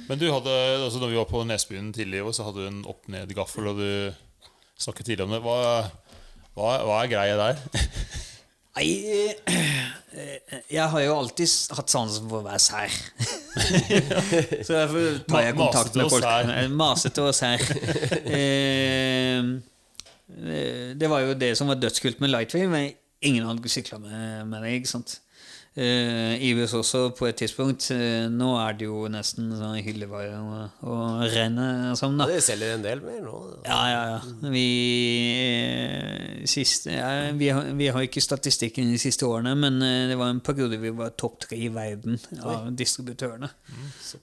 [0.08, 2.70] Men du hadde, altså når vi var på Nesbyen tidligere i år, så hadde du
[2.70, 3.90] en opp-ned-gaffel, og du
[4.80, 5.42] snakket tidligere om det.
[5.44, 5.58] Hva,
[6.56, 7.60] hva, hva er greia der?
[8.74, 8.88] Nei,
[9.46, 12.96] eh, jeg har jo alltid hatt sansen for å være sær.
[14.66, 16.26] Så derfor tar jeg kontakt med folk.
[16.74, 17.62] Masete og sær.
[20.98, 22.70] Det var jo det som var dødskult med Lightwave.
[22.72, 22.90] men
[23.24, 24.74] Ingen hadde sykla med, med det.
[24.80, 25.20] ikke sant?
[25.74, 27.88] Eh, Ives også, på et tidspunkt.
[27.90, 32.28] Uh, nå er det jo nesten sånn hyllevare og, og renne sånn, da.
[32.30, 33.40] Ja, de selger en del mer nå.
[33.66, 34.50] Ja, ja, ja.
[34.54, 34.68] Vi,
[35.34, 40.30] uh, siste, ja, vi, har, vi har ikke statistikken de siste årene, men det var
[40.30, 43.50] en periode vi var topp tre i verden av distributørene.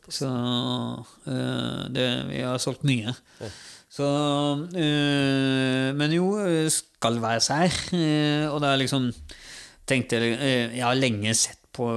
[0.07, 0.29] Så
[1.27, 3.13] eh, det, vi har solgt mye.
[3.91, 4.07] Så
[4.79, 6.31] eh, Men jo,
[6.71, 7.79] skal være sær.
[8.53, 9.09] og det er liksom
[9.89, 11.87] tenkte jeg eh, har lenge sett på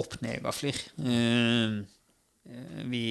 [0.00, 0.80] opp-ned-gafler.
[1.04, 1.76] Eh,
[2.50, 3.06] eh, vi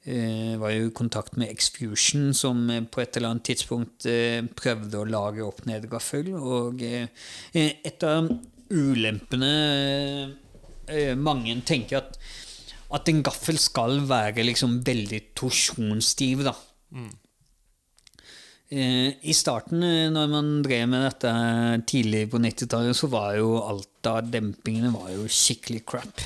[0.00, 4.06] var jo i kontakt med Exfusion, som på et eller annet tidspunkt
[4.58, 6.30] prøvde å lage opp-ned-gaffel.
[6.40, 8.30] Og et av
[8.72, 9.52] ulempene
[11.20, 12.16] Mange tenker at,
[12.96, 16.56] at en gaffel skal være liksom veldig torsjonsstiv, da.
[16.96, 17.10] Eh,
[18.70, 21.30] I starten, eh, når man drev med dette
[21.90, 26.22] tidlig på 90-tallet, så var jo alt av dempingene var jo skikkelig crap.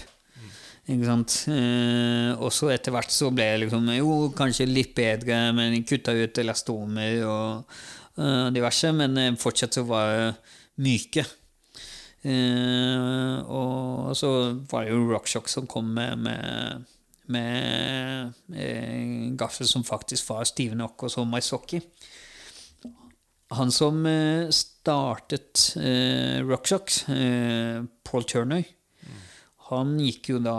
[0.85, 1.35] Ikke sant?
[1.49, 6.13] Eh, og så etter hvert så ble det liksom jo kanskje litt bedre, men kutta
[6.13, 7.79] ut elastomer og
[8.21, 10.29] eh, diverse, men eh, fortsatt så var det
[10.85, 11.25] myke.
[12.25, 14.31] Eh, og så
[14.69, 16.85] var det jo Rockshock som kom med, med,
[17.33, 21.81] med eh, gaffel som faktisk var stive nok, og så Maisocchi.
[23.55, 28.65] Han som eh, startet eh, Rockshox, eh, Paul Turner,
[29.71, 30.59] han gikk jo da,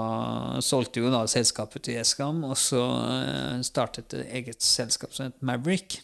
[0.65, 5.45] solgte jo da selskapet til Eskam, og så eh, startet et eget selskap som het
[5.45, 5.99] Maverick.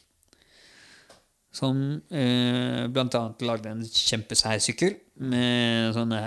[1.51, 1.81] Som
[2.13, 6.21] eh, annet lagde en kjempesær sykkel med sånne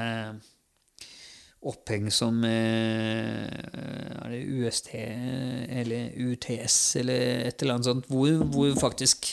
[1.65, 8.75] oppheng som eh, Er det UST eller UTS eller et eller annet sånt, hvor, hvor
[8.83, 9.31] faktisk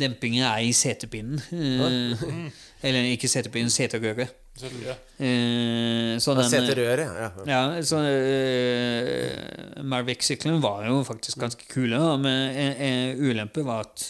[0.00, 1.40] dempingen er i setepinnen.
[1.52, 2.48] Eh,
[2.84, 4.40] eller ikke setepinnen, seterøret.
[4.54, 4.94] Så, ja.
[5.18, 7.30] Eh, så den, Seterøret, ja.
[7.48, 7.62] ja.
[7.82, 14.04] så uh, Marvik-syklene var jo faktisk ganske kule, men en, en ulempe var at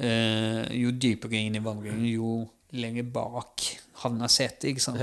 [0.00, 2.38] eh, jo dypere inn i vannringen, jo
[2.72, 3.66] lenger bak
[4.00, 5.02] havna setet, ikke sant?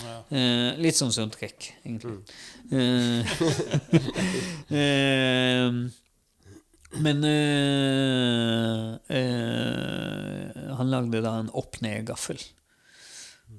[0.00, 0.16] Ja.
[0.34, 2.18] Eh, litt sånn som trekk, egentlig.
[2.72, 3.34] Eh,
[4.82, 5.82] eh,
[7.00, 12.40] men øh, øh, han lagde da en opp-ned-gaffel.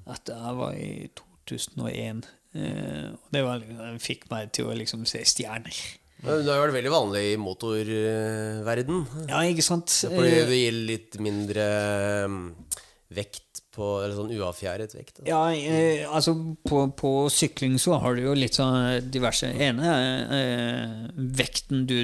[0.10, 1.10] At det var i
[1.47, 2.23] 2001.
[2.53, 3.65] Eh, og det var,
[4.01, 5.77] fikk meg til å liksom se stjerner.
[6.23, 9.01] Men Det har vært veldig vanlig i motorverden.
[9.27, 9.91] Ja, ikke sant?
[10.07, 11.65] Fordi det gir litt mindre
[12.30, 12.38] um,
[13.14, 15.15] vekt på Eller sånn uavfjæret vekt.
[15.18, 15.23] Da.
[15.26, 19.95] Ja, eh, altså på, på sykling så har du jo litt sånn diverse ene
[20.38, 20.91] eh,
[21.41, 22.03] vekten du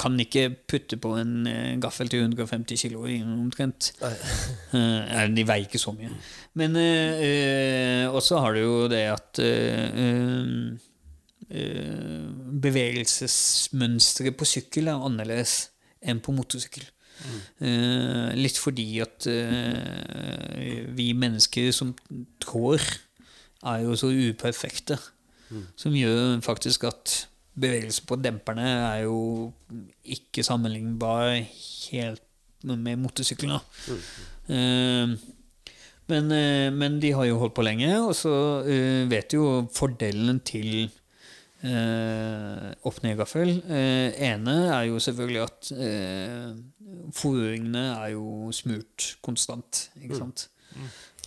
[0.00, 3.92] kan ikke putte på en eh, gaffel til 150 kilo omtrent.
[4.74, 6.10] Eh, de veier ikke så mye.
[6.58, 10.74] Men eh, eh, også har du jo det at eh,
[12.64, 15.70] bevegelsesmønsteret på sykkel er annerledes
[16.02, 16.88] enn på motorsykkel.
[17.14, 18.34] Mm.
[18.34, 19.22] litt fordi at
[20.98, 21.92] vi mennesker som
[22.42, 22.82] trår,
[23.70, 24.98] er jo så uperfekte.
[25.78, 27.14] Som gjør faktisk at
[27.54, 29.52] bevegelse på demperne er jo
[30.16, 31.36] ikke sammenlignbar
[31.90, 32.22] helt
[32.64, 33.60] med motorsyklene.
[34.48, 35.14] Eh,
[36.10, 38.34] men, eh, men de har jo holdt på lenge, og så
[38.68, 40.88] eh, vet du jo fordelen til
[41.64, 43.54] eh, opp-ned-gaffel.
[43.68, 46.50] Eh, ene er jo selvfølgelig at eh,
[47.16, 50.48] fòringene er jo smurt konstant, ikke sant?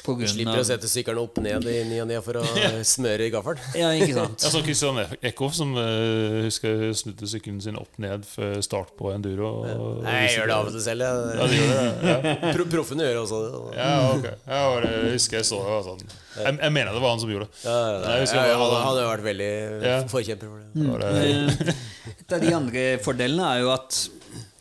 [0.06, 2.44] På Du grunn slipper å sette sykkelen opp ned i ny og ne for å
[2.96, 3.60] smøre i gaffelen.
[3.82, 4.44] Ja, ikke sant?
[4.46, 9.12] Jeg så Christian Eckhoff som uh, husker snudde sykkelen sin opp ned før start på
[9.16, 9.50] enduro.
[9.64, 11.08] Og, Nei, jeg gjør det av og til selv.
[11.08, 11.88] Ja, de gjør det.
[12.12, 13.52] Ja, Pro Proffene gjør også det.
[13.80, 14.28] ja ok.
[14.30, 14.88] Jeg var,
[15.18, 15.72] husker jeg så det.
[15.76, 16.04] var Sånn.
[16.38, 17.62] Jeg, jeg mener det var han som gjorde det.
[17.66, 19.52] Ja, ja, husker ja, det han han hadde jo vært veldig
[19.88, 19.96] Ja.
[20.12, 20.70] forkjemper for det.
[20.78, 20.92] Mm.
[21.02, 21.14] det,
[21.58, 23.98] det Eh, Et av de andre fordelene er jo at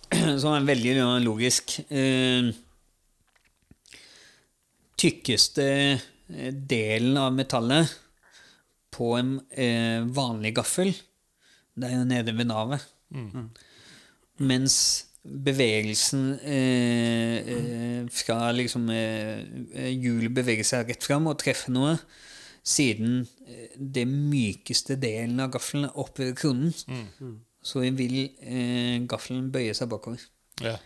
[0.42, 0.92] Som er veldig
[1.24, 2.52] logisk eh,
[4.96, 7.90] Tykkeste eh, delen av metallet
[8.96, 10.94] på en eh, vanlig gaffel,
[11.76, 12.86] det er jo nede ved navet.
[14.38, 14.76] Mens
[15.26, 19.40] bevegelsen eh, eh, fra liksom eh,
[19.74, 21.96] eh, Hjulet beveger seg rett fram og treffer noe,
[22.66, 26.72] siden eh, det mykeste delen av gaffelen er oppe ved kronen,
[27.66, 30.22] så vil eh, gaffelen bøye seg bakover.
[30.64, 30.76] ja.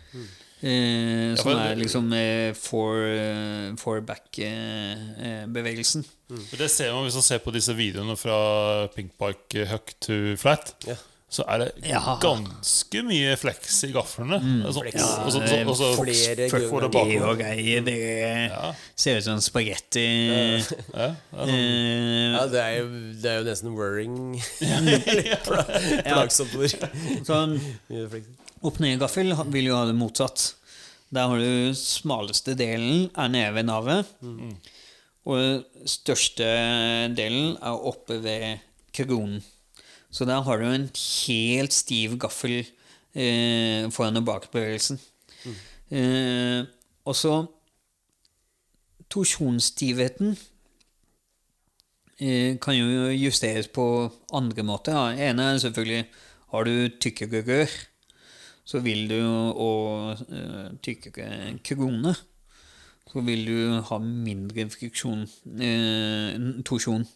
[0.63, 6.05] Eh, som er liksom eh, for, eh, for back-bevegelsen.
[6.51, 8.37] For Det ser man hvis man ser på disse videoene fra
[8.95, 10.75] Pink Park Huck to Flat.
[10.87, 10.97] yeah.
[11.31, 12.17] Så er det Ja.
[12.19, 14.41] ganske mye flex i gaflene.
[14.67, 14.95] Altså, Flex.
[15.01, 15.39] og så-
[15.69, 16.65] og så- Flere det Det
[17.23, 17.81] og greier.
[17.85, 18.73] Det Ja.
[18.97, 20.27] ser ut som spagetti.
[20.27, 20.59] Ja,
[20.99, 21.49] ja, sånn.
[21.49, 22.87] Eh, Ja, det er jo,
[23.23, 24.43] det er jo nesten worrying.
[25.45, 25.67] Pla-
[26.03, 26.71] Plagsomt ord.
[27.25, 27.61] sånn
[28.61, 28.99] Mye flekser.
[29.31, 30.55] Opp-ned-gaffel vil jo ha det motsatt.
[31.11, 34.07] Der har du smaleste delen er nede ved navet.
[35.27, 36.45] Og største
[37.17, 38.59] delen er oppe ved
[38.93, 39.43] kronen.
[40.11, 40.91] Så der har du en
[41.27, 42.67] helt stiv gaffel
[43.15, 44.99] eh, foran og bak bevegelsen.
[45.91, 46.65] Eh,
[47.05, 47.47] og så
[49.11, 50.37] Torsjonsstivheten
[52.21, 54.93] eh, kan jo justeres på andre måter.
[54.93, 55.31] Ja.
[55.31, 56.05] ene er selvfølgelig
[56.51, 57.71] har du tykkere rør,
[58.65, 62.15] så vil du og eh, tykkere krone,
[63.11, 63.57] så vil du
[63.89, 65.25] ha mindre friksjon,
[65.59, 67.07] eh, torsjon.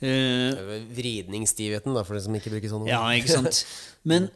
[0.00, 0.60] Eh,
[0.94, 2.92] Vridningsstivheten, da, for de som ikke bruker sånne ord.
[2.92, 3.64] ja, ikke sant?
[4.10, 4.30] Men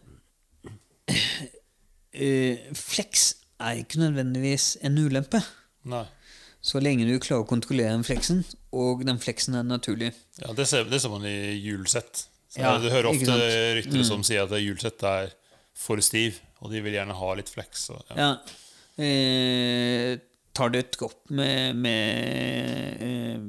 [2.12, 3.30] eh, flex
[3.62, 5.40] er ikke nødvendigvis en ulempe.
[5.88, 6.04] Nei.
[6.64, 8.40] Så lenge du klarer å kontrollere den fleksen,
[8.72, 10.14] og den fleksen er naturlig.
[10.40, 12.26] Ja, det ser, det ser man i hjulsett.
[12.56, 13.42] Ja, du hører ofte sant?
[13.42, 13.72] Mm.
[13.80, 15.32] ryktere som sier at hjulsett er
[15.74, 17.88] for stiv, og de vil gjerne ha litt flex.
[17.90, 18.16] Så, ja.
[18.20, 18.30] Ja.
[19.04, 20.14] Eh,
[20.54, 23.46] tar du et dropp med, med eh,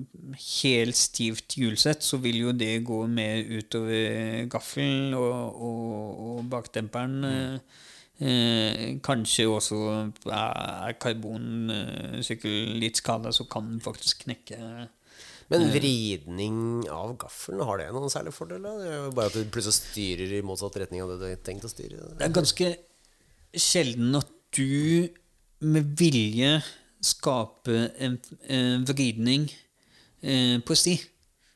[0.66, 7.20] helt stivt hjulsett, så vil jo det gå mer utover gaffelen og, og, og bakdemperen.
[7.22, 7.60] Mm.
[8.16, 9.78] Eh, kanskje også
[10.32, 14.88] er karbonsykkel litt skada, så kan den faktisk knekke.
[15.54, 16.56] Men vridning
[16.90, 18.64] av gaffelen, har det noen særlig fordel?
[18.66, 21.44] Det er jo bare at du plutselig styrer i motsatt retning av det du har
[21.46, 22.16] tenkt å styre.
[22.18, 22.72] Det er ganske
[23.54, 25.06] sjelden at du
[25.66, 26.58] med vilje
[27.06, 28.18] skaper en,
[28.50, 29.46] en vridning
[30.26, 30.96] eh, på sti,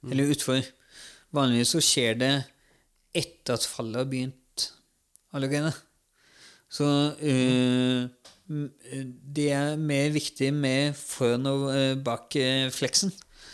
[0.10, 0.62] eller utfor.
[1.36, 2.34] vanligvis så skjer det
[3.18, 4.70] etter at fallet har begynt
[5.34, 5.74] allerede.
[6.70, 6.86] Så
[7.26, 9.06] eh, eh,
[9.38, 12.70] det er mer viktig med foran og eh, bak eh,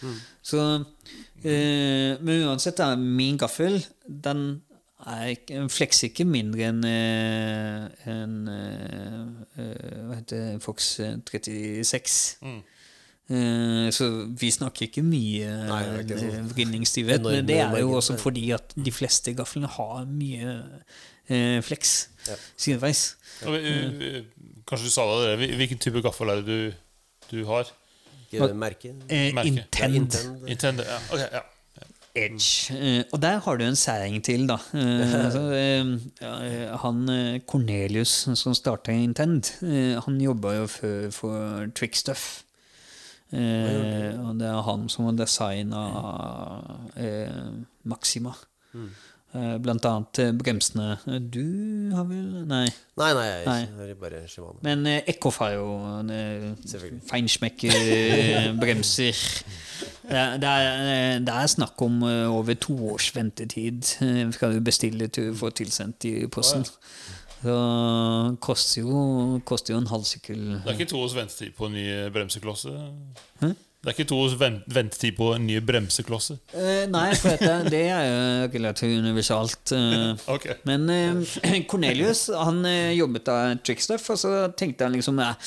[0.06, 0.20] fleksen.
[0.46, 0.62] Så
[1.44, 4.62] eh, Men uansett, da, min gaffel, den
[5.06, 9.20] er ikke, den flekser ikke mindre enn eh, en, eh,
[9.62, 12.38] eh, Hva heter det, Fox eh, 36.
[12.46, 12.64] Mm.
[13.90, 14.06] så
[14.38, 15.48] vi snakker ikke mye
[16.22, 17.24] sånn vridningsstivhet.
[17.26, 20.52] Men det er jo også fordi at de fleste gaflene har mye
[21.30, 21.96] eh, fleks
[22.56, 23.16] sideveis.
[23.46, 23.64] Og vi-
[24.00, 24.26] vi-
[24.66, 26.74] Kanskje du sa det, hvilken type gaffel er det du,
[27.32, 27.66] du har?
[28.32, 28.94] Ikke merke?
[29.10, 29.48] Eh, Merke.
[29.48, 29.96] intend.
[29.96, 30.48] Intend.
[30.48, 30.98] Intender, ja.
[31.14, 31.44] ok, ja.
[32.16, 32.72] Edge.
[32.72, 34.56] Eh, og der har du en særing til, da.
[34.74, 39.52] Eh, altså, eh, han Cornelius som starta Intend,
[40.06, 42.46] han jobba jo for, for Trickstuff.
[43.34, 45.82] Eh, og det er han som har designa
[46.96, 47.42] eh,
[47.84, 48.32] Maxima.
[48.76, 48.92] Eh,
[49.62, 50.88] blant annet eh, bremsene.
[51.08, 52.68] Eh, Du har vel Nei.
[52.98, 53.66] Nei, nei, jeg Nei.
[53.80, 54.60] har bare Shimano.
[54.64, 55.66] Men eh, Eckhoff har jo
[56.10, 56.56] eh,
[57.12, 59.14] feinschmecker-bremser.
[60.06, 63.84] Det, er- det, er, eh, det er snakk om eh, over to års ventetid.
[64.02, 66.66] eh, Skal du bestille til du får tilsendt i posten.
[67.46, 67.56] Så
[68.42, 71.74] koster jo, koster jo en halv sykkel Det er ikke to års ventetid på en
[71.78, 72.72] ny bremseklosse?
[73.42, 73.48] Hæ?
[73.86, 74.18] Det er ikke to
[74.74, 76.40] ventetid på en ny bremseklosse?
[76.58, 79.74] Eh, Nei, for dette, det er jo relativt universalt.
[80.26, 80.26] okay.
[80.36, 80.48] Ok.
[80.66, 85.38] Men eh, Cornelius han eh, jobbet av Trickstuff, og så tenkte han liksom jeg,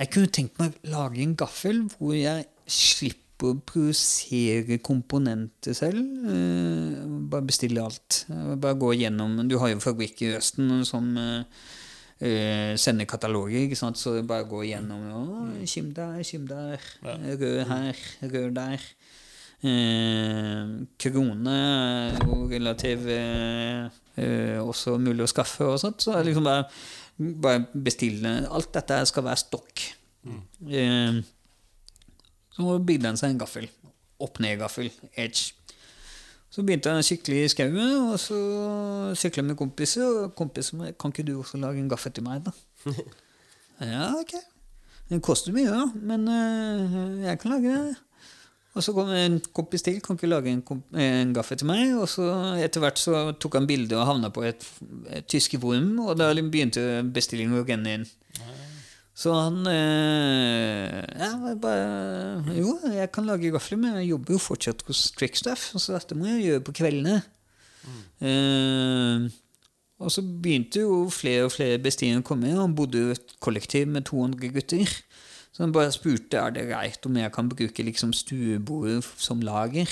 [0.00, 6.00] Jeg kunne tenkt meg å lage en gaffel hvor jeg slipper å produsere komponenter selv.
[6.32, 8.24] eh, bare bestille alt.
[8.32, 11.44] Eh, Bare gå gjennom Du har jo fabrikk i Østen som eh,
[12.20, 13.98] eh, sender kataloger, ikke sant?
[13.98, 18.90] så bare gå igjennom oh, Kim der, kim der, rød her, rød der.
[19.58, 21.54] Uh, krone
[22.30, 26.04] og relativ eh, eh, også mulig å skaffe og sånt.
[26.04, 26.68] Så liksom bare,
[27.18, 29.82] bare bestille Alt dette skal være stokk.
[30.68, 31.18] Eh,
[32.54, 33.68] så bygde han seg en gaffel.
[34.22, 34.90] Opp-ned-gaffel.
[35.14, 35.57] Edge.
[36.58, 38.36] Så begynte jeg å sykle i skauen, og så
[39.14, 40.02] sykla med kompiser.
[40.02, 42.50] Og kompisen min kan ikke du også lage en gaffel til meg, da?
[43.92, 44.34] ja, ok.
[45.12, 47.94] Den koster mye, da, men eh, jeg kan lage det.
[48.74, 50.64] Og så kom en kompis til, kan ikke lage en,
[50.98, 51.94] en gaffel til meg.
[51.94, 52.26] Og så
[52.58, 54.66] etter hvert så tok han bilde og havna på et,
[55.14, 58.08] et tysk vorm og da begynte bestillingen å renne inn.
[59.18, 64.84] Så han eh, ja, bare, Jo, jeg kan lage gafler, men jeg jobber jo fortsatt
[64.86, 67.16] hos Trickstuff, så dette må jeg gjøre på kveldene.
[68.22, 69.26] Eh,
[69.98, 72.54] og så begynte jo flere og flere bestillinger å komme.
[72.54, 74.92] Han bodde i et kollektiv med 200 gutter.
[75.50, 79.90] Så han bare spurte er det greit om jeg kan bruke liksom stuebordet som lager.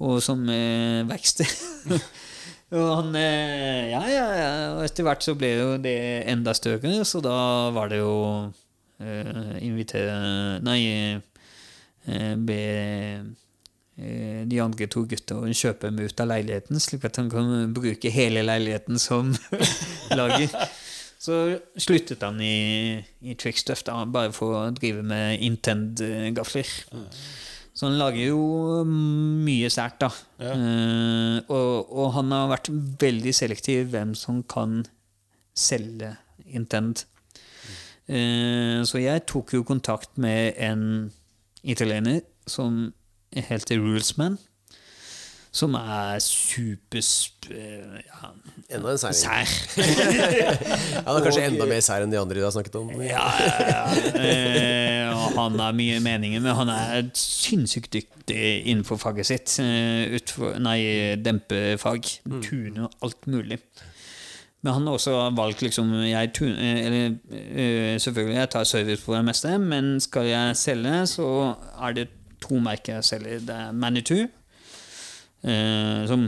[0.00, 1.50] Og som eh, verksted.
[2.76, 4.50] og han eh, Ja, ja, ja.
[4.76, 5.98] Og etter hvert så ble jo det
[6.30, 7.36] enda større, så da
[7.76, 8.14] var det jo
[9.02, 10.80] eh, invitere Nei,
[12.08, 12.60] eh, be
[14.00, 17.74] eh, de andre to gutta å kjøpe dem ut av leiligheten, slik at han kan
[17.76, 19.34] bruke hele leiligheten som
[20.18, 20.48] lager.
[21.20, 21.36] Så
[21.76, 26.70] sluttet han i, i Trickstuff, da, bare for å drive med Intend-gafler.
[27.80, 28.40] Så han lager jo
[28.84, 30.10] mye sært, da.
[30.36, 30.52] Ja.
[30.52, 32.68] Uh, og, og han har vært
[33.00, 34.82] veldig selektiv hvem som kan
[35.56, 36.12] selge
[36.50, 37.06] Intend.
[38.04, 40.84] Uh, så jeg tok jo kontakt med en
[41.64, 42.90] italiener som
[43.32, 44.36] heter Rulesman.
[45.52, 47.48] Som er supersp...
[47.50, 48.28] eh, Ja,
[48.70, 49.50] Enda en sær.
[49.80, 52.92] Ja, det er kanskje enda mer sær enn de andre du har snakket om.
[53.02, 53.82] Ja, ja, ja.
[54.20, 59.56] Eh, og han har mye meninger, men han er sinnssykt dyktig innenfor faget sitt.
[59.62, 60.78] Eh, utfor, nei,
[61.18, 62.12] dempefag.
[62.46, 63.58] Tune og alt mulig.
[64.62, 69.14] Men han har også valgt liksom jeg eh, eller, eh, Selvfølgelig, jeg tar service på
[69.16, 71.28] det meste, men skal jeg selge, så
[71.80, 72.08] er det
[72.44, 73.40] to merker jeg selger.
[73.50, 74.28] Det er Manitou,
[75.44, 76.26] eh, som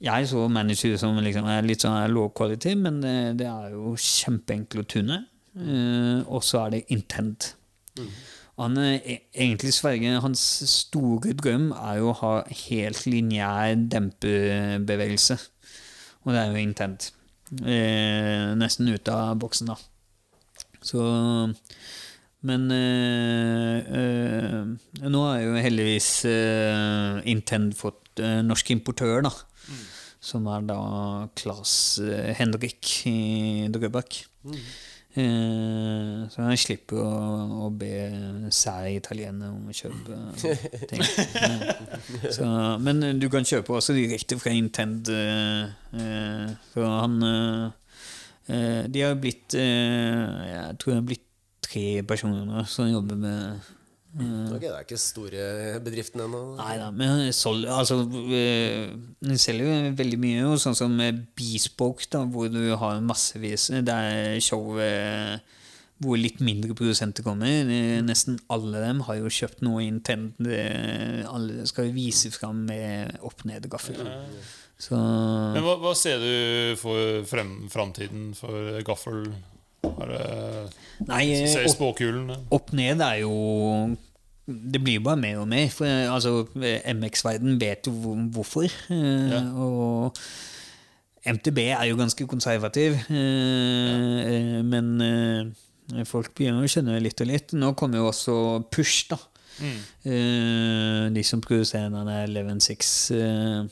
[0.00, 3.92] jeg så manager som liksom er litt sånn low quality, men det, det er jo
[4.00, 5.18] kjempeenkelt å tune.
[5.60, 7.54] Eh, og så er det Intent.
[8.60, 12.32] Han er e- egentlig Sverige, Hans store drøm er jo å ha
[12.66, 15.38] helt lineær dempebevegelse.
[16.24, 17.10] Og det er jo Intent.
[17.60, 19.76] Eh, nesten ute av boksen, da.
[20.80, 21.00] Så
[22.42, 29.32] Men øh, øh, nå har jo heldigvis øh, Intend fått norsk importør, da.
[30.20, 30.76] Som er da
[31.36, 31.72] Claes
[32.36, 34.22] Henrik i Drøbak.
[35.10, 37.88] Eh, så han slipper å, å be
[38.54, 40.18] sære italienere om å kjøpe
[40.92, 41.02] ting.
[42.36, 42.46] Så,
[42.78, 45.10] men du kan kjøpe også direkte fra Intend.
[45.10, 51.26] eh, så han eh, De har blitt Jeg tror det har blitt
[51.70, 53.76] tre personer nå som jobber med
[54.10, 55.42] Ok, Det er ikke store
[55.84, 56.38] bedriften ennå.
[56.58, 58.88] Nei da, men sol, altså, uh,
[59.22, 63.68] den selger jo veldig mye, jo, sånn som eh, Bespoke, da, hvor du har massevis
[63.86, 65.38] Det er show uh,
[66.00, 67.68] hvor litt mindre produsenter kommer.
[67.68, 70.38] Eh, Nesten alle dem har jo kjøpt noe Intent.
[70.48, 74.00] eh, Alle skal vise fram med opp-ned-gaffel.
[74.00, 75.00] Ja.
[75.52, 79.26] Men hva, hva ser du for frem, framtiden for gaffel?
[79.82, 83.32] Det, Nei, eh, opp, opp ned er jo
[84.46, 85.68] Det blir jo bare mer og mer.
[85.72, 86.44] For eh, altså,
[86.94, 87.92] MX-verden vet jo
[88.34, 88.66] hvorfor.
[88.90, 89.40] eh, Ja.
[89.54, 90.16] Og
[91.24, 92.96] MTB er jo ganske konservativ.
[93.10, 97.52] eh, eh, Men eh, folk begynner å skjønne litt og litt.
[97.56, 98.36] Nå kommer jo også
[98.72, 99.16] Push, da.
[99.60, 99.80] Mm.
[100.08, 103.64] Eh, de som produserer denne 11.6 eh,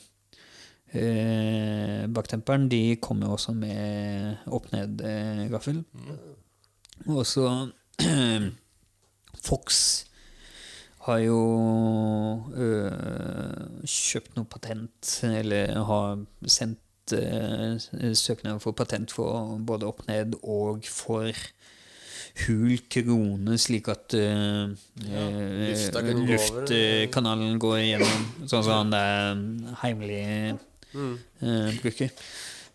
[0.93, 5.83] eh, baktemperen, de kommer også med opp-ned-gaffel.
[7.07, 7.69] Og så
[9.47, 10.05] Fox
[11.07, 11.39] har jo
[12.55, 17.79] øh, kjøpt noe patent, eller har sendt øh,
[18.15, 21.31] søknad for patent for både opp-ned og for
[22.45, 24.75] hul krone, slik at øh,
[25.09, 25.23] ja,
[26.13, 30.25] luftkanalen går gjennom, sånn som han der heimelig
[30.95, 32.09] øh, bruker.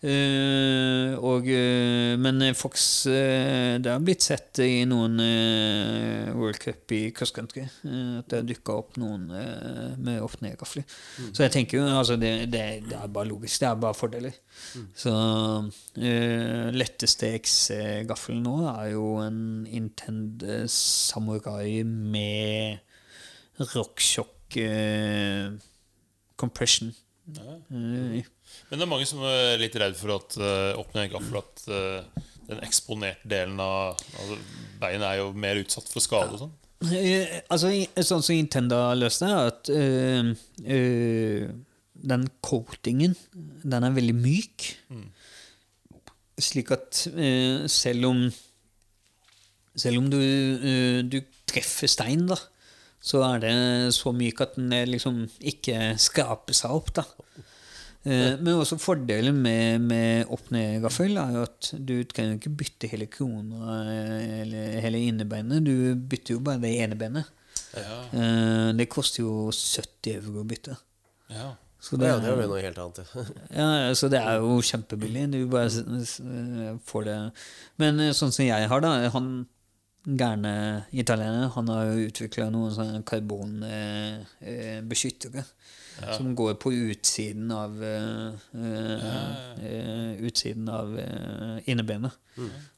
[0.05, 6.93] Uh, og, uh, men Fox uh, Det har blitt sett i noen eh, World Cup
[6.93, 7.62] i cross country.
[7.89, 10.85] eh, at det har dukka opp noen eh, med opp-ned-gafler.
[11.32, 13.62] Så jeg tenker jo altså det, det, det er bare logisk.
[13.62, 14.36] Det er bare fordeler.
[14.93, 15.15] Så
[15.97, 19.41] eh, letteste X-gaffelen nå er jo en
[19.73, 22.77] Intend eh, Samurai med
[23.73, 25.49] rockshock eh,
[26.36, 26.93] compression.
[27.24, 28.20] Eh,
[28.68, 31.62] Men det er mange som er litt redd for at uh, en ned gaffel At
[31.72, 34.36] eh, den eksponerte delen av altså,
[34.82, 36.52] beinet er jo mer utsatt for skade og sånn.
[36.92, 37.70] Eh, altså,
[38.05, 40.34] sånn som Intenda løste det, at eh,
[40.76, 41.46] eh,
[42.05, 43.14] den coatingen,
[43.64, 44.66] den er veldig myk.
[46.44, 48.26] Slik at eh, selv om
[49.74, 51.16] Selv om du, eh, du
[51.51, 52.36] treffer stein, da,
[53.05, 53.55] så er det
[53.93, 57.05] så myk at den eh, liksom ikke skraper seg opp, da.
[58.05, 62.90] Eh, Men også fordelen med, med opp-ned-gaffel er jo at du kan jo ikke bytte
[62.93, 65.64] hele krona eh, eller hele innebeinet.
[65.64, 67.31] Du bytter jo bare det ene benet.
[67.74, 70.76] Ja, Eh, Det koster jo 70 euro å bytte.
[71.32, 71.52] ja.
[71.85, 73.09] Så Det, ja, det er jo noe helt annet.
[73.60, 73.66] ja.
[73.93, 75.26] så det er jo kjempebillig.
[75.35, 75.68] Du bare
[76.89, 77.16] får det
[77.82, 79.26] Men sånn som jeg har, da Han
[80.05, 85.43] gærne italieneren, han har jo utvikla noen sånne karbonbeskyttere.
[86.16, 89.06] Som går på utsiden av eh, eh,
[89.62, 90.90] eh, Utsiden av
[91.70, 92.10] innebenet.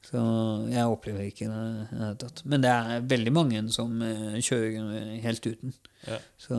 [0.04, 0.20] Så
[0.68, 2.44] jeg opplever ikke det i det hele tatt.
[2.44, 5.72] Men det er veldig mange som eh, kjører helt uten.
[6.06, 6.20] Ja.
[6.38, 6.54] Så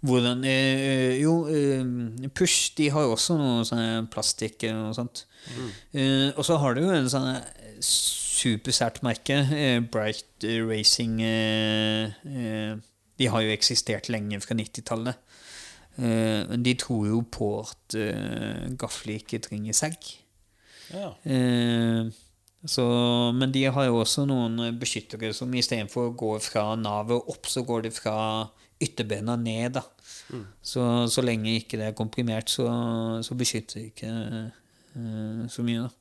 [0.00, 1.84] hvordan eh, Jo, eh,
[2.32, 5.26] Push de har jo også noe sånn plastikk og sånt.
[5.92, 7.28] Eh, og så har du jo en sånn
[8.38, 11.18] supersært merke, eh, Bright Racing.
[11.22, 12.76] Eh, eh,
[13.18, 15.18] de har jo eksistert lenge fra 90-tallet.
[15.98, 17.98] Eh, men de tror jo på at
[18.78, 20.14] gafler ikke trenger segg.
[20.94, 21.12] ja.
[21.24, 22.08] Eh,
[22.66, 22.84] så,
[23.38, 27.62] men de har jo også noen beskyttere som istedenfor å gå fra navet opp, så
[27.62, 28.16] går de fra
[28.82, 29.78] ytterbena ned.
[29.78, 29.84] da.
[30.62, 32.66] Så, så lenge ikke det er komprimert, så,
[33.24, 35.86] så beskytter de ikke eh, så mye.
[35.86, 35.94] da.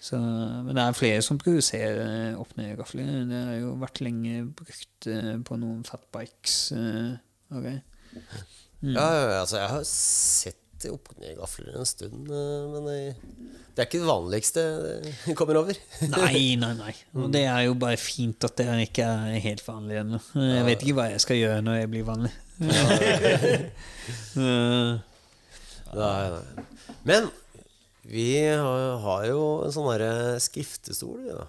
[0.00, 3.10] Så, men det er flere som produserer opp-ned-gafler.
[3.28, 6.54] Det har jo vært lenge brukt eh, på noen fatbikes.
[7.52, 7.82] Okay.
[8.80, 8.94] Mm.
[8.94, 9.08] Ja,
[9.42, 10.56] altså, jeg har sett
[10.88, 12.94] opp-ned-gafler en stund, eh, men det,
[13.76, 14.64] det er ikke det vanligste
[15.28, 15.76] jeg kommer over.
[16.14, 16.94] Nei, nei, nei.
[17.20, 20.22] Og det er jo bare fint at det ikke er helt vanlig ennå.
[20.40, 22.32] Jeg vet ikke hva jeg skal gjøre når jeg blir vanlig.
[24.40, 24.98] Eh,
[25.90, 26.64] Nei, nei.
[27.08, 27.24] Men
[28.08, 31.44] vi har, jo en sånn derre skriftestol, da.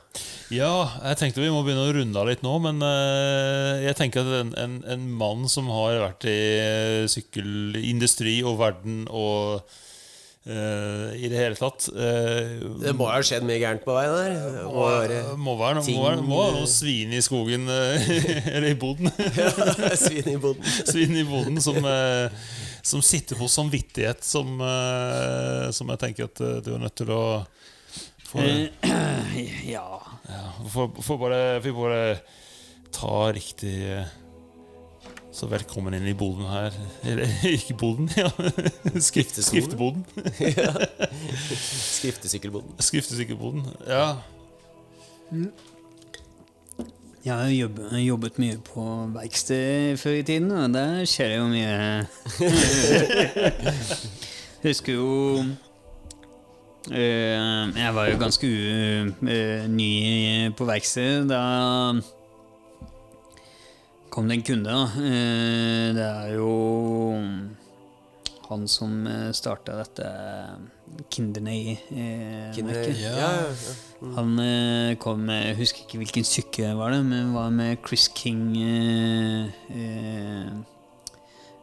[0.52, 0.74] Ja,
[1.08, 4.42] jeg tenkte vi må begynne å runde av litt nå, men eh, jeg tenker at
[4.42, 6.42] en, en, en mann som har vært i
[7.12, 9.64] sykkelindustri og verden og
[10.46, 14.64] eh, i det hele tatt Uh, Det må ha skjedd mye gærent på veien der?
[14.66, 18.10] Må være må være, noe- må være, må være noe svin i skogen eh,
[18.56, 19.12] Eller i boden.
[20.06, 20.64] svin i boden.
[20.92, 21.78] svin i boden som,
[22.82, 24.58] som sitter på samvittighet som,
[25.78, 27.24] som jeg tenker at du er nødt til å
[28.32, 28.42] få
[29.76, 29.86] ja
[30.32, 32.04] ja, får, får bare, får bare
[32.96, 33.76] ta riktig
[35.32, 36.76] Så velkommen inn i boden her.
[37.08, 38.28] Eller ikke boden, ja.
[39.00, 40.06] Skrift, skrifteboden.
[42.02, 42.76] Skriftesykkelboden.
[42.80, 43.66] Skriftesykkelboden.
[43.88, 44.16] Ja.
[47.26, 48.84] Jeg har jobbet, jobbet mye på
[49.16, 52.06] verksted før i tiden, og der skjer det jo mye
[54.66, 55.44] Husker jo
[56.92, 59.92] eh, Jeg var jo ganske eh, ny
[60.58, 61.44] på verkstedet da
[64.12, 64.76] kom det en kunde.
[64.76, 64.84] da.
[65.00, 66.52] Eh, det er jo
[68.52, 70.08] han som starta dette
[71.10, 72.56] Kindernay-merket.
[72.56, 74.10] Kinder, ja, ja, ja.
[74.18, 78.10] Han eh, kom med Jeg husker ikke hvilken stykke var det, men var med Chris
[78.16, 80.52] King eh, eh,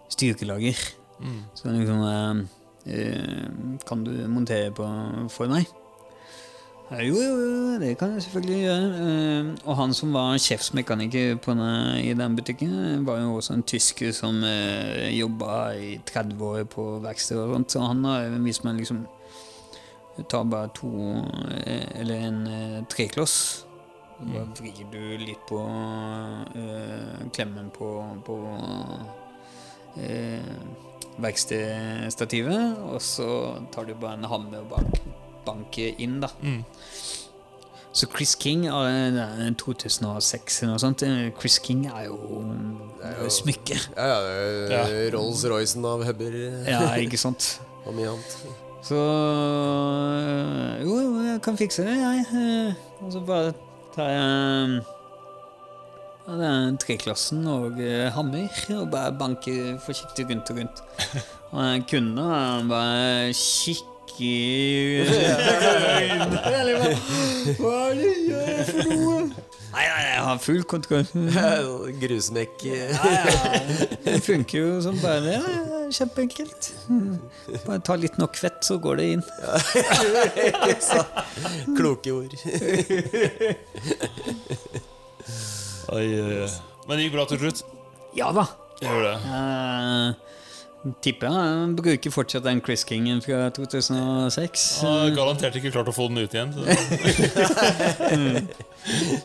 [0.08, 0.80] styrkelager.
[1.18, 1.42] Mm.
[1.54, 4.86] Så liksom eh, eh, Kan du montere på
[5.34, 5.68] for meg?
[6.88, 9.08] Ja, jo, jo, jo, det kan jeg selvfølgelig gjøre.
[9.08, 13.62] Eh, og han som var sjefsmekaniker på den, i den butikken, var jo også en
[13.68, 18.64] tysker som eh, jobba i 30 år på verksted og sånt, så han har vist
[18.64, 19.04] meg liksom
[20.26, 20.88] Ta bare to
[21.66, 23.66] eh, Eller en eh, trekloss.
[24.18, 27.92] Bare vrir du litt på øh, klemmen på,
[28.26, 28.38] på
[29.94, 30.50] øh,
[31.22, 33.30] verkstedstativet, og så
[33.70, 36.30] tar du bare en hammer og bank, banker inn, da.
[36.44, 36.60] Mm.
[37.98, 41.02] Så Chris King eh, det er 2006 eller noe sånt.
[41.02, 42.18] Eh, Chris King er jo,
[43.02, 43.78] er jo- smykke.
[43.96, 44.20] ja, ja,
[44.76, 44.82] Ja.
[45.16, 46.36] Rolls-Roycen av hubber
[46.68, 47.56] Ja, ikke sant?
[47.88, 48.36] og mye annet.
[48.88, 48.98] Så
[50.84, 52.26] Jo, jo, jeg kan fikse det, jeg.
[52.38, 53.52] Eh, Og så bare
[53.94, 54.84] tar jeg
[56.28, 60.82] ja, det er treklassen og eh, hammer og bare banker forsiktig rundt og rundt.
[61.54, 63.30] Og den kunden han bare
[64.18, 65.08] kikker
[67.58, 69.20] Hva er det jeg gjør for noe?
[69.68, 71.04] Nei, nei, jeg har full kontroll.
[72.02, 72.62] Grusmekk.
[74.04, 75.36] Det funker jo som bare det.
[75.94, 76.70] Kjempeenkelt.
[77.66, 79.24] Bare ta litt nok fett, så går det inn.
[81.78, 82.34] Kloke ord.
[85.92, 86.48] Oi, oi, oi.
[86.88, 87.60] Men det gikk bra til slutt.
[88.16, 88.48] Ja da.
[88.80, 89.14] Gjør det.
[89.28, 90.14] Jeg
[91.02, 94.66] tipper han bruker fortsatt den Chris Kingen fra 2006.
[94.84, 96.54] Han har garantert ikke klart å få den ut igjen.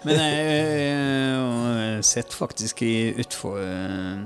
[0.05, 4.23] Men jeg har sett faktisk i utfor eh,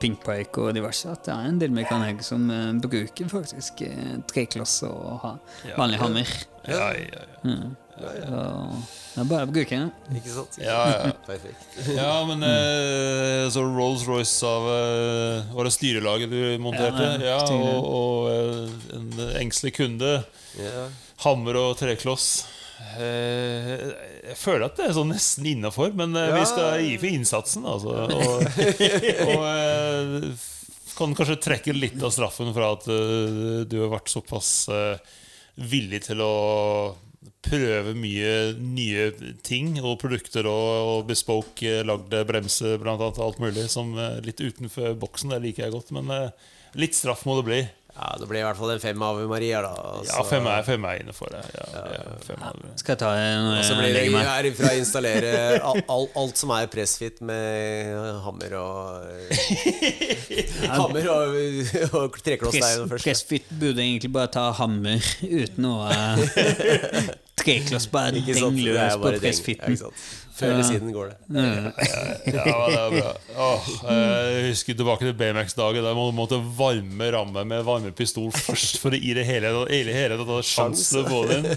[0.00, 4.88] Pinkpike og diverse at det er en del mekanikere som eh, bruker faktisk eh, treklasse
[4.88, 5.34] og ha
[5.76, 6.34] vanlig hammer.
[6.68, 7.56] Ja, ja, ja.
[8.00, 8.82] Mm.
[9.10, 9.88] Det er bare å bruke den.
[10.16, 10.56] Ikke sant?
[10.62, 11.08] Ja, ja.
[11.28, 11.64] Perfekt.
[11.96, 17.08] ja men eh, så Rolls-Royce av eh, Var det styrelaget du monterte?
[17.24, 19.10] Ja, Ja, og, og eh, en
[19.42, 20.14] engstelig kunde.
[20.60, 20.86] Ja.
[21.26, 22.30] Hammer og trekloss.
[22.96, 23.74] Eh,
[24.30, 26.38] jeg føler at det er sånn nesten innafor, men eh, Ja.
[26.38, 27.66] vi skal gi for innsatsen.
[27.68, 27.98] Altså.
[28.20, 28.46] Og,
[29.26, 30.48] og eh,
[31.00, 34.98] kan kanskje trekke litt av straffen fra at uh, du har vært såpass uh,
[35.56, 36.32] villig til å
[37.44, 39.10] prøve mye nye
[39.46, 44.20] ting og produkter og, og bespoke eh, lagde bremser, blant annet alt mulig, som eh,
[44.26, 45.32] litt utenfor boksen.
[45.34, 46.48] Det liker jeg godt, men eh,
[46.80, 47.60] litt straff må det bli.
[47.94, 49.72] ja, det blir i hvert fall en fem av Maria, da.
[50.06, 51.40] Ja, fem er, fem er inne for det.
[51.56, 55.32] Ja, ja, er, Skal jeg ta en Og så blir det her fra herifra installere
[55.70, 57.96] all, all, alt som er pressfit med
[58.26, 59.32] hammer og
[60.68, 61.40] Hammer og,
[61.96, 63.08] og trekloss der først.
[63.08, 65.88] Pressfit burde egentlig bare ta hammer uten noe
[67.40, 67.86] eh, trekloss.
[67.92, 68.56] Bare Ikke sant?
[68.56, 69.64] deng Det er løs på pressfitten.
[69.64, 70.10] Ja, ikke sant?
[70.40, 71.16] Før eller siden går det.
[72.36, 73.10] Ja, det er bra.
[73.44, 78.96] Åh, jeg husker tilbake til BMX-dagen der man måtte varme ramme med varmepistol først for
[78.96, 81.50] å gi det hele, hele hele tatt ha sjans til å få det inn.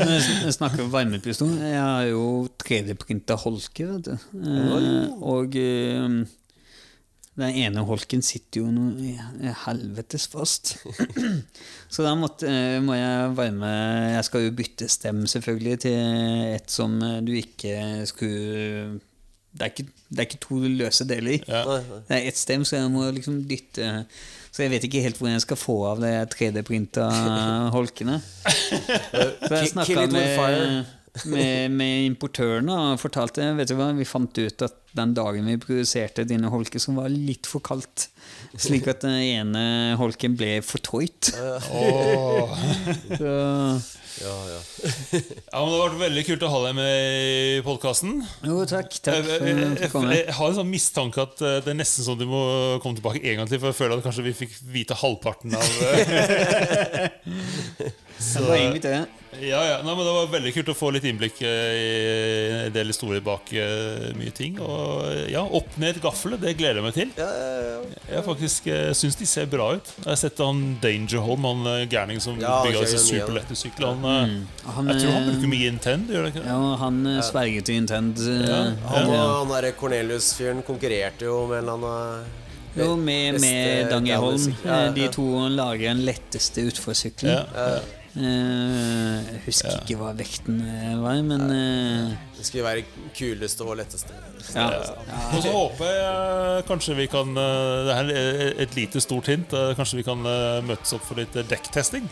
[0.00, 2.24] Når jeg snakker om varmepistol Jeg har jo
[2.64, 4.28] 3D-printa holker, vet du.
[4.40, 6.20] Eh, og eh,
[7.38, 10.74] den ene holken sitter jo noe i- helvetes fast.
[11.92, 13.70] Så da måtte, eh, må jeg varme
[14.16, 16.00] Jeg skal jo bytte stem, selvfølgelig, til
[16.56, 17.76] et som eh, du ikke
[18.10, 18.98] skulle
[19.50, 21.40] det er, ikke, det er ikke to løse deler.
[21.48, 21.64] Ja.
[22.06, 24.04] Det er ett stem, så jeg må liksom dytte
[24.54, 27.08] Så jeg vet ikke helt hvor jeg skal få av de 3D-printa
[27.74, 28.20] holkene.
[28.46, 30.86] Så jeg snakka med.
[31.26, 35.54] Med, med importørene og fortalte Vet du hva, vi fant ut at den dagen vi
[35.60, 38.08] produserte dine holker, som var litt for kaldt,
[38.58, 39.62] slik at den ene
[40.00, 41.30] holken ble for tøyt.
[41.38, 42.54] Åh.
[43.14, 43.34] Så
[44.20, 44.58] Ja, ja.
[45.14, 48.18] Ja, men Det har vært veldig kult å ha deg med i podkasten.
[48.44, 48.90] jo, takk.
[48.98, 51.78] Takk Jeg, for jeg, at jeg, jeg har en sånn mistanke at eh, det er
[51.78, 52.42] nesten sånn du må
[52.82, 53.62] komme tilbake en gang til.
[53.62, 55.70] For jeg føler at kanskje vi fikk vite halvparten av
[58.20, 59.06] Det var egentlig inviterer.
[59.38, 59.76] Ja, ja.
[59.86, 61.90] Nei, men Det var veldig kult å få litt innblikk eh, i
[62.66, 64.56] en del historier bak eh, mye ting.
[64.58, 67.12] Og eh, ja, Opp ned gaffelet, det gleder jeg meg til.
[67.20, 68.00] Ja, ja, ja.
[68.10, 69.92] Jeg faktisk uh, syns de ser bra ut.
[70.00, 73.94] Jeg har sett han Dangerholm, han gærningen som Ja, bygger disse superlette syklene.
[74.02, 74.66] Han, mm.
[74.74, 76.44] Han, jeg tror han eh, bruker mye Intend, gjør det ikke?
[76.50, 78.20] Ja, han sverget sverger til Intend.
[78.26, 78.60] eh, Ja,
[78.96, 82.36] Han han derre Cornelius-fyren konkurrerte jo med en eller annen
[82.82, 84.50] Jo, med, med Dangerholm.
[84.66, 85.24] Eh, De to
[85.54, 87.40] lager den letteste utforsykkelen.
[87.54, 87.80] Ja, ja.
[88.18, 92.82] Eh, Jeg husker ikke hva vekten eh, var, men eh, Det skulle være
[93.14, 94.16] kuleste og letteste.
[94.56, 94.64] ja.
[95.36, 98.10] Og så håper jeg kanskje vi kan Det er
[98.66, 99.54] et lite stort hint.
[99.78, 100.18] Kanskje vi kan
[100.66, 102.08] møtes opp for litt dekktesting.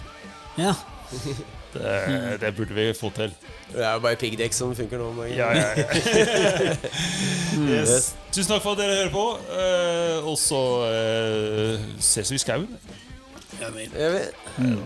[0.58, 0.74] ja.
[1.68, 3.28] Det, det burde vi få til.
[3.74, 5.26] Det er jo bare piggdekk som funker nå.
[5.36, 6.76] Ja, ja, ja.
[7.74, 8.14] yes.
[8.32, 9.26] Tusen takk for at dere hører på.
[9.52, 10.62] eh, og så
[12.00, 12.70] ses vi i skauen.
[13.60, 14.80] Gjør vi?